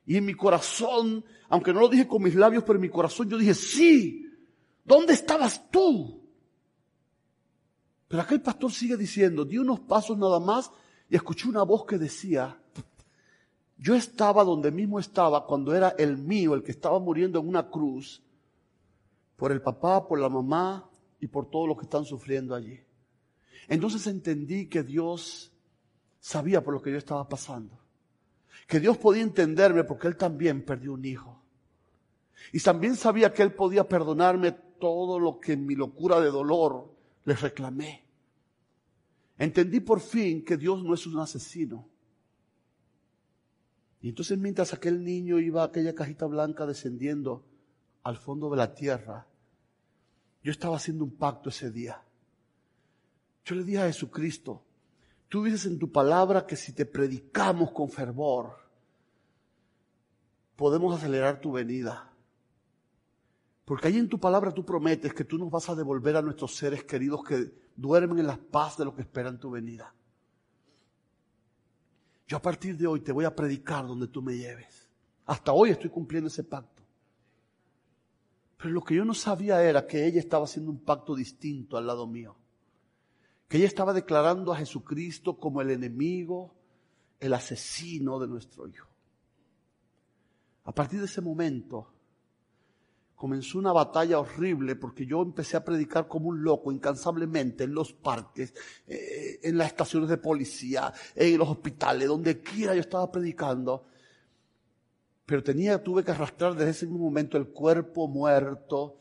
Y 0.06 0.18
en 0.18 0.26
mi 0.26 0.34
corazón, 0.34 1.26
aunque 1.50 1.74
no 1.74 1.80
lo 1.80 1.90
dije 1.90 2.08
con 2.08 2.22
mis 2.22 2.36
labios, 2.36 2.64
pero 2.64 2.76
en 2.76 2.82
mi 2.82 2.90
corazón 2.90 3.30
yo 3.30 3.38
dije, 3.38 3.54
sí, 3.54 4.30
¿dónde 4.84 5.14
estabas 5.14 5.70
tú? 5.72 6.22
Pero 8.08 8.22
aquel 8.22 8.42
pastor 8.42 8.72
sigue 8.72 8.98
diciendo, 8.98 9.46
di 9.46 9.58
unos 9.58 9.80
pasos 9.82 10.18
nada 10.18 10.40
más 10.40 10.72
y 11.10 11.16
escuché 11.16 11.50
una 11.50 11.64
voz 11.64 11.86
que 11.86 11.98
decía, 11.98 12.60
yo 13.78 13.96
estaba 13.96 14.44
donde 14.44 14.72
mismo 14.72 15.00
estaba 15.00 15.46
cuando 15.46 15.76
era 15.76 15.90
el 15.98 16.18
mío, 16.18 16.54
el 16.54 16.64
que 16.64 16.72
estaba 16.72 17.00
muriendo 17.00 17.40
en 17.40 17.48
una 17.48 17.70
cruz, 17.70 18.22
por 19.36 19.52
el 19.52 19.62
papá, 19.62 20.08
por 20.08 20.20
la 20.20 20.30
mamá 20.30 20.90
y 21.20 21.28
por 21.28 21.50
todos 21.50 21.68
los 21.68 21.78
que 21.78 21.84
están 21.84 22.06
sufriendo 22.06 22.56
allí. 22.56 22.80
Entonces 23.68 24.06
entendí 24.08 24.68
que 24.68 24.84
Dios 24.84 25.52
sabía 26.20 26.64
por 26.64 26.74
lo 26.74 26.82
que 26.82 26.92
yo 26.92 26.98
estaba 26.98 27.28
pasando. 27.28 27.85
Que 28.68 28.80
Dios 28.80 28.98
podía 28.98 29.24
entenderme 29.24 29.84
porque 29.84 30.08
Él 30.08 30.18
también 30.18 30.64
perdió 30.64 30.94
un 30.94 31.06
hijo. 31.06 31.42
Y 32.52 32.60
también 32.60 32.96
sabía 32.96 33.34
que 33.34 33.44
Él 33.44 33.54
podía 33.54 33.88
perdonarme 33.88 34.52
todo 34.52 35.20
lo 35.20 35.40
que 35.40 35.54
en 35.54 35.66
mi 35.66 35.76
locura 35.76 36.20
de 36.20 36.30
dolor 36.30 36.94
le 37.26 37.36
reclamé. 37.36 38.06
Entendí 39.38 39.80
por 39.80 40.00
fin 40.00 40.44
que 40.44 40.58
Dios 40.58 40.84
no 40.84 40.94
es 40.94 41.06
un 41.06 41.20
asesino. 41.20 41.88
Y 44.02 44.10
entonces 44.10 44.38
mientras 44.38 44.74
aquel 44.74 45.04
niño 45.04 45.40
iba 45.40 45.64
a 45.64 45.66
aquella 45.66 45.96
cajita 45.96 46.26
blanca 46.26 46.66
descendiendo 46.66 47.46
al 48.04 48.18
fondo 48.18 48.50
de 48.50 48.58
la 48.58 48.74
tierra, 48.74 49.28
yo 50.44 50.52
estaba 50.52 50.78
haciendo 50.78 51.04
un 51.04 51.16
pacto 51.16 51.50
ese 51.50 51.72
día. 51.72 52.04
Yo 53.44 53.56
le 53.56 53.64
dije 53.64 53.80
a 53.80 53.88
Jesucristo, 53.88 54.64
tú 55.30 55.44
dices 55.44 55.66
en 55.66 55.80
tu 55.80 55.92
palabra 55.92 56.46
que 56.46 56.56
si 56.56 56.74
te 56.74 56.86
predicamos 56.86 57.72
con 57.72 57.90
fervor, 57.90 58.58
podemos 60.56 60.96
acelerar 60.96 61.42
tu 61.42 61.52
venida. 61.52 62.12
Porque 63.66 63.88
ahí 63.88 63.98
en 63.98 64.10
tu 64.10 64.20
palabra 64.20 64.54
tú 64.54 64.64
prometes 64.64 65.14
que 65.14 65.26
tú 65.26 65.38
nos 65.38 65.50
vas 65.50 65.70
a 65.70 65.76
devolver 65.76 66.16
a 66.16 66.22
nuestros 66.22 66.56
seres 66.56 66.84
queridos 66.84 67.24
que 67.24 67.52
duermen 67.76 68.20
en 68.20 68.28
la 68.28 68.38
paz 68.38 68.78
de 68.78 68.86
lo 68.86 68.96
que 68.96 69.02
esperan 69.02 69.40
tu 69.40 69.50
venida. 69.50 69.94
Yo 72.28 72.38
a 72.38 72.42
partir 72.42 72.78
de 72.78 72.88
hoy 72.88 73.02
te 73.02 73.12
voy 73.12 73.26
a 73.26 73.36
predicar 73.36 73.86
donde 73.88 74.08
tú 74.08 74.22
me 74.22 74.38
lleves. 74.38 74.90
Hasta 75.26 75.52
hoy 75.52 75.72
estoy 75.72 75.90
cumpliendo 75.90 76.28
ese 76.28 76.44
pacto. 76.44 76.84
Pero 78.58 78.70
lo 78.70 78.84
que 78.84 78.96
yo 78.96 79.06
no 79.06 79.14
sabía 79.14 79.62
era 79.64 79.86
que 79.86 80.06
ella 80.06 80.20
estaba 80.20 80.46
haciendo 80.46 80.72
un 80.72 80.80
pacto 80.80 81.16
distinto 81.16 81.78
al 81.78 81.88
lado 81.88 82.08
mío. 82.08 82.36
Que 83.48 83.58
ella 83.58 83.68
estaba 83.68 83.94
declarando 83.94 84.54
a 84.54 84.58
Jesucristo 84.58 85.38
como 85.38 85.62
el 85.62 85.72
enemigo, 85.72 86.56
el 87.20 87.34
asesino 87.34 88.20
de 88.20 88.28
nuestro 88.28 88.68
hijo. 88.68 88.90
A 90.66 90.74
partir 90.74 91.00
de 91.00 91.06
ese 91.06 91.22
momento, 91.22 91.94
comenzó 93.16 93.60
una 93.60 93.72
batalla 93.72 94.20
horrible 94.20 94.76
porque 94.76 95.06
yo 95.06 95.22
empecé 95.22 95.58
a 95.58 95.64
predicar 95.64 96.08
como 96.08 96.30
un 96.30 96.44
loco 96.44 96.72
incansablemente 96.72 97.64
en 97.64 97.74
los 97.74 97.94
parques, 97.94 98.54
eh, 98.88 99.40
en 99.44 99.58
las 99.58 99.68
estaciones 99.68 100.10
de 100.10 100.18
policía, 100.18 100.92
en 101.16 101.38
los 101.38 101.50
hospitales, 101.50 102.08
donde 102.08 102.42
quiera 102.42 102.74
yo 102.74 102.82
estaba 102.82 103.12
predicando. 103.12 103.86
Pero 105.26 105.44
tenía, 105.44 105.82
tuve 105.84 106.04
que 106.04 106.12
arrastrar 106.12 106.56
desde 106.56 106.72
ese 106.72 106.86
mismo 106.88 107.06
momento 107.06 107.38
el 107.38 107.48
cuerpo 107.48 108.08
muerto 108.08 108.98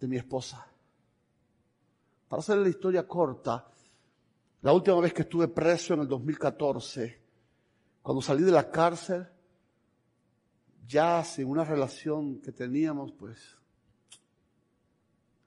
de 0.00 0.08
mi 0.08 0.16
esposa. 0.16 0.71
Para 2.32 2.40
hacer 2.40 2.56
la 2.56 2.70
historia 2.70 3.06
corta, 3.06 3.68
la 4.62 4.72
última 4.72 4.98
vez 5.00 5.12
que 5.12 5.20
estuve 5.20 5.48
preso 5.48 5.92
en 5.92 6.00
el 6.00 6.08
2014, 6.08 7.20
cuando 8.00 8.22
salí 8.22 8.42
de 8.42 8.50
la 8.50 8.70
cárcel, 8.70 9.28
ya 10.86 11.22
sin 11.24 11.46
una 11.46 11.62
relación 11.62 12.40
que 12.40 12.50
teníamos, 12.50 13.12
pues 13.12 13.58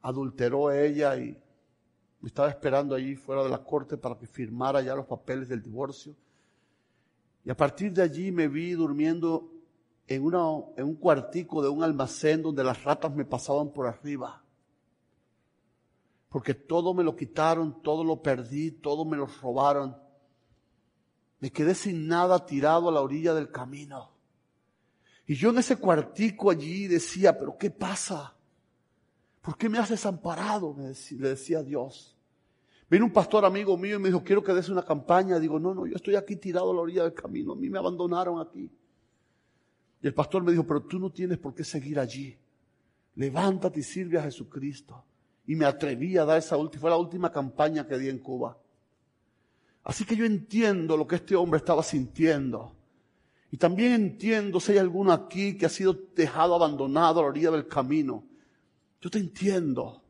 adulteró 0.04 0.72
ella 0.72 1.18
y 1.18 1.36
me 2.22 2.28
estaba 2.28 2.50
esperando 2.50 2.94
allí 2.94 3.16
fuera 3.16 3.42
de 3.42 3.50
la 3.50 3.64
corte 3.64 3.98
para 3.98 4.16
que 4.16 4.28
firmara 4.28 4.80
ya 4.84 4.94
los 4.94 5.08
papeles 5.08 5.50
del 5.50 5.64
divorcio. 5.64 6.16
Y 7.44 7.50
a 7.50 7.58
partir 7.58 7.94
de 7.94 8.04
allí 8.04 8.32
me 8.32 8.48
vi 8.48 8.74
durmiendo 8.74 9.52
en, 10.06 10.24
un 10.24 10.96
cuartico 10.98 11.64
de 11.64 11.70
un 11.70 11.82
almacén 11.82 12.44
donde 12.44 12.64
las 12.64 12.84
ratas 12.84 13.12
me 13.12 13.26
pasaban 13.26 13.72
por 13.72 13.88
arriba. 13.88 14.45
Porque 16.36 16.54
todo 16.54 16.94
me 16.94 17.02
lo 17.02 17.16
quitaron, 17.16 17.82
todo 17.82 18.04
lo 18.04 18.22
perdí, 18.22 18.70
todo 18.70 19.06
me 19.06 19.16
lo 19.16 19.26
robaron. 19.26 19.96
Me 21.40 21.50
quedé 21.50 21.74
sin 21.74 22.10
nada 22.10 22.46
tirado 22.46 22.90
a 22.90 22.92
la 22.92 23.00
orilla 23.00 23.34
del 23.34 23.50
camino. 23.50 24.12
Y 25.26 25.36
yo 25.36 25.52
en 25.52 25.60
ese 25.60 25.78
cuartico 25.78 26.52
allí 26.52 26.88
decía, 26.88 27.40
pero 27.40 27.58
¿qué 27.58 27.72
pasa? 27.72 28.36
¿Por 29.40 29.56
qué 29.56 29.70
me 29.70 29.78
has 29.78 29.92
desamparado? 29.92 30.76
Le 30.78 31.30
decía 31.30 31.64
Dios. 31.64 32.18
Vino 32.90 33.06
un 33.06 33.14
pastor 33.14 33.46
amigo 33.46 33.78
mío 33.78 33.96
y 33.96 34.00
me 34.00 34.10
dijo, 34.10 34.22
quiero 34.22 34.44
que 34.44 34.54
des 34.54 34.68
una 34.68 34.84
campaña. 34.84 35.40
Digo, 35.40 35.58
no, 35.58 35.74
no, 35.74 35.86
yo 35.86 35.96
estoy 35.96 36.18
aquí 36.18 36.36
tirado 36.36 36.72
a 36.72 36.74
la 36.74 36.82
orilla 36.82 37.04
del 37.04 37.14
camino. 37.14 37.54
A 37.54 37.56
mí 37.56 37.70
me 37.70 37.80
abandonaron 37.80 38.46
aquí. 38.46 38.70
Y 40.02 40.06
el 40.06 40.14
pastor 40.14 40.44
me 40.44 40.52
dijo, 40.52 40.68
pero 40.68 40.84
tú 40.84 41.00
no 41.00 41.10
tienes 41.14 41.38
por 41.38 41.56
qué 41.56 41.64
seguir 41.64 41.98
allí. 41.98 42.38
Levántate 43.16 43.80
y 43.80 43.84
sirve 43.84 44.18
a 44.20 44.24
Jesucristo. 44.24 45.02
Y 45.48 45.56
me 45.56 45.66
atreví 45.66 46.18
a 46.18 46.26
dar 46.26 46.38
esa 46.38 46.58
última, 46.58 46.82
fue 46.82 46.90
la 46.90 46.98
última 46.98 47.32
campaña 47.32 47.88
que 47.88 47.98
di 47.98 48.10
en 48.10 48.20
Cuba. 48.20 48.58
Así 49.84 50.04
que 50.04 50.16
yo 50.16 50.26
entiendo 50.26 50.98
lo 50.98 51.08
que 51.08 51.16
este 51.16 51.36
hombre 51.36 51.60
estaba 51.60 51.84
sintiendo. 51.84 52.76
Y 53.52 53.58
también 53.58 53.94
entiendo 53.94 54.60
si 54.60 54.74
hay 54.74 54.80
alguno 54.80 55.14
aquí 55.14 55.58
que 55.58 55.68
ha 55.68 55.70
sido 55.70 55.94
dejado 56.16 56.56
abandonado 56.56 57.20
a 57.20 57.24
la 57.24 57.30
orilla 57.30 57.52
del 57.52 57.68
camino. 57.68 58.24
Yo 59.00 59.10
te 59.10 59.20
entiendo. 59.20 60.02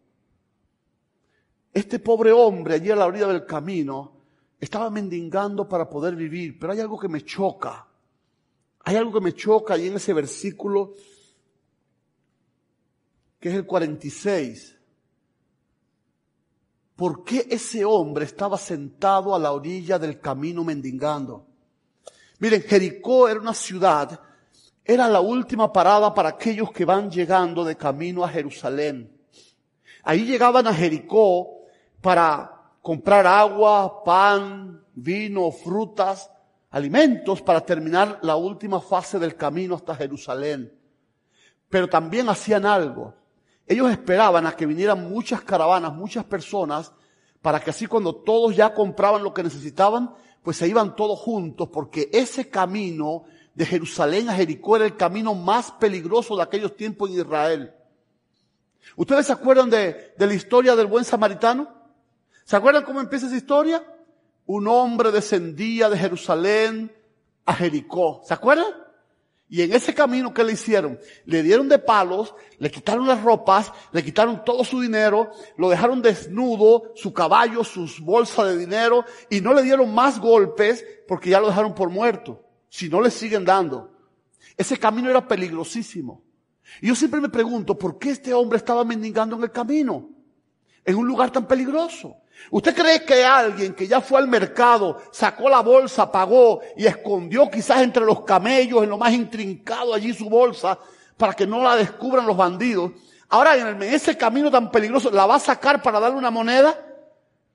Este 1.74 2.00
pobre 2.00 2.32
hombre 2.32 2.76
allí 2.76 2.90
a 2.90 2.96
la 2.96 3.06
orilla 3.06 3.28
del 3.28 3.46
camino 3.46 4.14
estaba 4.60 4.90
mendigando 4.90 5.68
para 5.68 5.90
poder 5.90 6.16
vivir, 6.16 6.58
pero 6.58 6.72
hay 6.72 6.80
algo 6.80 6.98
que 6.98 7.10
me 7.10 7.24
choca. 7.24 7.86
Hay 8.86 8.96
algo 8.96 9.12
que 9.12 9.22
me 9.22 9.34
choca 9.34 9.74
ahí 9.74 9.88
en 9.88 9.96
ese 9.96 10.14
versículo, 10.14 10.94
que 13.40 13.50
es 13.50 13.56
el 13.56 13.66
46. 13.66 14.75
¿Por 16.96 17.26
qué 17.26 17.46
ese 17.50 17.84
hombre 17.84 18.26
estaba 18.26 18.58
sentado 18.58 19.36
a 19.36 19.40
la 19.40 19.52
orilla 19.52 20.00
del 20.00 20.20
camino 20.20 20.64
mendigando? 20.64 21.46
Miren, 22.40 22.64
Jericó 22.64 23.28
era 23.28 23.40
una 23.40 23.54
ciudad, 23.54 24.20
era 24.84 25.08
la 25.08 25.20
última 25.20 25.74
parada 25.74 26.14
para 26.14 26.30
aquellos 26.30 26.72
que 26.72 26.86
van 26.86 27.12
llegando 27.12 27.66
de 27.66 27.76
camino 27.76 28.24
a 28.24 28.30
Jerusalén. 28.30 29.12
Ahí 30.04 30.26
llegaban 30.26 30.68
a 30.68 30.74
Jericó 30.74 31.66
para 32.02 32.52
comprar 32.82 33.26
agua, 33.26 34.04
pan, 34.04 34.86
vino, 34.94 35.52
frutas, 35.52 36.30
alimentos 36.70 37.42
para 37.42 37.62
terminar 37.62 38.20
la 38.22 38.36
última 38.36 38.80
fase 38.80 39.18
del 39.18 39.36
camino 39.36 39.76
hasta 39.76 39.96
Jerusalén. 39.96 40.72
Pero 41.68 41.90
también 41.90 42.30
hacían 42.30 42.66
algo. 42.66 43.16
Ellos 43.68 43.90
esperaban 43.92 44.46
a 44.46 44.56
que 44.56 44.66
vinieran 44.66 45.10
muchas 45.10 45.42
caravanas, 45.42 45.94
muchas 45.94 46.24
personas, 46.26 46.92
para 47.42 47.60
que 47.60 47.72
así 47.72 47.88
cuando 47.88 48.16
todos 48.16 48.56
ya 48.56 48.74
compraban 48.74 49.24
lo 49.24 49.34
que 49.34 49.44
necesitaban, 49.44 50.14
pues 50.44 50.58
se 50.58 50.68
iban 50.68 50.96
todos 50.96 51.20
juntos 51.20 51.70
porque 51.72 52.10
ese 52.14 52.50
camino 52.50 53.24
de 53.56 53.66
Jerusalén 53.66 54.30
a 54.30 54.34
Jericó 54.34 54.76
era 54.76 54.86
el 54.86 54.96
camino 54.96 55.34
más 55.34 55.72
peligroso 55.72 56.36
de 56.36 56.44
aquellos 56.44 56.76
tiempos 56.76 57.10
en 57.10 57.20
Israel. 57.20 57.74
¿Ustedes 58.96 59.26
se 59.26 59.34
acuerdan 59.34 59.70
de, 59.70 60.14
de 60.16 60.28
la 60.28 60.34
historia 60.34 60.76
del 60.76 60.86
buen 60.86 61.04
samaritano? 61.04 61.68
¿Se 62.44 62.56
acuerdan 62.56 62.84
cómo 62.84 63.00
empieza 63.00 63.26
esa 63.26 63.36
historia? 63.36 63.84
Un 64.46 64.68
hombre 64.68 65.12
descendía 65.12 65.90
de 65.90 65.98
Jerusalén 65.98 66.96
a 67.46 67.54
Jericó. 67.56 68.22
¿Se 68.26 68.34
acuerdan? 68.36 68.85
Y 69.48 69.62
en 69.62 69.74
ese 69.74 69.94
camino 69.94 70.34
que 70.34 70.44
le 70.44 70.54
hicieron, 70.54 71.00
le 71.26 71.44
dieron 71.44 71.70
de 71.70 71.78
palos, 71.78 72.34
le 72.58 72.72
quitaron 72.72 73.08
las 73.08 73.22
ropas, 73.22 73.72
le 73.92 74.04
quitaron 74.04 74.44
todo 74.44 74.64
su 74.64 74.82
dinero, 74.82 75.30
lo 75.58 75.70
dejaron 75.70 76.02
desnudo, 76.02 76.92
su 76.96 77.14
caballo, 77.14 77.64
sus 77.64 78.00
bolsas 78.00 78.48
de 78.48 78.58
dinero, 78.58 79.06
y 79.30 79.42
no 79.42 79.54
le 79.54 79.62
dieron 79.62 79.94
más 79.94 80.20
golpes 80.20 80.84
porque 81.08 81.30
ya 81.30 81.40
lo 81.40 81.48
dejaron 81.48 81.76
por 81.76 81.90
muerto. 81.90 82.44
Si 82.70 82.90
no 82.90 83.02
le 83.02 83.12
siguen 83.12 83.46
dando. 83.46 83.92
Ese 84.58 84.78
camino 84.78 85.10
era 85.10 85.28
peligrosísimo. 85.28 86.24
Y 86.82 86.88
yo 86.88 86.96
siempre 86.96 87.22
me 87.22 87.30
pregunto, 87.30 87.78
¿por 87.78 88.00
qué 88.00 88.10
este 88.10 88.34
hombre 88.34 88.58
estaba 88.58 88.84
mendigando 88.84 89.36
en 89.36 89.44
el 89.44 89.52
camino? 89.52 90.10
En 90.84 90.96
un 90.96 91.08
lugar 91.08 91.32
tan 91.32 91.48
peligroso. 91.48 92.18
¿Usted 92.52 92.76
cree 92.76 93.04
que 93.04 93.24
alguien 93.24 93.74
que 93.74 93.88
ya 93.88 94.02
fue 94.02 94.20
al 94.20 94.28
mercado, 94.28 95.02
sacó 95.12 95.50
la 95.50 95.62
bolsa, 95.62 96.12
pagó 96.12 96.62
y 96.78 96.86
escondió 96.86 97.50
quizás 97.50 97.82
entre 97.82 98.06
los 98.06 98.22
camellos, 98.22 98.84
en 98.84 98.90
lo 98.90 98.98
más 98.98 99.14
intrincado 99.14 99.94
allí 99.94 100.14
su 100.14 100.30
bolsa, 100.30 100.78
para 101.18 101.34
que 101.34 101.48
no 101.48 101.64
la 101.64 101.76
descubran 101.76 102.28
los 102.28 102.38
bandidos, 102.38 102.92
ahora 103.30 103.56
en 103.56 103.82
ese 103.84 104.18
camino 104.18 104.52
tan 104.52 104.70
peligroso, 104.70 105.10
la 105.10 105.26
va 105.26 105.36
a 105.36 105.40
sacar 105.40 105.82
para 105.82 106.00
darle 106.00 106.18
una 106.18 106.32
moneda? 106.32 106.80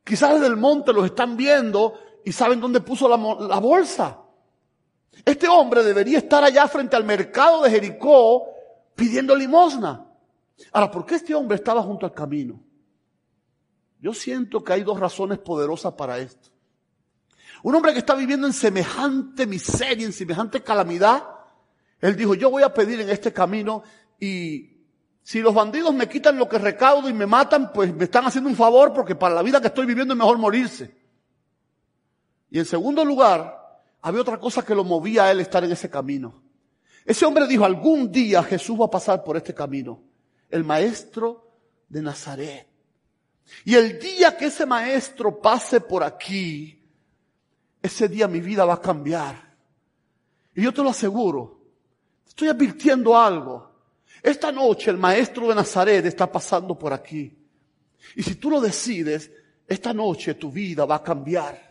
Quizás 0.02 0.34
desde 0.34 0.46
el 0.46 0.56
monte 0.56 0.92
los 0.92 1.04
están 1.04 1.36
viendo 1.36 1.94
y 2.24 2.32
saben 2.32 2.60
dónde 2.60 2.80
puso 2.80 3.08
la, 3.08 3.16
la 3.46 3.60
bolsa. 3.60 4.18
Este 5.24 5.46
hombre 5.46 5.84
debería 5.84 6.18
estar 6.18 6.42
allá 6.42 6.66
frente 6.66 6.96
al 6.96 7.04
mercado 7.04 7.62
de 7.62 7.70
Jericó 7.70 8.48
pidiendo 8.94 9.36
limosna. 9.36 10.06
Ahora, 10.72 10.90
¿por 10.90 11.06
qué 11.06 11.16
este 11.16 11.34
hombre 11.34 11.56
estaba 11.56 11.82
junto 11.82 12.06
al 12.06 12.12
camino? 12.12 12.60
Yo 14.00 14.14
siento 14.14 14.64
que 14.64 14.72
hay 14.72 14.82
dos 14.82 14.98
razones 14.98 15.38
poderosas 15.38 15.94
para 15.94 16.18
esto. 16.18 16.50
Un 17.62 17.74
hombre 17.74 17.92
que 17.92 17.98
está 17.98 18.14
viviendo 18.14 18.46
en 18.46 18.52
semejante 18.52 19.46
miseria, 19.46 20.06
en 20.06 20.12
semejante 20.12 20.62
calamidad, 20.62 21.24
él 22.00 22.16
dijo, 22.16 22.34
yo 22.34 22.50
voy 22.50 22.62
a 22.62 22.72
pedir 22.72 23.00
en 23.00 23.10
este 23.10 23.32
camino 23.32 23.82
y 24.18 24.78
si 25.22 25.40
los 25.40 25.54
bandidos 25.54 25.92
me 25.92 26.08
quitan 26.08 26.38
lo 26.38 26.48
que 26.48 26.58
recaudo 26.58 27.08
y 27.08 27.12
me 27.12 27.26
matan, 27.26 27.72
pues 27.72 27.94
me 27.94 28.04
están 28.04 28.24
haciendo 28.24 28.48
un 28.48 28.56
favor 28.56 28.92
porque 28.94 29.14
para 29.14 29.34
la 29.34 29.42
vida 29.42 29.60
que 29.60 29.66
estoy 29.66 29.84
viviendo 29.84 30.14
es 30.14 30.18
mejor 30.18 30.38
morirse. 30.38 30.98
Y 32.50 32.58
en 32.58 32.64
segundo 32.64 33.04
lugar, 33.04 33.82
había 34.00 34.22
otra 34.22 34.40
cosa 34.40 34.64
que 34.64 34.74
lo 34.74 34.82
movía 34.82 35.24
a 35.24 35.30
él 35.30 35.40
estar 35.40 35.62
en 35.62 35.72
ese 35.72 35.90
camino. 35.90 36.42
Ese 37.04 37.26
hombre 37.26 37.46
dijo, 37.46 37.64
algún 37.64 38.10
día 38.10 38.42
Jesús 38.42 38.80
va 38.80 38.86
a 38.86 38.90
pasar 38.90 39.22
por 39.22 39.36
este 39.36 39.54
camino. 39.54 40.02
El 40.48 40.64
maestro 40.64 41.52
de 41.88 42.02
Nazaret. 42.02 42.69
Y 43.64 43.74
el 43.74 43.98
día 43.98 44.36
que 44.36 44.46
ese 44.46 44.66
maestro 44.66 45.40
pase 45.40 45.80
por 45.80 46.02
aquí, 46.02 46.82
ese 47.82 48.08
día 48.08 48.28
mi 48.28 48.40
vida 48.40 48.64
va 48.64 48.74
a 48.74 48.80
cambiar. 48.80 49.54
Y 50.54 50.62
yo 50.62 50.72
te 50.72 50.82
lo 50.82 50.90
aseguro, 50.90 51.60
estoy 52.26 52.48
advirtiendo 52.48 53.16
algo. 53.16 53.70
Esta 54.22 54.52
noche 54.52 54.90
el 54.90 54.98
maestro 54.98 55.48
de 55.48 55.54
Nazaret 55.54 56.04
está 56.04 56.30
pasando 56.30 56.78
por 56.78 56.92
aquí. 56.92 57.36
Y 58.16 58.22
si 58.22 58.34
tú 58.36 58.50
lo 58.50 58.60
decides, 58.60 59.30
esta 59.66 59.92
noche 59.92 60.34
tu 60.34 60.50
vida 60.50 60.84
va 60.84 60.96
a 60.96 61.02
cambiar. 61.02 61.69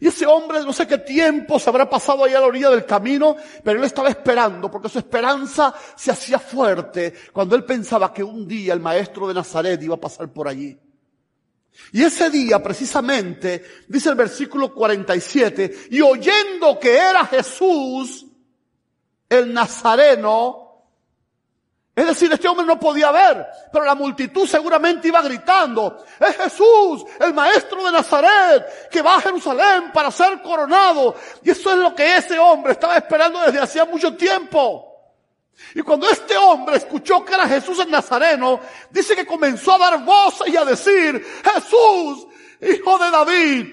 Y 0.00 0.08
ese 0.08 0.26
hombre 0.26 0.60
no 0.60 0.72
sé 0.72 0.86
qué 0.86 0.98
tiempo 0.98 1.58
se 1.58 1.68
habrá 1.68 1.88
pasado 1.88 2.24
ahí 2.24 2.34
a 2.34 2.40
la 2.40 2.46
orilla 2.46 2.70
del 2.70 2.86
camino, 2.86 3.36
pero 3.62 3.78
él 3.78 3.84
estaba 3.84 4.08
esperando 4.08 4.70
porque 4.70 4.88
su 4.88 4.98
esperanza 4.98 5.74
se 5.96 6.10
hacía 6.10 6.38
fuerte 6.38 7.12
cuando 7.32 7.54
él 7.54 7.64
pensaba 7.64 8.12
que 8.12 8.22
un 8.22 8.48
día 8.48 8.72
el 8.72 8.80
maestro 8.80 9.28
de 9.28 9.34
Nazaret 9.34 9.82
iba 9.82 9.96
a 9.96 10.00
pasar 10.00 10.32
por 10.32 10.48
allí. 10.48 10.78
Y 11.92 12.02
ese 12.02 12.30
día 12.30 12.62
precisamente, 12.62 13.64
dice 13.88 14.10
el 14.10 14.14
versículo 14.14 14.72
47, 14.72 15.88
y 15.90 16.00
oyendo 16.00 16.78
que 16.78 16.96
era 16.96 17.26
Jesús, 17.26 18.26
el 19.28 19.52
Nazareno, 19.52 20.59
es 22.00 22.06
decir, 22.06 22.32
este 22.32 22.48
hombre 22.48 22.64
no 22.64 22.80
podía 22.80 23.10
ver, 23.10 23.46
pero 23.70 23.84
la 23.84 23.94
multitud 23.94 24.46
seguramente 24.46 25.08
iba 25.08 25.20
gritando, 25.20 26.02
es 26.18 26.34
Jesús, 26.34 27.04
el 27.18 27.34
maestro 27.34 27.84
de 27.84 27.92
Nazaret, 27.92 28.88
que 28.90 29.02
va 29.02 29.16
a 29.16 29.20
Jerusalén 29.20 29.90
para 29.92 30.10
ser 30.10 30.40
coronado. 30.40 31.14
Y 31.42 31.50
eso 31.50 31.70
es 31.72 31.76
lo 31.76 31.94
que 31.94 32.16
ese 32.16 32.38
hombre 32.38 32.72
estaba 32.72 32.96
esperando 32.96 33.40
desde 33.40 33.60
hacía 33.60 33.84
mucho 33.84 34.16
tiempo. 34.16 34.86
Y 35.74 35.82
cuando 35.82 36.08
este 36.08 36.38
hombre 36.38 36.78
escuchó 36.78 37.22
que 37.22 37.34
era 37.34 37.46
Jesús 37.46 37.78
el 37.80 37.90
Nazareno, 37.90 38.60
dice 38.88 39.14
que 39.14 39.26
comenzó 39.26 39.74
a 39.74 39.78
dar 39.78 40.02
voces 40.02 40.48
y 40.48 40.56
a 40.56 40.64
decir, 40.64 41.22
Jesús, 41.44 42.26
hijo 42.62 42.98
de 42.98 43.10
David, 43.10 43.66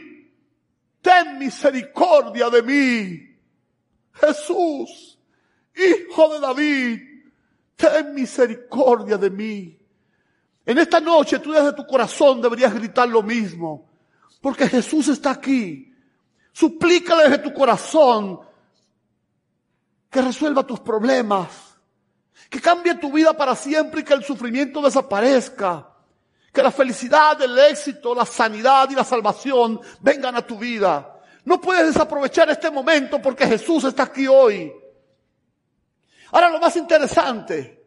ten 1.02 1.38
misericordia 1.38 2.50
de 2.50 2.62
mí. 2.62 3.40
Jesús, 4.20 5.18
hijo 5.76 6.34
de 6.34 6.40
David, 6.42 7.07
ten 7.78 8.14
misericordia 8.14 9.18
de 9.18 9.30
mí. 9.30 9.80
En 10.66 10.78
esta 10.80 11.00
noche 11.00 11.40
tú 11.40 11.54
desde 11.54 11.72
tu 11.72 11.86
corazón 11.88 12.42
deberías 12.42 12.74
gritar 12.74 13.08
lo 13.08 13.24
mismo, 13.24 13.90
porque 14.42 14.68
Jesús 14.68 15.08
está 15.08 15.32
aquí. 15.32 15.94
Suplícale 16.52 17.24
desde 17.24 17.38
tu 17.38 17.54
corazón 17.54 18.42
que 20.10 20.22
resuelva 20.22 20.66
tus 20.66 20.80
problemas, 20.80 21.78
que 22.50 22.60
cambie 22.60 22.96
tu 22.96 23.12
vida 23.12 23.34
para 23.34 23.56
siempre 23.56 24.02
y 24.02 24.04
que 24.04 24.14
el 24.14 24.24
sufrimiento 24.24 24.82
desaparezca, 24.82 25.88
que 26.52 26.64
la 26.64 26.72
felicidad, 26.72 27.40
el 27.42 27.58
éxito, 27.60 28.16
la 28.16 28.26
sanidad 28.26 28.90
y 28.90 28.96
la 28.96 29.04
salvación 29.04 29.80
vengan 30.02 30.36
a 30.36 30.42
tu 30.42 30.58
vida. 30.58 31.22
No 31.46 31.62
puedes 31.62 31.88
desaprovechar 31.88 32.50
este 32.50 32.72
momento 32.72 33.22
porque 33.22 33.46
Jesús 33.46 33.84
está 33.84 34.04
aquí 34.04 34.28
hoy. 34.28 34.74
Ahora 36.32 36.50
lo 36.50 36.60
más 36.60 36.76
interesante, 36.76 37.86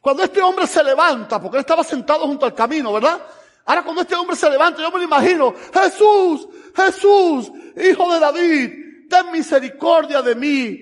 cuando 0.00 0.22
este 0.22 0.42
hombre 0.42 0.66
se 0.66 0.82
levanta, 0.82 1.40
porque 1.40 1.58
él 1.58 1.60
estaba 1.62 1.84
sentado 1.84 2.26
junto 2.26 2.46
al 2.46 2.54
camino, 2.54 2.92
¿verdad? 2.92 3.20
Ahora 3.64 3.82
cuando 3.82 4.02
este 4.02 4.14
hombre 4.14 4.36
se 4.36 4.50
levanta, 4.50 4.82
yo 4.82 4.90
me 4.90 4.98
lo 4.98 5.04
imagino, 5.04 5.54
Jesús, 5.72 6.48
Jesús, 6.74 7.50
hijo 7.76 8.12
de 8.12 8.20
David, 8.20 9.08
ten 9.08 9.32
misericordia 9.32 10.22
de 10.22 10.34
mí. 10.34 10.80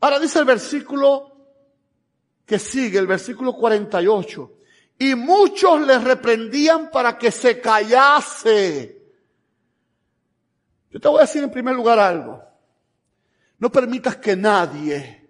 Ahora 0.00 0.18
dice 0.18 0.38
el 0.38 0.44
versículo 0.44 1.32
que 2.46 2.58
sigue, 2.58 2.98
el 2.98 3.06
versículo 3.06 3.54
48. 3.54 4.52
Y 4.98 5.14
muchos 5.14 5.80
le 5.80 5.98
reprendían 5.98 6.90
para 6.90 7.18
que 7.18 7.30
se 7.30 7.60
callase. 7.60 9.02
Yo 10.90 11.00
te 11.00 11.08
voy 11.08 11.18
a 11.18 11.22
decir 11.22 11.42
en 11.42 11.50
primer 11.50 11.74
lugar 11.74 11.98
algo. 11.98 12.42
No 13.58 13.70
permitas 13.72 14.16
que 14.16 14.36
nadie 14.36 15.21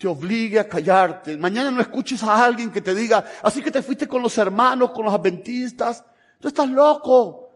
te 0.00 0.08
obligue 0.08 0.58
a 0.58 0.66
callarte. 0.66 1.36
Mañana 1.36 1.70
no 1.70 1.82
escuches 1.82 2.22
a 2.22 2.42
alguien 2.42 2.72
que 2.72 2.80
te 2.80 2.94
diga, 2.94 3.22
así 3.42 3.60
que 3.60 3.70
te 3.70 3.82
fuiste 3.82 4.08
con 4.08 4.22
los 4.22 4.38
hermanos, 4.38 4.92
con 4.92 5.04
los 5.04 5.12
adventistas. 5.12 6.02
Tú 6.40 6.48
estás 6.48 6.70
loco. 6.70 7.50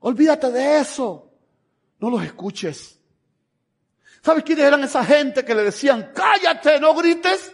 Olvídate 0.00 0.50
de 0.50 0.80
eso. 0.80 1.30
No 2.00 2.10
los 2.10 2.24
escuches. 2.24 2.98
¿Sabes 4.20 4.42
quiénes 4.42 4.64
eran 4.64 4.82
esa 4.82 5.04
gente 5.04 5.44
que 5.44 5.54
le 5.54 5.62
decían, 5.62 6.10
cállate, 6.12 6.80
no 6.80 6.96
grites? 6.96 7.52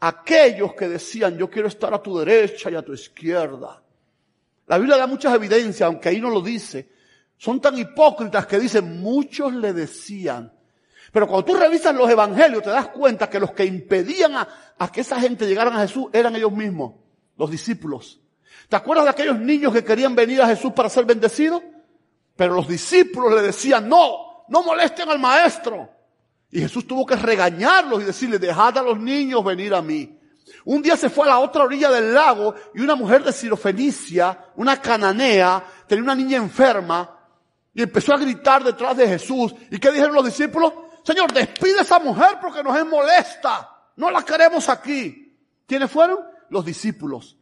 Aquellos 0.00 0.74
que 0.74 0.88
decían, 0.88 1.38
yo 1.38 1.48
quiero 1.48 1.68
estar 1.68 1.94
a 1.94 2.02
tu 2.02 2.18
derecha 2.18 2.68
y 2.68 2.74
a 2.74 2.82
tu 2.82 2.94
izquierda. 2.94 3.80
La 4.66 4.76
Biblia 4.76 4.96
da 4.96 5.06
muchas 5.06 5.32
evidencias, 5.32 5.86
aunque 5.86 6.08
ahí 6.08 6.20
no 6.20 6.30
lo 6.30 6.40
dice. 6.40 6.90
Son 7.36 7.60
tan 7.60 7.78
hipócritas 7.78 8.44
que 8.44 8.58
dicen, 8.58 9.00
muchos 9.00 9.54
le 9.54 9.72
decían, 9.72 10.52
pero 11.12 11.26
cuando 11.26 11.44
tú 11.44 11.56
revisas 11.56 11.94
los 11.94 12.08
evangelios 12.10 12.62
te 12.62 12.70
das 12.70 12.88
cuenta 12.88 13.30
que 13.30 13.40
los 13.40 13.52
que 13.52 13.64
impedían 13.64 14.34
a, 14.34 14.92
que 14.92 15.00
esa 15.00 15.20
gente 15.20 15.46
llegara 15.46 15.74
a 15.74 15.86
Jesús 15.86 16.06
eran 16.12 16.36
ellos 16.36 16.52
mismos, 16.52 16.94
los 17.36 17.50
discípulos. 17.50 18.20
¿Te 18.68 18.76
acuerdas 18.76 19.04
de 19.04 19.10
aquellos 19.10 19.38
niños 19.38 19.72
que 19.72 19.84
querían 19.84 20.14
venir 20.14 20.42
a 20.42 20.46
Jesús 20.46 20.72
para 20.72 20.88
ser 20.88 21.04
bendecidos? 21.04 21.62
Pero 22.34 22.54
los 22.54 22.68
discípulos 22.68 23.34
le 23.34 23.42
decían, 23.42 23.88
no, 23.88 24.44
no 24.48 24.62
molesten 24.62 25.08
al 25.08 25.18
maestro. 25.18 25.88
Y 26.50 26.60
Jesús 26.60 26.86
tuvo 26.86 27.06
que 27.06 27.16
regañarlos 27.16 28.02
y 28.02 28.04
decirles, 28.04 28.40
dejad 28.40 28.78
a 28.78 28.82
los 28.82 28.98
niños 28.98 29.44
venir 29.44 29.74
a 29.74 29.82
mí. 29.82 30.18
Un 30.64 30.82
día 30.82 30.96
se 30.96 31.10
fue 31.10 31.26
a 31.26 31.30
la 31.30 31.38
otra 31.38 31.64
orilla 31.64 31.90
del 31.90 32.14
lago 32.14 32.54
y 32.74 32.80
una 32.80 32.94
mujer 32.94 33.24
de 33.24 33.32
Sirofenicia, 33.32 34.46
una 34.56 34.80
cananea, 34.80 35.64
tenía 35.86 36.04
una 36.04 36.14
niña 36.14 36.36
enferma 36.36 37.16
y 37.74 37.82
empezó 37.82 38.14
a 38.14 38.18
gritar 38.18 38.64
detrás 38.64 38.96
de 38.96 39.06
Jesús. 39.06 39.54
¿Y 39.70 39.78
qué 39.78 39.90
dijeron 39.90 40.14
los 40.14 40.24
discípulos? 40.24 40.72
Señor, 41.06 41.32
despide 41.32 41.78
a 41.78 41.82
esa 41.82 42.00
mujer 42.00 42.38
porque 42.42 42.64
nos 42.64 42.76
es 42.76 42.84
molesta. 42.84 43.70
No 43.94 44.10
la 44.10 44.24
queremos 44.24 44.68
aquí. 44.68 45.38
¿Quiénes 45.64 45.88
fueron? 45.88 46.18
Los 46.50 46.64
discípulos. 46.64 47.36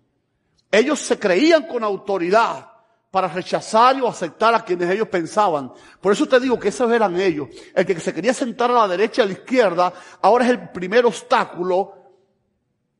Ellos 0.71 1.01
se 1.01 1.19
creían 1.19 1.67
con 1.67 1.83
autoridad 1.83 2.71
para 3.11 3.27
rechazar 3.27 3.99
o 4.03 4.09
aceptar 4.09 4.55
a 4.55 4.63
quienes 4.63 4.91
ellos 4.91 5.09
pensaban. 5.09 5.73
Por 5.99 6.13
eso 6.13 6.27
te 6.27 6.39
digo 6.41 6.59
que 6.59 6.69
esos 6.69 6.93
eran 6.93 7.19
ellos. 7.19 7.49
El 7.75 7.87
que 7.87 7.99
se 8.01 8.13
quería 8.13 8.35
sentar 8.35 8.71
a 8.71 8.75
la 8.75 8.89
derecha 8.89 9.23
y 9.23 9.25
a 9.25 9.27
la 9.29 9.33
izquierda, 9.33 9.95
ahora 10.21 10.45
es 10.45 10.51
el 10.51 10.69
primer 10.69 11.07
obstáculo 11.07 11.95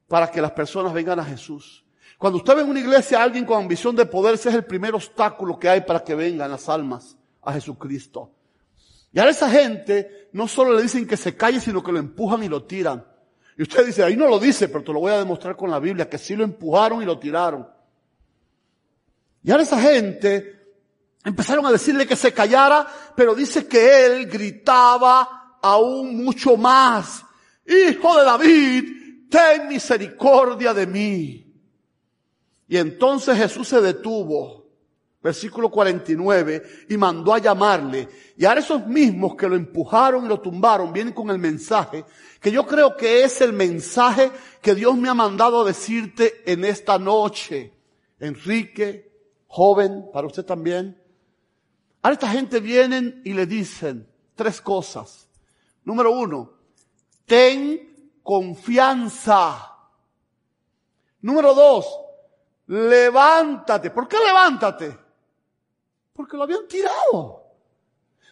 para 0.09 0.31
que 0.31 0.41
las 0.41 0.53
personas 0.53 0.95
vengan 0.95 1.21
a 1.21 1.25
Jesús. 1.27 1.85
Cuando 2.17 2.39
usted 2.39 2.57
ve 2.57 2.63
en 2.63 2.71
una 2.71 2.81
iglesia 2.81 3.21
a 3.21 3.25
alguien 3.25 3.45
con 3.45 3.61
ambición 3.61 3.95
de 3.95 4.07
poder, 4.07 4.37
ese 4.37 4.49
es 4.49 4.55
el 4.55 4.65
primer 4.65 4.95
obstáculo 4.95 5.59
que 5.59 5.69
hay 5.69 5.83
para 5.83 6.03
que 6.03 6.15
vengan 6.15 6.51
las 6.51 6.71
almas 6.71 7.19
a 7.43 7.53
Jesucristo. 7.53 8.34
Y 9.15 9.21
a 9.21 9.29
esa 9.29 9.49
gente 9.49 10.29
no 10.33 10.49
solo 10.49 10.73
le 10.73 10.83
dicen 10.83 11.07
que 11.07 11.17
se 11.17 11.37
calle, 11.37 11.61
sino 11.61 11.85
que 11.85 11.93
lo 11.93 12.01
empujan 12.01 12.43
y 12.43 12.49
lo 12.49 12.65
tiran. 12.65 13.07
Y 13.57 13.63
usted 13.63 13.87
dice, 13.87 14.03
ahí 14.03 14.17
no 14.17 14.27
lo 14.27 14.41
dice, 14.41 14.69
pero 14.69 14.83
te 14.83 14.93
lo 14.93 14.99
voy 14.99 15.13
a 15.13 15.19
demostrar 15.19 15.57
con 15.57 15.71
la 15.71 15.79
Biblia, 15.79 16.11
que 16.11 16.19
sí 16.19 16.35
lo 16.35 16.43
empujaron 16.43 17.01
y 17.01 17.07
lo 17.07 17.17
tiraron. 17.21 17.69
Y 19.45 19.53
ahora 19.53 19.63
esa 19.63 19.81
gente 19.81 20.75
empezaron 21.25 21.65
a 21.65 21.71
decirle 21.71 22.09
que 22.09 22.17
se 22.17 22.33
callara, 22.33 22.89
pero 23.15 23.37
dice 23.37 23.69
que 23.69 24.05
él 24.05 24.27
gritaba 24.27 25.59
aún 25.63 26.25
mucho 26.25 26.57
más. 26.57 27.25
Hijo 27.65 28.19
de 28.19 28.25
David, 28.25 29.29
ten 29.31 29.69
misericordia 29.69 30.75
de 30.75 30.89
mí. 30.89 31.55
Y 32.67 32.77
entonces 32.77 33.39
Jesús 33.39 33.69
se 33.69 33.81
detuvo 33.81 34.64
versículo 35.25 35.71
49, 35.71 36.87
y 36.91 36.99
mandó 36.99 37.33
a 37.33 37.39
llamarle. 37.39 38.07
Y 38.37 38.45
ahora 38.45 38.61
esos 38.61 38.87
mismos 38.87 39.35
que 39.35 39.49
lo 39.49 39.57
empujaron 39.57 40.27
y 40.27 40.29
lo 40.29 40.39
tumbaron 40.39 40.93
vienen 40.93 41.15
con 41.15 41.31
el 41.31 41.39
mensaje, 41.39 42.05
que 42.39 42.53
yo 42.53 42.67
creo 42.67 42.95
que 42.95 43.25
es 43.25 43.41
el 43.41 43.55
mensaje 43.55 44.31
que 44.61 44.75
Dios 44.75 44.95
me 44.99 45.09
ha 45.09 45.15
mandado 45.15 45.63
a 45.63 45.65
decirte 45.65 46.43
en 46.45 46.67
esta 46.67 46.99
noche. 46.99 47.73
Enrique, 48.21 49.11
joven, 49.47 50.11
para 50.13 50.27
usted 50.27 50.45
también. 50.45 51.01
Ahora 52.03 52.13
esta 52.13 52.29
gente 52.29 52.61
vienen 52.61 53.23
y 53.25 53.33
le 53.33 53.47
dicen 53.47 54.07
tres 54.35 54.61
cosas. 54.61 55.27
Número 55.85 56.13
uno, 56.13 56.53
ten 57.25 58.13
confianza. 58.23 59.73
Número 61.23 61.55
dos, 61.55 61.87
levántate. 62.67 63.91
¿Por 63.91 64.07
qué 64.07 64.19
levántate? 64.19 65.04
Porque 66.15 66.37
lo 66.37 66.45
habían 66.45 66.67
tirado. 66.67 67.43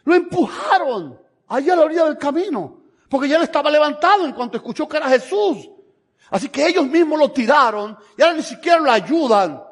Lo 0.04 0.14
empujaron 0.14 1.20
allá 1.48 1.72
a 1.74 1.76
la 1.76 1.82
orilla 1.82 2.04
del 2.04 2.16
camino. 2.16 2.80
Porque 3.08 3.28
ya 3.28 3.36
él 3.36 3.42
estaba 3.42 3.70
levantado 3.70 4.24
en 4.24 4.32
cuanto 4.32 4.56
escuchó 4.56 4.88
que 4.88 4.96
era 4.96 5.08
Jesús. 5.08 5.68
Así 6.30 6.48
que 6.48 6.66
ellos 6.66 6.86
mismos 6.86 7.18
lo 7.18 7.30
tiraron 7.30 7.96
y 8.16 8.22
ahora 8.22 8.34
ni 8.36 8.42
siquiera 8.42 8.78
lo 8.78 8.90
ayudan. 8.90 9.62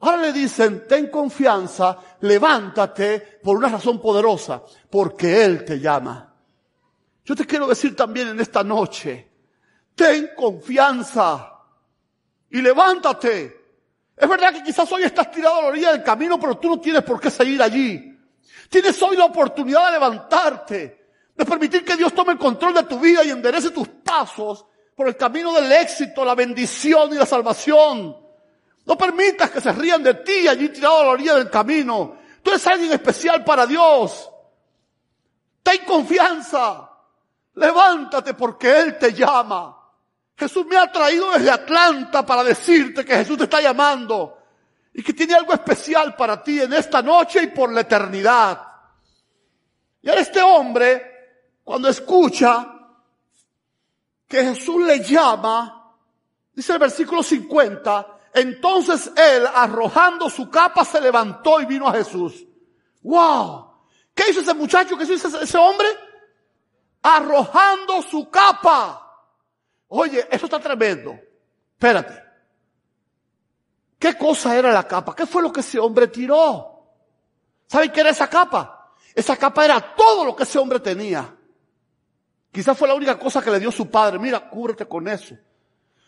Ahora 0.00 0.16
le 0.22 0.32
dicen, 0.32 0.86
ten 0.88 1.10
confianza, 1.10 1.98
levántate 2.20 3.40
por 3.42 3.56
una 3.56 3.68
razón 3.68 4.00
poderosa, 4.00 4.62
porque 4.88 5.44
Él 5.44 5.64
te 5.64 5.80
llama. 5.80 6.32
Yo 7.24 7.34
te 7.34 7.44
quiero 7.44 7.66
decir 7.66 7.94
también 7.94 8.28
en 8.28 8.40
esta 8.40 8.62
noche, 8.62 9.28
ten 9.94 10.30
confianza 10.36 11.52
y 12.48 12.62
levántate 12.62 13.57
es 14.20 14.28
verdad 14.28 14.52
que 14.52 14.62
quizás 14.62 14.90
hoy 14.90 15.04
estás 15.04 15.30
tirado 15.30 15.58
a 15.58 15.62
la 15.62 15.68
orilla 15.68 15.92
del 15.92 16.02
camino, 16.02 16.40
pero 16.40 16.56
tú 16.56 16.68
no 16.68 16.80
tienes 16.80 17.02
por 17.02 17.20
qué 17.20 17.30
seguir 17.30 17.62
allí. 17.62 18.18
Tienes 18.68 19.00
hoy 19.02 19.16
la 19.16 19.26
oportunidad 19.26 19.86
de 19.86 19.92
levantarte, 19.92 21.08
de 21.34 21.44
permitir 21.44 21.84
que 21.84 21.96
Dios 21.96 22.12
tome 22.12 22.32
el 22.32 22.38
control 22.38 22.74
de 22.74 22.82
tu 22.82 22.98
vida 22.98 23.22
y 23.24 23.30
enderece 23.30 23.70
tus 23.70 23.88
pasos 23.88 24.66
por 24.94 25.06
el 25.06 25.16
camino 25.16 25.52
del 25.52 25.70
éxito, 25.70 26.24
la 26.24 26.34
bendición 26.34 27.12
y 27.12 27.16
la 27.16 27.26
salvación. 27.26 28.16
No 28.84 28.98
permitas 28.98 29.50
que 29.50 29.60
se 29.60 29.70
rían 29.72 30.02
de 30.02 30.14
ti 30.14 30.48
allí 30.48 30.70
tirado 30.70 31.00
a 31.00 31.04
la 31.04 31.10
orilla 31.10 31.34
del 31.34 31.48
camino. 31.48 32.16
Tú 32.42 32.50
eres 32.50 32.66
alguien 32.66 32.92
especial 32.92 33.44
para 33.44 33.66
Dios. 33.66 34.28
Ten 35.62 35.84
confianza. 35.84 36.90
Levántate 37.54 38.34
porque 38.34 38.80
Él 38.80 38.98
te 38.98 39.12
llama. 39.12 39.77
Jesús 40.38 40.66
me 40.66 40.76
ha 40.76 40.90
traído 40.90 41.32
desde 41.32 41.50
Atlanta 41.50 42.24
para 42.24 42.44
decirte 42.44 43.04
que 43.04 43.16
Jesús 43.16 43.36
te 43.38 43.44
está 43.44 43.60
llamando 43.60 44.38
y 44.94 45.02
que 45.02 45.12
tiene 45.12 45.34
algo 45.34 45.52
especial 45.52 46.14
para 46.14 46.40
ti 46.40 46.60
en 46.60 46.72
esta 46.72 47.02
noche 47.02 47.42
y 47.42 47.46
por 47.48 47.72
la 47.72 47.80
eternidad. 47.80 48.62
Y 50.00 50.08
a 50.08 50.14
este 50.14 50.40
hombre, 50.40 51.56
cuando 51.64 51.88
escucha 51.88 52.72
que 54.28 54.44
Jesús 54.44 54.86
le 54.86 55.00
llama, 55.02 55.92
dice 56.52 56.72
el 56.72 56.78
versículo 56.78 57.20
50, 57.24 58.18
entonces 58.34 59.10
él, 59.16 59.44
arrojando 59.52 60.30
su 60.30 60.48
capa, 60.48 60.84
se 60.84 61.00
levantó 61.00 61.60
y 61.60 61.66
vino 61.66 61.88
a 61.88 61.94
Jesús. 61.94 62.44
¡Wow! 63.02 63.72
¿Qué 64.14 64.30
hizo 64.30 64.40
ese 64.40 64.54
muchacho? 64.54 64.96
¿Qué 64.96 65.02
hizo 65.02 65.14
ese, 65.14 65.42
ese 65.42 65.58
hombre? 65.58 65.88
Arrojando 67.02 68.02
su 68.02 68.30
capa. 68.30 69.07
Oye, 69.88 70.26
eso 70.30 70.46
está 70.46 70.60
tremendo. 70.60 71.18
Espérate. 71.72 72.22
¿Qué 73.98 74.16
cosa 74.16 74.56
era 74.56 74.72
la 74.72 74.86
capa? 74.86 75.14
¿Qué 75.14 75.26
fue 75.26 75.42
lo 75.42 75.52
que 75.52 75.60
ese 75.60 75.78
hombre 75.78 76.06
tiró? 76.08 76.84
¿Saben 77.66 77.90
qué 77.90 78.00
era 78.00 78.10
esa 78.10 78.28
capa? 78.28 78.94
Esa 79.14 79.36
capa 79.36 79.64
era 79.64 79.94
todo 79.96 80.24
lo 80.24 80.36
que 80.36 80.44
ese 80.44 80.58
hombre 80.58 80.78
tenía. 80.78 81.34
Quizás 82.52 82.78
fue 82.78 82.88
la 82.88 82.94
única 82.94 83.18
cosa 83.18 83.42
que 83.42 83.50
le 83.50 83.58
dio 83.58 83.72
su 83.72 83.90
padre. 83.90 84.18
Mira, 84.18 84.48
cúbrete 84.48 84.86
con 84.86 85.08
eso. 85.08 85.36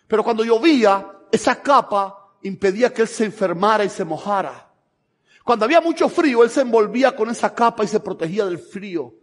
Pero 0.06 0.22
cuando 0.22 0.44
llovía, 0.44 1.06
esa 1.30 1.60
capa 1.60 2.34
impedía 2.42 2.92
que 2.92 3.02
él 3.02 3.08
se 3.08 3.24
enfermara 3.24 3.84
y 3.84 3.88
se 3.88 4.04
mojara. 4.04 4.68
Cuando 5.44 5.64
había 5.64 5.80
mucho 5.80 6.08
frío, 6.08 6.44
él 6.44 6.50
se 6.50 6.60
envolvía 6.60 7.14
con 7.16 7.28
esa 7.30 7.54
capa 7.54 7.84
y 7.84 7.88
se 7.88 8.00
protegía 8.00 8.44
del 8.44 8.58
frío. 8.58 9.14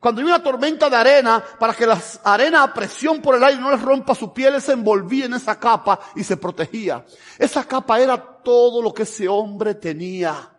Cuando 0.00 0.22
había 0.22 0.36
una 0.36 0.42
tormenta 0.42 0.88
de 0.88 0.96
arena, 0.96 1.44
para 1.58 1.74
que 1.74 1.86
la 1.86 2.00
arena 2.24 2.62
a 2.62 2.72
presión 2.72 3.20
por 3.20 3.36
el 3.36 3.44
aire 3.44 3.60
no 3.60 3.70
le 3.70 3.76
rompa 3.76 4.14
su 4.14 4.32
piel, 4.32 4.54
él 4.54 4.62
se 4.62 4.72
envolvía 4.72 5.26
en 5.26 5.34
esa 5.34 5.60
capa 5.60 6.00
y 6.16 6.24
se 6.24 6.38
protegía. 6.38 7.04
Esa 7.38 7.64
capa 7.64 8.00
era 8.00 8.16
todo 8.42 8.80
lo 8.80 8.94
que 8.94 9.02
ese 9.02 9.28
hombre 9.28 9.74
tenía. 9.74 10.50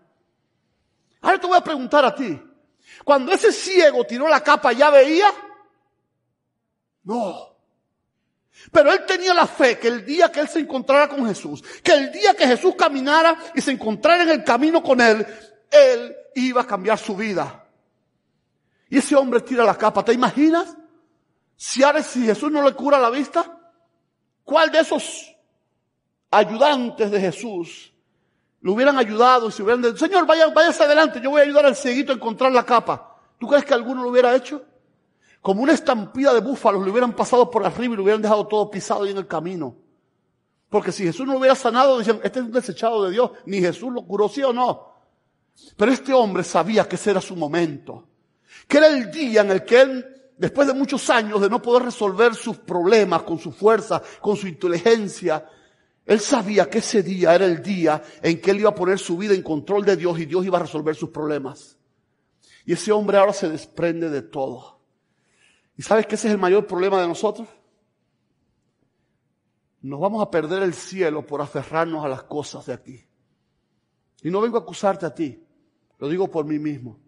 Ahora 1.22 1.39
te 1.39 1.48
voy 1.48 1.58
a 1.58 1.64
preguntar 1.64 2.06
a 2.06 2.14
ti. 2.14 2.39
Cuando 3.04 3.32
ese 3.32 3.52
ciego 3.52 4.04
tiró 4.06 4.28
la 4.28 4.44
capa, 4.44 4.74
¿ya 4.74 4.92
veía? 4.92 5.32
No. 7.04 7.58
Pero 8.72 8.92
él 8.92 9.06
tenía 9.08 9.34
la 9.34 9.48
fe 9.48 9.80
que 9.80 9.88
el 9.88 10.06
día 10.06 10.32
que 10.32 10.42
él 10.42 10.50
se 10.50 10.60
encontrara 10.60 11.08
con 11.08 11.26
Jesús, 11.26 11.64
que 11.82 11.94
el 11.94 12.12
día 12.12 12.36
que 12.36 12.46
Jesús 12.46 12.76
caminara 12.78 13.36
y 13.56 13.62
se 13.62 13.72
encontrara 13.72 14.22
en 14.22 14.30
el 14.30 14.44
camino 14.44 14.84
con 14.84 15.02
él, 15.02 15.26
él 15.72 16.16
iba 16.36 16.62
a 16.62 16.68
cambiar 16.68 17.00
su 17.00 17.16
vida. 17.16 17.61
Y 18.92 18.98
ese 18.98 19.16
hombre 19.16 19.39
tira 19.39 19.64
la 19.64 19.76
capa. 19.76 20.04
¿Te 20.04 20.12
imaginas? 20.12 20.76
Si, 21.56 21.82
ahora, 21.82 22.04
si 22.04 22.26
Jesús 22.26 22.52
no 22.52 22.62
le 22.62 22.76
cura 22.76 23.00
la 23.00 23.10
vista, 23.10 23.58
¿cuál 24.44 24.70
de 24.70 24.80
esos 24.80 25.34
ayudantes 26.30 27.10
de 27.10 27.20
Jesús 27.22 27.94
le 28.60 28.70
hubieran 28.70 28.98
ayudado 28.98 29.48
y 29.48 29.52
se 29.54 29.64
hubieran 29.64 29.82
dicho, 29.82 29.96
Señor, 29.96 30.26
vaya, 30.26 30.48
váyase 30.50 30.84
adelante, 30.84 31.22
yo 31.22 31.30
voy 31.30 31.39
a 31.39 31.46
ayudar 31.46 31.66
al 31.68 31.76
cieguito 31.78 32.12
a 32.12 32.16
encontrar 32.16 32.52
la 32.52 32.66
capa? 32.66 33.16
¿Tú 33.39 33.48
crees 33.48 33.64
que 33.64 33.74
alguno 33.74 34.04
lo 34.04 34.10
hubiera 34.10 34.36
hecho? 34.36 34.62
Como 35.42 35.64
una 35.64 35.72
estampida 35.72 36.34
de 36.34 36.42
búfalos 36.42 36.84
le 36.84 36.92
hubieran 36.92 37.16
pasado 37.16 37.50
por 37.50 37.66
arriba 37.66 37.94
y 37.94 37.96
le 37.96 38.04
hubieran 38.04 38.22
dejado 38.22 38.46
todo 38.46 38.70
pisado 38.70 39.04
ahí 39.04 39.12
en 39.12 39.18
el 39.18 39.28
camino. 39.28 39.74
Porque 40.70 40.92
si 40.92 41.06
Jesús 41.06 41.26
no 41.26 41.32
lo 41.32 41.39
hubiera 41.39 41.56
sanado, 41.56 41.98
decían, 41.98 42.20
este 42.26 42.39
es 42.39 42.46
un 42.46 42.52
desechado 42.52 43.06
de 43.06 43.12
Dios, 43.12 43.32
ni 43.46 43.62
Jesús 43.62 43.94
lo 43.94 44.06
curó, 44.06 44.28
sí 44.28 44.44
o 44.44 44.52
no. 44.52 44.96
Pero 45.78 45.94
este 45.94 46.12
hombre 46.12 46.44
sabía 46.44 46.89
que 46.89 46.98
ese 46.98 47.12
era 47.12 47.22
su 47.22 47.38
momento. 47.38 48.10
Que 48.68 48.78
era 48.78 48.88
el 48.88 49.12
día 49.12 49.41
en 49.41 49.52
el 49.52 49.66
que 49.66 49.82
él, 49.82 50.06
después 50.38 50.68
de 50.68 50.74
muchos 50.74 51.10
años 51.10 51.41
de 51.41 51.49
no 51.49 51.62
poder 51.62 51.84
resolver 51.84 52.36
sus 52.36 52.58
problemas 52.58 53.24
con 53.24 53.39
su 53.39 53.52
fuerza, 53.52 54.02
con 54.22 54.36
su 54.36 54.47
inteligencia, 54.47 55.45
él 56.06 56.20
sabía 56.20 56.70
que 56.70 56.80
ese 56.80 57.04
día 57.04 57.36
era 57.36 57.45
el 57.45 57.62
día 57.62 58.02
en 58.22 58.41
que 58.41 58.52
él 58.52 58.60
iba 58.60 58.70
a 58.70 58.76
poner 58.76 58.99
su 58.99 59.18
vida 59.18 59.34
en 59.34 59.43
control 59.43 59.86
de 59.86 59.95
Dios 59.95 60.20
y 60.20 60.26
Dios 60.26 60.45
iba 60.45 60.58
a 60.58 60.62
resolver 60.62 60.95
sus 60.95 61.10
problemas. 61.10 61.78
Y 62.66 62.74
ese 62.74 62.91
hombre 62.91 63.18
ahora 63.18 63.34
se 63.34 63.49
desprende 63.49 64.10
de 64.10 64.22
todo. 64.22 64.82
¿Y 65.78 65.84
sabes 65.84 66.06
que 66.06 66.16
ese 66.16 66.28
es 66.28 66.34
el 66.34 66.39
mayor 66.39 66.68
problema 66.68 67.02
de 67.02 67.08
nosotros? 67.08 67.47
Nos 69.82 69.99
vamos 69.99 70.22
a 70.22 70.30
perder 70.30 70.62
el 70.62 70.74
cielo 70.74 71.26
por 71.26 71.41
aferrarnos 71.41 72.06
a 72.06 72.08
las 72.08 72.24
cosas 72.24 72.68
de 72.68 72.74
aquí. 72.74 73.04
Y 74.22 74.30
no 74.30 74.41
vengo 74.41 74.58
a 74.58 74.62
acusarte 74.62 75.06
a 75.06 75.14
ti, 75.14 75.43
lo 75.97 76.08
digo 76.08 76.30
por 76.30 76.45
mí 76.45 76.60
mismo. 76.60 76.99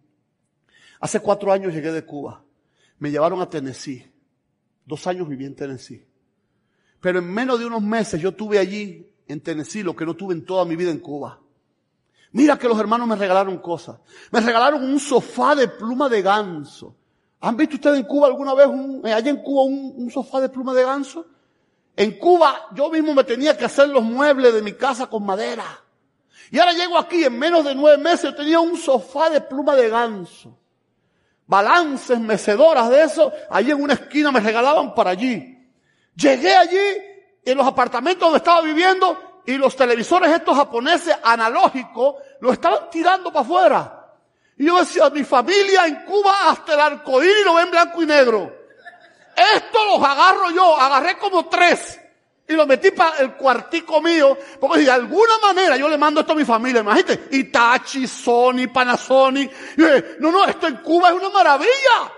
Hace 1.03 1.19
cuatro 1.19 1.51
años 1.51 1.73
llegué 1.73 1.91
de 1.91 2.05
Cuba. 2.05 2.45
Me 2.99 3.11
llevaron 3.11 3.41
a 3.41 3.49
Tennessee. 3.49 4.09
Dos 4.85 5.05
años 5.05 5.27
viví 5.27 5.43
en 5.43 5.53
Tennessee. 5.53 6.07
Pero 7.01 7.19
en 7.19 7.29
menos 7.29 7.59
de 7.59 7.65
unos 7.65 7.81
meses 7.81 8.21
yo 8.21 8.31
tuve 8.31 8.57
allí 8.57 9.11
en 9.27 9.41
Tennessee 9.41 9.83
lo 9.83 9.97
que 9.97 10.05
no 10.05 10.15
tuve 10.15 10.33
en 10.33 10.45
toda 10.45 10.63
mi 10.63 10.77
vida 10.77 10.91
en 10.91 10.99
Cuba. 10.99 11.41
Mira 12.31 12.57
que 12.57 12.69
los 12.69 12.79
hermanos 12.79 13.05
me 13.05 13.17
regalaron 13.17 13.57
cosas. 13.57 13.99
Me 14.31 14.39
regalaron 14.39 14.81
un 14.81 14.97
sofá 14.97 15.55
de 15.55 15.67
pluma 15.67 16.07
de 16.07 16.21
ganso. 16.21 16.95
¿Han 17.41 17.57
visto 17.57 17.75
ustedes 17.75 17.99
en 17.99 18.05
Cuba 18.05 18.27
alguna 18.27 18.53
vez, 18.53 18.67
un, 18.67 19.05
eh, 19.05 19.11
allá 19.11 19.29
en 19.29 19.43
Cuba, 19.43 19.63
un, 19.63 20.09
sofá 20.09 20.39
de 20.39 20.47
pluma 20.47 20.73
de 20.73 20.83
ganso? 20.83 21.25
En 21.97 22.17
Cuba 22.17 22.69
yo 22.73 22.89
mismo 22.89 23.13
me 23.13 23.25
tenía 23.25 23.57
que 23.57 23.65
hacer 23.65 23.89
los 23.89 24.03
muebles 24.03 24.53
de 24.53 24.61
mi 24.61 24.71
casa 24.71 25.07
con 25.07 25.25
madera. 25.25 25.65
Y 26.49 26.59
ahora 26.59 26.71
llego 26.71 26.97
aquí, 26.97 27.25
en 27.25 27.37
menos 27.37 27.65
de 27.65 27.75
nueve 27.75 28.01
meses 28.01 28.23
yo 28.23 28.35
tenía 28.35 28.61
un 28.61 28.77
sofá 28.77 29.29
de 29.29 29.41
pluma 29.41 29.75
de 29.75 29.89
ganso. 29.89 30.59
Balances, 31.45 32.19
mecedoras 32.19 32.89
de 32.89 33.03
eso, 33.03 33.31
allí 33.49 33.71
en 33.71 33.81
una 33.81 33.93
esquina 33.93 34.31
me 34.31 34.39
regalaban 34.39 34.95
para 34.95 35.11
allí. 35.11 35.57
Llegué 36.15 36.55
allí, 36.55 36.79
en 37.45 37.57
los 37.57 37.67
apartamentos 37.67 38.21
donde 38.21 38.37
estaba 38.37 38.61
viviendo, 38.61 39.41
y 39.45 39.57
los 39.57 39.75
televisores 39.75 40.31
estos 40.31 40.55
japoneses 40.55 41.15
analógicos 41.23 42.15
los 42.39 42.53
estaban 42.53 42.89
tirando 42.89 43.31
para 43.31 43.45
afuera. 43.45 43.99
Y 44.57 44.65
yo 44.67 44.79
decía, 44.79 45.09
mi 45.09 45.23
familia 45.23 45.85
en 45.85 46.05
Cuba 46.05 46.49
hasta 46.49 46.73
el 46.73 46.79
arcoíris 46.79 47.45
lo 47.45 47.55
ven 47.55 47.71
blanco 47.71 48.01
y 48.01 48.05
negro. 48.05 48.55
Esto 49.35 49.85
los 49.85 50.07
agarro 50.07 50.51
yo, 50.51 50.79
agarré 50.79 51.17
como 51.17 51.47
tres 51.47 51.99
y 52.53 52.57
lo 52.57 52.67
metí 52.67 52.91
para 52.91 53.17
el 53.17 53.33
cuartico 53.33 54.01
mío, 54.01 54.37
porque 54.59 54.81
de 54.81 54.91
alguna 54.91 55.37
manera 55.41 55.75
yo 55.77 55.89
le 55.89 55.97
mando 55.97 56.21
esto 56.21 56.33
a 56.33 56.35
mi 56.35 56.45
familia, 56.45 56.81
imagínate, 56.81 57.27
Itachi, 57.31 58.07
Sony, 58.07 58.67
Panasonic, 58.71 59.51
no, 60.19 60.31
no, 60.31 60.45
esto 60.45 60.67
en 60.67 60.77
Cuba 60.77 61.09
es 61.09 61.15
una 61.15 61.29
maravilla. 61.29 62.13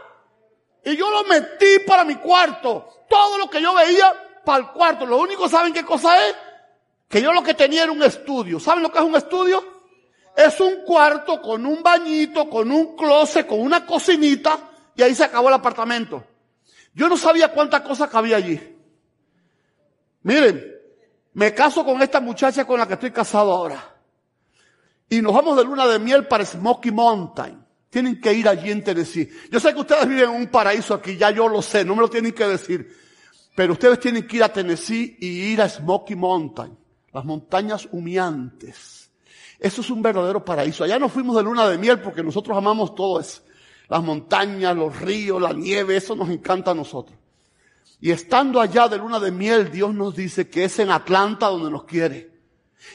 Y 0.83 0.95
yo 0.95 1.09
lo 1.09 1.23
metí 1.23 1.79
para 1.85 2.03
mi 2.03 2.15
cuarto, 2.15 3.05
todo 3.09 3.37
lo 3.37 3.49
que 3.49 3.61
yo 3.61 3.73
veía 3.73 4.41
para 4.43 4.59
el 4.59 4.67
cuarto, 4.71 5.05
lo 5.05 5.17
único, 5.17 5.49
¿saben 5.49 5.73
qué 5.73 5.83
cosa 5.83 6.27
es? 6.27 6.35
Que 7.07 7.21
yo 7.21 7.33
lo 7.33 7.43
que 7.43 7.53
tenía 7.53 7.83
era 7.83 7.91
un 7.91 8.03
estudio. 8.03 8.59
¿Saben 8.59 8.83
lo 8.83 8.91
que 8.91 8.99
es 8.99 9.03
un 9.03 9.15
estudio? 9.15 9.63
Es 10.35 10.59
un 10.59 10.83
cuarto 10.85 11.41
con 11.41 11.65
un 11.65 11.81
bañito, 11.81 12.49
con 12.49 12.71
un 12.71 12.95
closet, 12.95 13.47
con 13.47 13.61
una 13.61 13.85
cocinita 13.85 14.59
y 14.95 15.01
ahí 15.01 15.15
se 15.15 15.23
acabó 15.23 15.47
el 15.47 15.55
apartamento. 15.55 16.23
Yo 16.93 17.07
no 17.07 17.17
sabía 17.17 17.49
cuántas 17.49 17.81
cosas 17.81 18.09
cabía 18.09 18.37
allí. 18.37 18.74
Miren, 20.25 20.75
me 21.33 21.53
caso 21.53 21.85
con 21.85 22.01
esta 22.01 22.19
muchacha 22.19 22.65
con 22.65 22.79
la 22.79 22.87
que 22.87 22.95
estoy 22.95 23.11
casado 23.11 23.51
ahora. 23.51 23.95
Y 25.07 25.21
nos 25.21 25.31
vamos 25.35 25.55
de 25.55 25.63
luna 25.63 25.85
de 25.85 25.99
miel 25.99 26.25
para 26.27 26.43
Smoky 26.43 26.89
Mountain. 26.89 27.63
Tienen 27.91 28.19
que 28.19 28.33
ir 28.33 28.49
allí 28.49 28.71
en 28.71 28.83
Tennessee. 28.83 29.29
Yo 29.51 29.59
sé 29.59 29.71
que 29.71 29.81
ustedes 29.81 30.07
viven 30.07 30.23
en 30.23 30.35
un 30.35 30.47
paraíso 30.47 30.95
aquí, 30.95 31.15
ya 31.15 31.29
yo 31.29 31.47
lo 31.47 31.61
sé, 31.61 31.85
no 31.85 31.95
me 31.95 32.01
lo 32.01 32.09
tienen 32.09 32.31
que 32.31 32.47
decir. 32.47 32.91
Pero 33.55 33.73
ustedes 33.73 33.99
tienen 33.99 34.25
que 34.25 34.37
ir 34.37 34.43
a 34.43 34.51
Tennessee 34.51 35.15
y 35.19 35.27
ir 35.27 35.61
a 35.61 35.69
Smoky 35.69 36.15
Mountain, 36.15 36.75
las 37.13 37.23
montañas 37.23 37.87
humeantes. 37.91 39.11
Eso 39.59 39.81
es 39.81 39.89
un 39.91 40.01
verdadero 40.01 40.43
paraíso. 40.43 40.83
Allá 40.83 40.97
nos 40.97 41.11
fuimos 41.11 41.35
de 41.35 41.43
luna 41.43 41.69
de 41.69 41.77
miel 41.77 42.01
porque 42.01 42.23
nosotros 42.23 42.57
amamos 42.57 42.95
todo 42.95 43.19
eso. 43.19 43.43
Las 43.89 44.01
montañas, 44.01 44.75
los 44.75 44.99
ríos, 44.99 45.39
la 45.39 45.53
nieve, 45.53 45.97
eso 45.97 46.15
nos 46.15 46.31
encanta 46.31 46.71
a 46.71 46.73
nosotros. 46.73 47.15
Y 47.99 48.11
estando 48.11 48.59
allá 48.59 48.87
de 48.87 48.97
luna 48.97 49.19
de 49.19 49.31
miel, 49.31 49.71
Dios 49.71 49.93
nos 49.93 50.15
dice 50.15 50.49
que 50.49 50.65
es 50.65 50.79
en 50.79 50.91
Atlanta 50.91 51.47
donde 51.47 51.71
nos 51.71 51.85
quiere. 51.85 52.31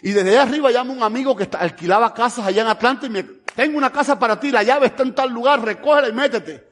Y 0.03 0.13
desde 0.13 0.31
allá 0.31 0.43
arriba 0.43 0.71
llama 0.71 0.93
un 0.93 1.03
amigo 1.03 1.35
que 1.35 1.49
alquilaba 1.59 2.15
casas 2.15 2.47
allá 2.47 2.63
en 2.63 2.69
Atlanta 2.69 3.07
y 3.07 3.11
me, 3.11 3.23
tengo 3.23 3.77
una 3.77 3.91
casa 3.91 4.19
para 4.19 4.39
ti, 4.39 4.51
la 4.51 4.63
llave 4.63 4.87
está 4.87 5.03
en 5.03 5.15
tal 5.15 5.31
lugar, 5.31 5.63
recógela 5.63 6.09
y 6.09 6.13
métete. 6.13 6.69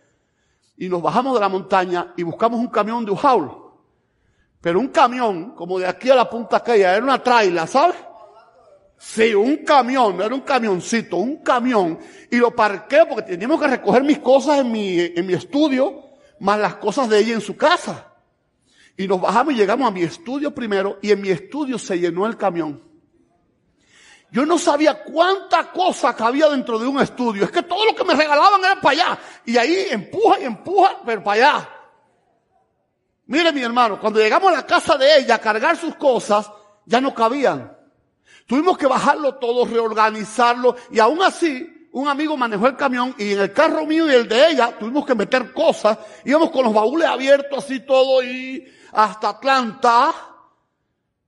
Y 0.77 0.89
nos 0.89 1.03
bajamos 1.03 1.35
de 1.35 1.41
la 1.41 1.49
montaña 1.49 2.15
y 2.17 2.23
buscamos 2.23 2.61
un 2.61 2.69
camión 2.69 3.05
de 3.05 3.11
Ujaul. 3.11 3.51
Pero 4.61 4.81
un 4.81 4.89
camión, 4.89 5.55
como 5.55 5.79
de 5.79 5.87
aquí 5.87 6.11
a 6.11 6.15
la 6.15 6.29
punta 6.29 6.59
aquella, 6.59 6.95
era 6.95 7.05
una 7.05 7.23
traila, 7.23 7.67
¿sabes? 7.67 7.97
Sí, 8.97 9.33
un 9.35 9.59
camión, 9.59 10.21
era 10.21 10.35
un 10.35 10.41
camioncito, 10.41 11.17
un 11.17 11.43
camión. 11.43 11.99
Y 12.31 12.37
lo 12.37 12.55
parqué 12.55 13.05
porque 13.09 13.31
teníamos 13.31 13.61
que 13.61 13.69
recoger 13.69 14.03
mis 14.03 14.19
cosas 14.19 14.59
en 14.59 14.73
mi, 14.73 14.99
en 14.99 15.27
mi 15.27 15.35
estudio, 15.35 16.05
más 16.41 16.59
las 16.59 16.77
cosas 16.77 17.09
de 17.09 17.19
ella 17.19 17.35
en 17.35 17.41
su 17.41 17.57
casa. 17.57 18.08
Y 18.99 19.07
nos 19.07 19.21
bajamos 19.21 19.55
y 19.55 19.57
llegamos 19.57 19.87
a 19.87 19.93
mi 19.93 20.03
estudio 20.03 20.53
primero 20.53 20.99
y 21.01 21.13
en 21.13 21.21
mi 21.21 21.31
estudio 21.31 21.79
se 21.79 22.01
llenó 22.01 22.27
el 22.27 22.37
camión. 22.37 22.83
Yo 24.33 24.45
no 24.45 24.59
sabía 24.59 25.05
cuánta 25.05 25.71
cosa 25.71 26.17
cabía 26.17 26.49
dentro 26.49 26.81
de 26.81 26.87
un 26.89 27.01
estudio. 27.01 27.45
Es 27.45 27.53
que 27.53 27.63
todo 27.63 27.87
lo 27.87 27.95
que 27.95 28.03
me 28.03 28.15
regalaban 28.15 28.61
era 28.61 28.81
para 28.81 28.91
allá. 28.91 29.19
Y 29.47 29.57
ahí 29.57 29.87
empuja 29.93 30.41
y 30.41 30.45
empuja, 30.45 30.99
pero 31.07 31.23
para 31.23 31.37
allá. 31.37 31.71
Mire 33.27 33.53
mi 33.53 33.63
hermano, 33.63 34.01
cuando 34.01 34.19
llegamos 34.19 34.51
a 34.53 34.57
la 34.57 34.67
casa 34.67 34.99
de 34.99 35.19
ella 35.21 35.37
a 35.37 35.39
cargar 35.39 35.77
sus 35.77 35.95
cosas, 35.95 36.51
ya 36.85 37.01
no 37.01 37.15
cabían. 37.15 37.73
Tuvimos 38.49 38.77
que 38.77 38.89
bajarlo 38.89 39.37
todo, 39.37 39.65
reorganizarlo 39.65 40.75
y 40.91 40.99
aún 40.99 41.23
así 41.23 41.89
un 41.93 42.09
amigo 42.09 42.37
manejó 42.37 42.67
el 42.67 42.77
camión 42.77 43.15
y 43.17 43.33
en 43.33 43.41
el 43.41 43.53
carro 43.53 43.87
mío 43.87 44.11
y 44.11 44.15
el 44.15 44.29
de 44.29 44.51
ella 44.51 44.77
tuvimos 44.77 45.07
que 45.07 45.15
meter 45.15 45.53
cosas. 45.53 45.99
Íbamos 46.25 46.51
con 46.51 46.65
los 46.65 46.75
baúles 46.75 47.07
abiertos 47.07 47.65
así 47.65 47.81
todo 47.81 48.25
y 48.25 48.67
hasta 48.93 49.31
Atlanta. 49.31 50.15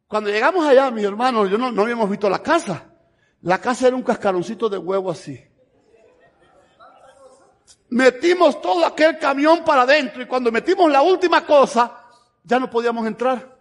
Cuando 0.06 0.30
llegamos 0.30 0.66
allá, 0.66 0.90
mis 0.90 1.04
hermanos, 1.04 1.50
yo 1.50 1.58
no, 1.58 1.70
no 1.70 1.82
habíamos 1.82 2.10
visto 2.10 2.28
la 2.28 2.42
casa. 2.42 2.86
La 3.42 3.60
casa 3.60 3.86
era 3.86 3.96
un 3.96 4.02
cascaroncito 4.02 4.68
de 4.68 4.78
huevo 4.78 5.10
así. 5.10 5.42
Metimos 7.90 8.60
todo 8.60 8.86
aquel 8.86 9.18
camión 9.18 9.64
para 9.64 9.82
adentro 9.82 10.22
y 10.22 10.26
cuando 10.26 10.52
metimos 10.52 10.90
la 10.90 11.02
última 11.02 11.44
cosa, 11.44 12.04
ya 12.44 12.58
no 12.58 12.70
podíamos 12.70 13.06
entrar. 13.06 13.58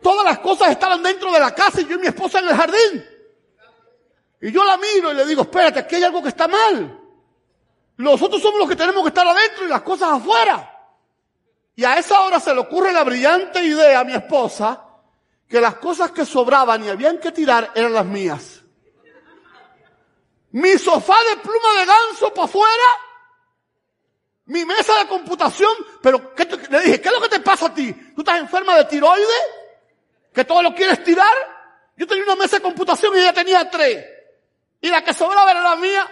Todas 0.00 0.24
las 0.24 0.38
cosas 0.38 0.70
estaban 0.70 1.02
dentro 1.02 1.32
de 1.32 1.40
la 1.40 1.54
casa 1.54 1.80
y 1.80 1.86
yo 1.86 1.96
y 1.96 1.98
mi 1.98 2.06
esposa 2.06 2.40
en 2.40 2.48
el 2.48 2.54
jardín. 2.54 3.06
Y 4.40 4.50
yo 4.50 4.64
la 4.64 4.76
miro 4.76 5.12
y 5.12 5.14
le 5.14 5.26
digo, 5.26 5.42
espérate, 5.42 5.80
aquí 5.80 5.96
hay 5.96 6.04
algo 6.04 6.22
que 6.22 6.30
está 6.30 6.48
mal. 6.48 6.98
Nosotros 7.98 8.42
somos 8.42 8.58
los 8.58 8.68
que 8.68 8.76
tenemos 8.76 9.02
que 9.02 9.08
estar 9.08 9.26
adentro 9.26 9.64
y 9.64 9.68
las 9.68 9.82
cosas 9.82 10.14
afuera. 10.14 10.71
Y 11.74 11.84
a 11.84 11.98
esa 11.98 12.20
hora 12.20 12.38
se 12.38 12.54
le 12.54 12.60
ocurre 12.60 12.92
la 12.92 13.04
brillante 13.04 13.62
idea 13.62 14.00
a 14.00 14.04
mi 14.04 14.12
esposa 14.12 14.84
que 15.48 15.60
las 15.60 15.76
cosas 15.76 16.10
que 16.10 16.24
sobraban 16.24 16.84
y 16.84 16.88
habían 16.88 17.18
que 17.18 17.32
tirar 17.32 17.72
eran 17.74 17.92
las 17.92 18.06
mías. 18.06 18.62
Mi 20.52 20.78
sofá 20.78 21.16
de 21.30 21.36
pluma 21.40 21.80
de 21.80 21.86
ganso 21.86 22.32
para 22.34 22.44
afuera, 22.44 22.84
mi 24.46 24.64
mesa 24.64 24.98
de 24.98 25.08
computación, 25.08 25.72
pero 26.02 26.34
¿qué 26.34 26.44
le 26.70 26.80
dije, 26.80 27.00
¿qué 27.00 27.08
es 27.08 27.14
lo 27.14 27.20
que 27.22 27.28
te 27.28 27.40
pasa 27.40 27.66
a 27.66 27.74
ti? 27.74 27.92
¿Tú 28.14 28.20
estás 28.20 28.38
enferma 28.38 28.76
de 28.76 28.84
tiroides? 28.84 29.46
¿Que 30.32 30.44
todo 30.44 30.62
lo 30.62 30.74
quieres 30.74 31.02
tirar? 31.04 31.34
Yo 31.96 32.06
tenía 32.06 32.24
una 32.24 32.36
mesa 32.36 32.56
de 32.56 32.62
computación 32.62 33.14
y 33.16 33.20
ella 33.20 33.32
tenía 33.32 33.68
tres. 33.70 34.04
Y 34.80 34.88
la 34.88 35.04
que 35.04 35.14
sobraba 35.14 35.50
era 35.50 35.62
la 35.62 35.76
mía. 35.76 36.06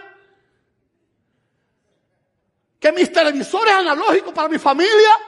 Que 2.79 2.93
mis 2.93 3.13
televisores 3.13 3.75
analógicos 3.75 4.33
para 4.33 4.49
mi 4.49 4.59
familia. 4.59 5.19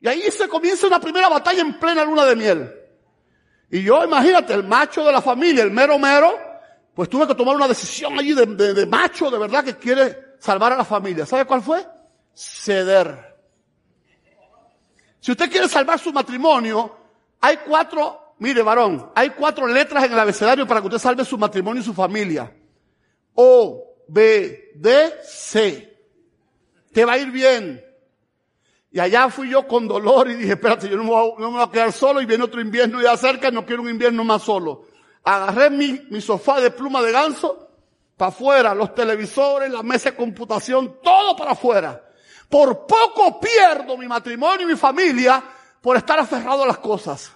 Y 0.00 0.08
ahí 0.08 0.22
se 0.30 0.48
comienza 0.48 0.86
una 0.86 1.00
primera 1.00 1.28
batalla 1.28 1.60
en 1.60 1.78
plena 1.78 2.04
luna 2.04 2.24
de 2.24 2.36
miel. 2.36 2.74
Y 3.70 3.82
yo, 3.82 4.02
imagínate, 4.04 4.54
el 4.54 4.64
macho 4.64 5.04
de 5.04 5.12
la 5.12 5.20
familia, 5.20 5.62
el 5.62 5.70
mero 5.70 5.98
mero, 5.98 6.38
pues 6.94 7.08
tuve 7.08 7.26
que 7.26 7.34
tomar 7.34 7.54
una 7.54 7.68
decisión 7.68 8.18
allí 8.18 8.34
de, 8.34 8.86
macho 8.86 9.30
de 9.30 9.38
verdad 9.38 9.64
que 9.64 9.76
quiere 9.76 10.34
salvar 10.38 10.72
a 10.72 10.76
la 10.76 10.84
familia. 10.84 11.26
¿Sabe 11.26 11.44
cuál 11.44 11.62
fue? 11.62 11.86
Ceder. 12.34 13.36
Si 15.20 15.30
usted 15.30 15.50
quiere 15.50 15.68
salvar 15.68 15.98
su 15.98 16.12
matrimonio, 16.12 16.96
hay 17.40 17.58
cuatro, 17.58 18.34
mire 18.38 18.62
varón, 18.62 19.12
hay 19.14 19.30
cuatro 19.30 19.66
letras 19.66 20.04
en 20.04 20.12
el 20.12 20.18
abecedario 20.18 20.66
para 20.66 20.80
que 20.80 20.86
usted 20.86 20.98
salve 20.98 21.24
su 21.24 21.36
matrimonio 21.36 21.82
y 21.82 21.84
su 21.84 21.92
familia. 21.92 22.52
O, 23.34 23.96
B, 24.08 24.72
D, 24.74 25.14
C. 25.22 25.86
Te 26.92 27.04
va 27.04 27.12
a 27.12 27.18
ir 27.18 27.30
bien. 27.30 27.89
Y 28.92 28.98
allá 28.98 29.28
fui 29.28 29.50
yo 29.50 29.66
con 29.68 29.86
dolor 29.86 30.28
y 30.28 30.34
dije, 30.34 30.52
espérate, 30.52 30.88
yo 30.88 30.96
no 30.96 31.04
me 31.04 31.10
voy 31.10 31.32
a, 31.36 31.40
no 31.40 31.50
me 31.50 31.58
voy 31.58 31.66
a 31.68 31.70
quedar 31.70 31.92
solo 31.92 32.20
y 32.20 32.26
viene 32.26 32.44
otro 32.44 32.60
invierno 32.60 33.00
ya 33.00 33.16
cerca, 33.16 33.50
no 33.50 33.64
quiero 33.64 33.82
un 33.82 33.88
invierno 33.88 34.24
más 34.24 34.42
solo. 34.42 34.86
Agarré 35.22 35.70
mi, 35.70 36.06
mi 36.10 36.20
sofá 36.20 36.60
de 36.60 36.70
pluma 36.70 37.00
de 37.02 37.12
ganso, 37.12 37.68
para 38.16 38.30
afuera, 38.30 38.74
los 38.74 38.94
televisores, 38.94 39.70
la 39.70 39.82
mesa 39.82 40.10
de 40.10 40.16
computación, 40.16 40.98
todo 41.02 41.36
para 41.36 41.52
afuera. 41.52 42.04
Por 42.48 42.84
poco 42.84 43.40
pierdo 43.40 43.96
mi 43.96 44.08
matrimonio 44.08 44.66
y 44.66 44.72
mi 44.72 44.76
familia 44.76 45.42
por 45.80 45.96
estar 45.96 46.18
aferrado 46.18 46.64
a 46.64 46.66
las 46.66 46.78
cosas. 46.78 47.32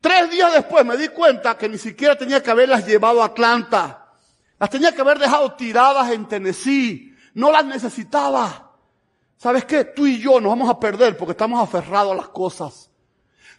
Tres 0.00 0.30
días 0.30 0.52
después 0.52 0.84
me 0.84 0.96
di 0.96 1.08
cuenta 1.08 1.58
que 1.58 1.68
ni 1.68 1.76
siquiera 1.76 2.16
tenía 2.16 2.42
que 2.42 2.50
haberlas 2.50 2.86
llevado 2.86 3.22
a 3.22 3.26
Atlanta. 3.26 4.06
Las 4.58 4.70
tenía 4.70 4.92
que 4.92 5.00
haber 5.02 5.18
dejado 5.18 5.52
tiradas 5.52 6.10
en 6.10 6.26
Tennessee. 6.26 7.14
No 7.34 7.52
las 7.52 7.64
necesitaba. 7.64 8.67
¿Sabes 9.38 9.64
qué? 9.64 9.84
Tú 9.84 10.04
y 10.04 10.18
yo 10.18 10.40
nos 10.40 10.50
vamos 10.50 10.68
a 10.68 10.78
perder 10.78 11.16
porque 11.16 11.30
estamos 11.30 11.62
aferrados 11.62 12.12
a 12.12 12.16
las 12.16 12.28
cosas. 12.28 12.90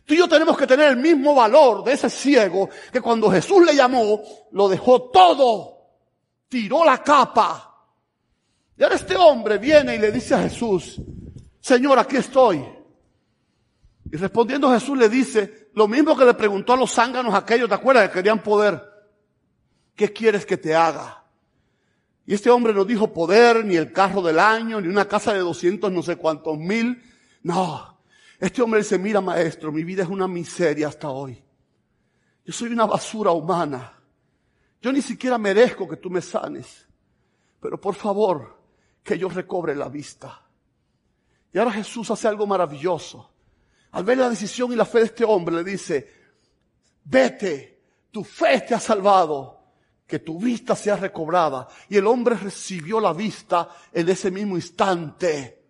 Tú 0.06 0.14
y 0.14 0.18
yo 0.18 0.28
tenemos 0.28 0.58
que 0.58 0.68
tener 0.68 0.90
el 0.90 0.98
mismo 0.98 1.34
valor 1.34 1.84
de 1.86 1.94
ese 1.94 2.10
ciego 2.10 2.70
que 2.92 3.00
cuando 3.00 3.32
Jesús 3.32 3.66
le 3.66 3.74
llamó, 3.74 4.22
lo 4.52 4.68
dejó 4.68 5.04
todo. 5.04 5.78
Tiró 6.50 6.84
la 6.84 7.02
capa. 7.02 7.66
Y 8.78 8.84
ahora 8.84 8.96
este 8.96 9.16
hombre 9.16 9.58
viene 9.58 9.96
y 9.96 10.00
le 10.00 10.12
dice 10.12 10.36
a 10.36 10.42
Jesús, 10.42 11.00
Señor, 11.62 11.98
aquí 11.98 12.18
estoy. 12.18 12.66
Y 14.12 14.18
respondiendo 14.18 14.72
Jesús 14.72 14.98
le 14.98 15.08
dice, 15.08 15.70
lo 15.76 15.88
mismo 15.88 16.18
que 16.18 16.26
le 16.26 16.34
preguntó 16.34 16.74
a 16.74 16.78
los 16.78 16.92
zánganos 16.92 17.34
aquellos, 17.34 17.70
¿te 17.70 17.76
acuerdas? 17.76 18.10
Que 18.10 18.16
querían 18.16 18.44
poder. 18.44 18.84
¿Qué 19.96 20.12
quieres 20.12 20.46
que 20.46 20.58
te 20.58 20.76
haga? 20.76 21.19
Y 22.30 22.36
este 22.36 22.52
hombre 22.52 22.76
no 22.76 22.86
dijo 22.86 23.12
poder, 23.12 23.66
ni 23.66 23.76
el 23.76 23.92
carro 23.92 24.22
del 24.22 24.38
año, 24.38 24.80
ni 24.80 24.88
una 24.88 25.08
casa 25.08 25.34
de 25.34 25.40
200 25.40 25.92
no 25.92 26.04
sé 26.04 26.16
cuántos 26.16 26.60
mil. 26.60 27.02
No. 27.42 27.98
Este 28.40 28.62
hombre 28.62 28.82
dice, 28.82 29.00
mira 29.00 29.20
maestro, 29.20 29.72
mi 29.72 29.84
vida 29.84 30.04
es 30.04 30.10
una 30.10 30.28
miseria 30.28 30.90
hasta 30.90 31.10
hoy. 31.10 31.44
Yo 32.46 32.54
soy 32.54 32.70
una 32.70 32.86
basura 32.86 33.32
humana. 33.32 34.00
Yo 34.80 34.94
ni 34.94 35.02
siquiera 35.02 35.40
merezco 35.40 35.90
que 35.90 35.98
tú 35.98 36.12
me 36.12 36.22
sanes. 36.22 36.88
Pero 37.60 37.82
por 37.82 37.96
favor, 37.96 38.60
que 39.02 39.18
yo 39.18 39.28
recobre 39.28 39.76
la 39.76 39.90
vista. 39.90 40.40
Y 41.52 41.58
ahora 41.58 41.72
Jesús 41.72 42.12
hace 42.12 42.28
algo 42.28 42.46
maravilloso. 42.46 43.28
Al 43.90 44.04
ver 44.04 44.20
la 44.20 44.30
decisión 44.30 44.72
y 44.72 44.76
la 44.76 44.86
fe 44.86 45.00
de 45.00 45.06
este 45.06 45.26
hombre, 45.26 45.56
le 45.56 45.64
dice, 45.64 46.14
vete, 47.06 47.82
tu 48.12 48.24
fe 48.24 48.62
te 48.62 48.76
ha 48.76 48.80
salvado 48.80 49.59
que 50.10 50.20
tu 50.20 50.40
vista 50.40 50.76
sea 50.76 50.96
recobrada. 50.96 51.68
Y 51.88 51.98
el 51.98 52.08
hombre 52.08 52.36
recibió 52.36 53.00
la 53.00 53.14
vista 53.14 53.70
en 53.94 54.10
ese 54.10 54.32
mismo 54.32 54.56
instante. 54.56 55.62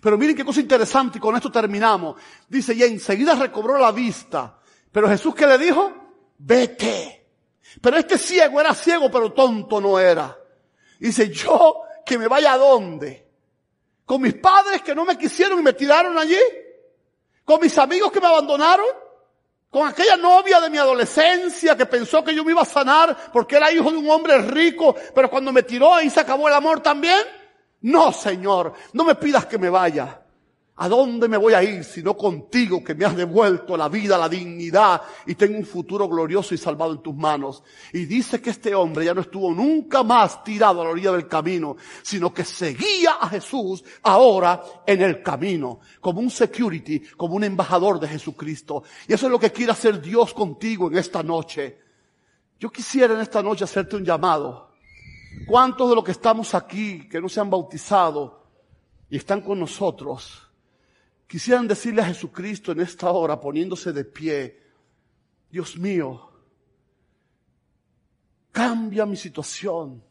Pero 0.00 0.16
miren 0.16 0.36
qué 0.36 0.44
cosa 0.44 0.60
interesante 0.60 1.18
y 1.18 1.20
con 1.20 1.34
esto 1.34 1.50
terminamos. 1.50 2.14
Dice, 2.48 2.72
y 2.72 2.84
enseguida 2.84 3.34
recobró 3.34 3.76
la 3.78 3.90
vista. 3.90 4.56
Pero 4.92 5.08
Jesús 5.08 5.34
que 5.34 5.44
le 5.44 5.58
dijo, 5.58 5.92
vete. 6.38 7.26
Pero 7.80 7.96
este 7.96 8.16
ciego 8.16 8.60
era 8.60 8.74
ciego, 8.74 9.10
pero 9.10 9.32
tonto 9.32 9.80
no 9.80 9.98
era. 9.98 10.38
Dice, 11.00 11.28
yo 11.28 11.82
que 12.06 12.16
me 12.16 12.28
vaya 12.28 12.52
a 12.52 12.58
dónde? 12.58 13.26
Con 14.04 14.22
mis 14.22 14.34
padres 14.34 14.82
que 14.82 14.94
no 14.94 15.04
me 15.04 15.18
quisieron 15.18 15.58
y 15.58 15.62
me 15.64 15.72
tiraron 15.72 16.16
allí. 16.16 16.38
Con 17.44 17.60
mis 17.60 17.76
amigos 17.76 18.12
que 18.12 18.20
me 18.20 18.28
abandonaron 18.28 18.86
con 19.70 19.86
aquella 19.86 20.16
novia 20.16 20.60
de 20.60 20.68
mi 20.68 20.78
adolescencia 20.78 21.76
que 21.76 21.86
pensó 21.86 22.24
que 22.24 22.34
yo 22.34 22.44
me 22.44 22.50
iba 22.50 22.62
a 22.62 22.66
sanar 22.66 23.16
porque 23.32 23.56
era 23.56 23.72
hijo 23.72 23.90
de 23.90 23.98
un 23.98 24.10
hombre 24.10 24.38
rico, 24.38 24.94
pero 25.14 25.30
cuando 25.30 25.52
me 25.52 25.62
tiró 25.62 25.94
ahí 25.94 26.10
se 26.10 26.20
acabó 26.20 26.48
el 26.48 26.54
amor 26.54 26.80
también. 26.80 27.20
No, 27.82 28.12
Señor, 28.12 28.74
no 28.92 29.04
me 29.04 29.14
pidas 29.14 29.46
que 29.46 29.58
me 29.58 29.70
vaya. 29.70 30.19
¿A 30.82 30.88
dónde 30.88 31.28
me 31.28 31.36
voy 31.36 31.52
a 31.52 31.62
ir 31.62 31.84
si 31.84 32.02
no 32.02 32.16
contigo 32.16 32.82
que 32.82 32.94
me 32.94 33.04
has 33.04 33.14
devuelto 33.14 33.76
la 33.76 33.90
vida, 33.90 34.16
la 34.16 34.30
dignidad 34.30 35.02
y 35.26 35.34
tengo 35.34 35.58
un 35.58 35.66
futuro 35.66 36.08
glorioso 36.08 36.54
y 36.54 36.56
salvado 36.56 36.92
en 36.92 37.02
tus 37.02 37.14
manos? 37.14 37.62
Y 37.92 38.06
dice 38.06 38.40
que 38.40 38.48
este 38.48 38.74
hombre 38.74 39.04
ya 39.04 39.12
no 39.12 39.20
estuvo 39.20 39.52
nunca 39.52 40.02
más 40.02 40.42
tirado 40.42 40.80
a 40.80 40.84
la 40.84 40.90
orilla 40.92 41.12
del 41.12 41.28
camino, 41.28 41.76
sino 42.00 42.32
que 42.32 42.46
seguía 42.46 43.16
a 43.20 43.28
Jesús 43.28 43.84
ahora 44.04 44.62
en 44.86 45.02
el 45.02 45.22
camino, 45.22 45.80
como 46.00 46.20
un 46.20 46.30
security, 46.30 47.00
como 47.14 47.34
un 47.34 47.44
embajador 47.44 48.00
de 48.00 48.08
Jesucristo. 48.08 48.82
Y 49.06 49.12
eso 49.12 49.26
es 49.26 49.32
lo 49.32 49.38
que 49.38 49.52
quiere 49.52 49.72
hacer 49.72 50.00
Dios 50.00 50.32
contigo 50.32 50.88
en 50.88 50.96
esta 50.96 51.22
noche. 51.22 51.78
Yo 52.58 52.70
quisiera 52.70 53.12
en 53.12 53.20
esta 53.20 53.42
noche 53.42 53.64
hacerte 53.64 53.96
un 53.96 54.04
llamado. 54.06 54.70
¿Cuántos 55.46 55.90
de 55.90 55.94
los 55.94 56.04
que 56.04 56.12
estamos 56.12 56.54
aquí, 56.54 57.06
que 57.06 57.20
no 57.20 57.28
se 57.28 57.38
han 57.38 57.50
bautizado 57.50 58.46
y 59.10 59.18
están 59.18 59.42
con 59.42 59.60
nosotros, 59.60 60.49
quisieran 61.30 61.68
decirle 61.68 62.02
a 62.02 62.06
Jesucristo 62.06 62.72
en 62.72 62.80
esta 62.80 63.08
hora, 63.12 63.38
poniéndose 63.38 63.92
de 63.92 64.04
pie, 64.04 64.60
Dios 65.48 65.78
mío, 65.78 66.28
cambia 68.50 69.06
mi 69.06 69.14
situación, 69.14 70.02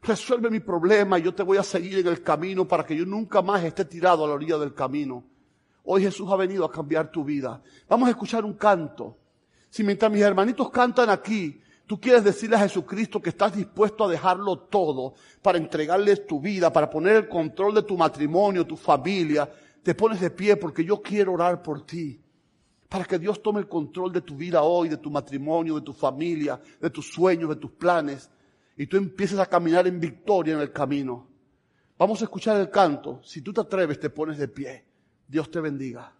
resuelve 0.00 0.48
mi 0.48 0.60
problema 0.60 1.18
y 1.18 1.24
yo 1.24 1.34
te 1.34 1.42
voy 1.42 1.58
a 1.58 1.62
seguir 1.62 1.98
en 1.98 2.06
el 2.06 2.22
camino 2.22 2.66
para 2.66 2.86
que 2.86 2.96
yo 2.96 3.04
nunca 3.04 3.42
más 3.42 3.62
esté 3.62 3.84
tirado 3.84 4.24
a 4.24 4.28
la 4.28 4.32
orilla 4.32 4.56
del 4.56 4.72
camino. 4.72 5.22
Hoy 5.84 6.04
Jesús 6.04 6.26
ha 6.32 6.36
venido 6.36 6.64
a 6.64 6.72
cambiar 6.72 7.10
tu 7.10 7.22
vida. 7.22 7.62
Vamos 7.86 8.06
a 8.06 8.12
escuchar 8.12 8.42
un 8.42 8.54
canto. 8.54 9.18
Si 9.68 9.84
mientras 9.84 10.10
mis 10.10 10.22
hermanitos 10.22 10.70
cantan 10.70 11.10
aquí, 11.10 11.60
tú 11.86 12.00
quieres 12.00 12.24
decirle 12.24 12.56
a 12.56 12.60
Jesucristo 12.60 13.20
que 13.20 13.28
estás 13.28 13.54
dispuesto 13.54 14.04
a 14.04 14.08
dejarlo 14.08 14.58
todo 14.58 15.12
para 15.42 15.58
entregarles 15.58 16.26
tu 16.26 16.40
vida, 16.40 16.72
para 16.72 16.88
poner 16.88 17.16
el 17.16 17.28
control 17.28 17.74
de 17.74 17.82
tu 17.82 17.98
matrimonio, 17.98 18.66
tu 18.66 18.78
familia, 18.78 19.46
te 19.82 19.94
pones 19.94 20.20
de 20.20 20.30
pie 20.30 20.56
porque 20.56 20.84
yo 20.84 21.00
quiero 21.00 21.32
orar 21.32 21.62
por 21.62 21.84
ti. 21.86 22.20
Para 22.88 23.04
que 23.04 23.18
Dios 23.18 23.42
tome 23.42 23.60
el 23.60 23.68
control 23.68 24.12
de 24.12 24.20
tu 24.20 24.36
vida 24.36 24.62
hoy, 24.62 24.88
de 24.88 24.96
tu 24.96 25.10
matrimonio, 25.10 25.76
de 25.76 25.82
tu 25.82 25.92
familia, 25.92 26.60
de 26.80 26.90
tus 26.90 27.12
sueños, 27.12 27.48
de 27.48 27.56
tus 27.56 27.70
planes. 27.70 28.30
Y 28.76 28.86
tú 28.86 28.96
empieces 28.96 29.38
a 29.38 29.46
caminar 29.46 29.86
en 29.86 30.00
victoria 30.00 30.54
en 30.54 30.60
el 30.60 30.72
camino. 30.72 31.28
Vamos 31.96 32.20
a 32.20 32.24
escuchar 32.24 32.56
el 32.56 32.70
canto. 32.70 33.20
Si 33.22 33.42
tú 33.42 33.52
te 33.52 33.60
atreves, 33.60 34.00
te 34.00 34.10
pones 34.10 34.38
de 34.38 34.48
pie. 34.48 34.84
Dios 35.28 35.50
te 35.50 35.60
bendiga. 35.60 36.12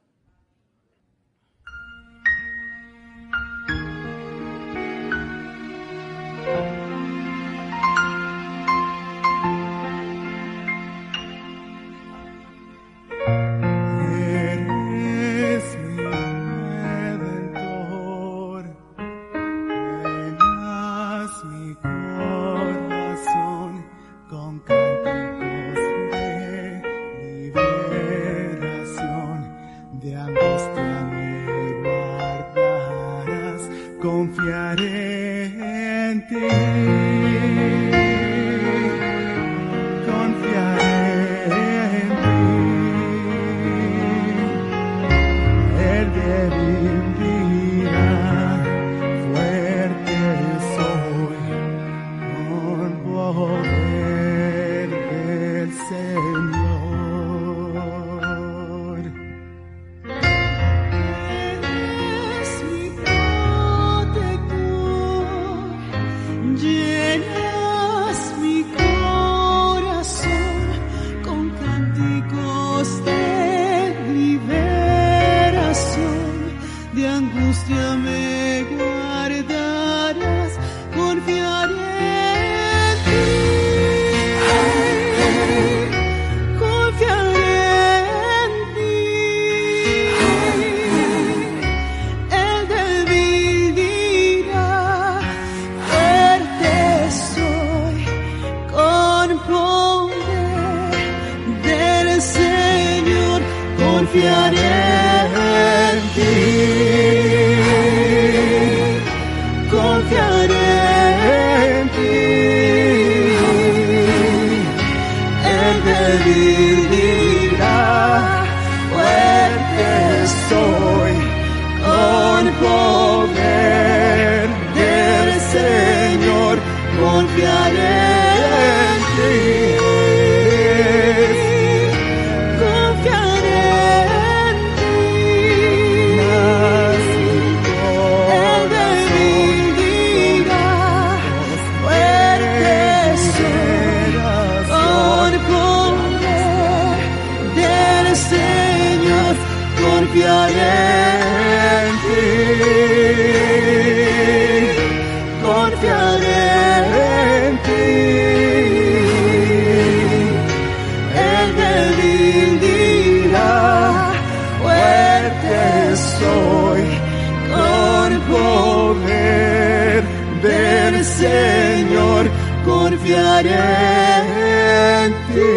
confiaré 173.40 175.04
en 175.04 175.12
ti, 175.28 175.52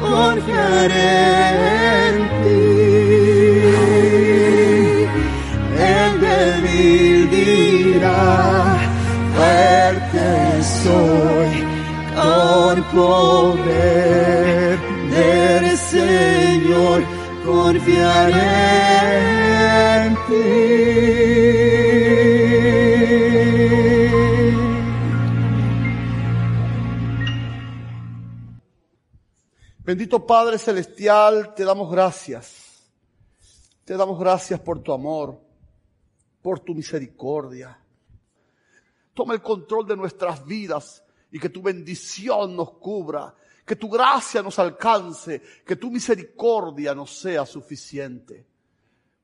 confiaré 0.00 1.14
en 2.06 2.16
ti. 2.42 2.64
El 5.98 6.12
débil 6.20 7.18
dirá, 7.30 8.24
fuerte 9.34 10.28
soy 10.82 11.52
con 12.16 12.76
poder 12.96 14.78
del 15.10 15.64
Señor, 15.76 16.98
confiaré 17.44 18.52
en 20.06 20.12
ti. 20.26 20.85
Bendito 30.06 30.24
Padre 30.24 30.56
Celestial, 30.56 31.52
te 31.52 31.64
damos 31.64 31.90
gracias. 31.90 32.80
Te 33.84 33.96
damos 33.96 34.20
gracias 34.20 34.60
por 34.60 34.78
tu 34.78 34.92
amor, 34.92 35.36
por 36.40 36.60
tu 36.60 36.76
misericordia. 36.76 37.76
Toma 39.12 39.34
el 39.34 39.42
control 39.42 39.84
de 39.84 39.96
nuestras 39.96 40.46
vidas 40.46 41.02
y 41.32 41.40
que 41.40 41.48
tu 41.48 41.60
bendición 41.60 42.54
nos 42.54 42.74
cubra, 42.74 43.34
que 43.64 43.74
tu 43.74 43.88
gracia 43.90 44.44
nos 44.44 44.60
alcance, 44.60 45.42
que 45.66 45.74
tu 45.74 45.90
misericordia 45.90 46.94
nos 46.94 47.18
sea 47.18 47.44
suficiente. 47.44 48.46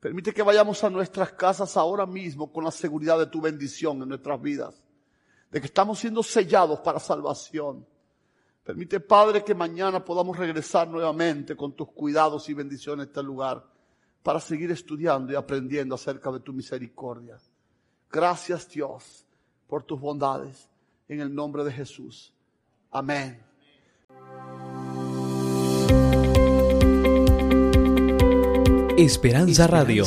Permite 0.01 0.35
que 0.35 0.43
vayamos 0.43 0.83
a 0.83 0.91
nuestras 0.91 1.31
casas 1.35 1.77
ahora 1.77 2.07
mismo 2.07 2.53
con 2.53 2.65
la 2.65 2.73
seguridad 2.73 3.21
de 3.21 3.27
tu 3.27 3.41
bendición 3.41 4.03
en 4.03 4.09
nuestras 4.09 4.43
vidas, 4.43 4.83
de 5.49 5.61
que 5.61 5.67
estamos 5.67 6.01
siendo 6.01 6.25
sellados 6.25 6.81
para 6.81 6.99
salvación 6.99 7.87
Permite, 8.65 9.01
Padre, 9.01 9.43
que 9.43 9.55
mañana 9.55 10.05
podamos 10.05 10.37
regresar 10.37 10.89
nuevamente 10.89 11.57
con 11.57 11.73
tus 11.73 11.91
cuidados 11.91 12.49
y 12.49 12.55
bendiciones 12.55 13.07
a 13.07 13.09
este 13.09 13.23
lugar 13.23 13.65
para 14.23 14.39
seguir 14.39 14.71
estudiando 14.71 15.33
y 15.33 15.37
aprendiendo 15.37 15.97
acerca 15.97 16.31
de 16.31 16.41
tu 16.41 16.53
misericordia. 16.53 17.39
Gracias, 18.11 18.69
Dios, 18.69 19.27
por 19.67 19.83
tus 19.83 20.01
bondades. 20.01 20.69
En 21.09 21.21
el 21.21 21.35
nombre 21.35 21.65
de 21.65 21.73
Jesús. 21.73 22.33
Amén. 22.91 23.43
Esperanza 28.97 29.67
Radio. 29.67 30.05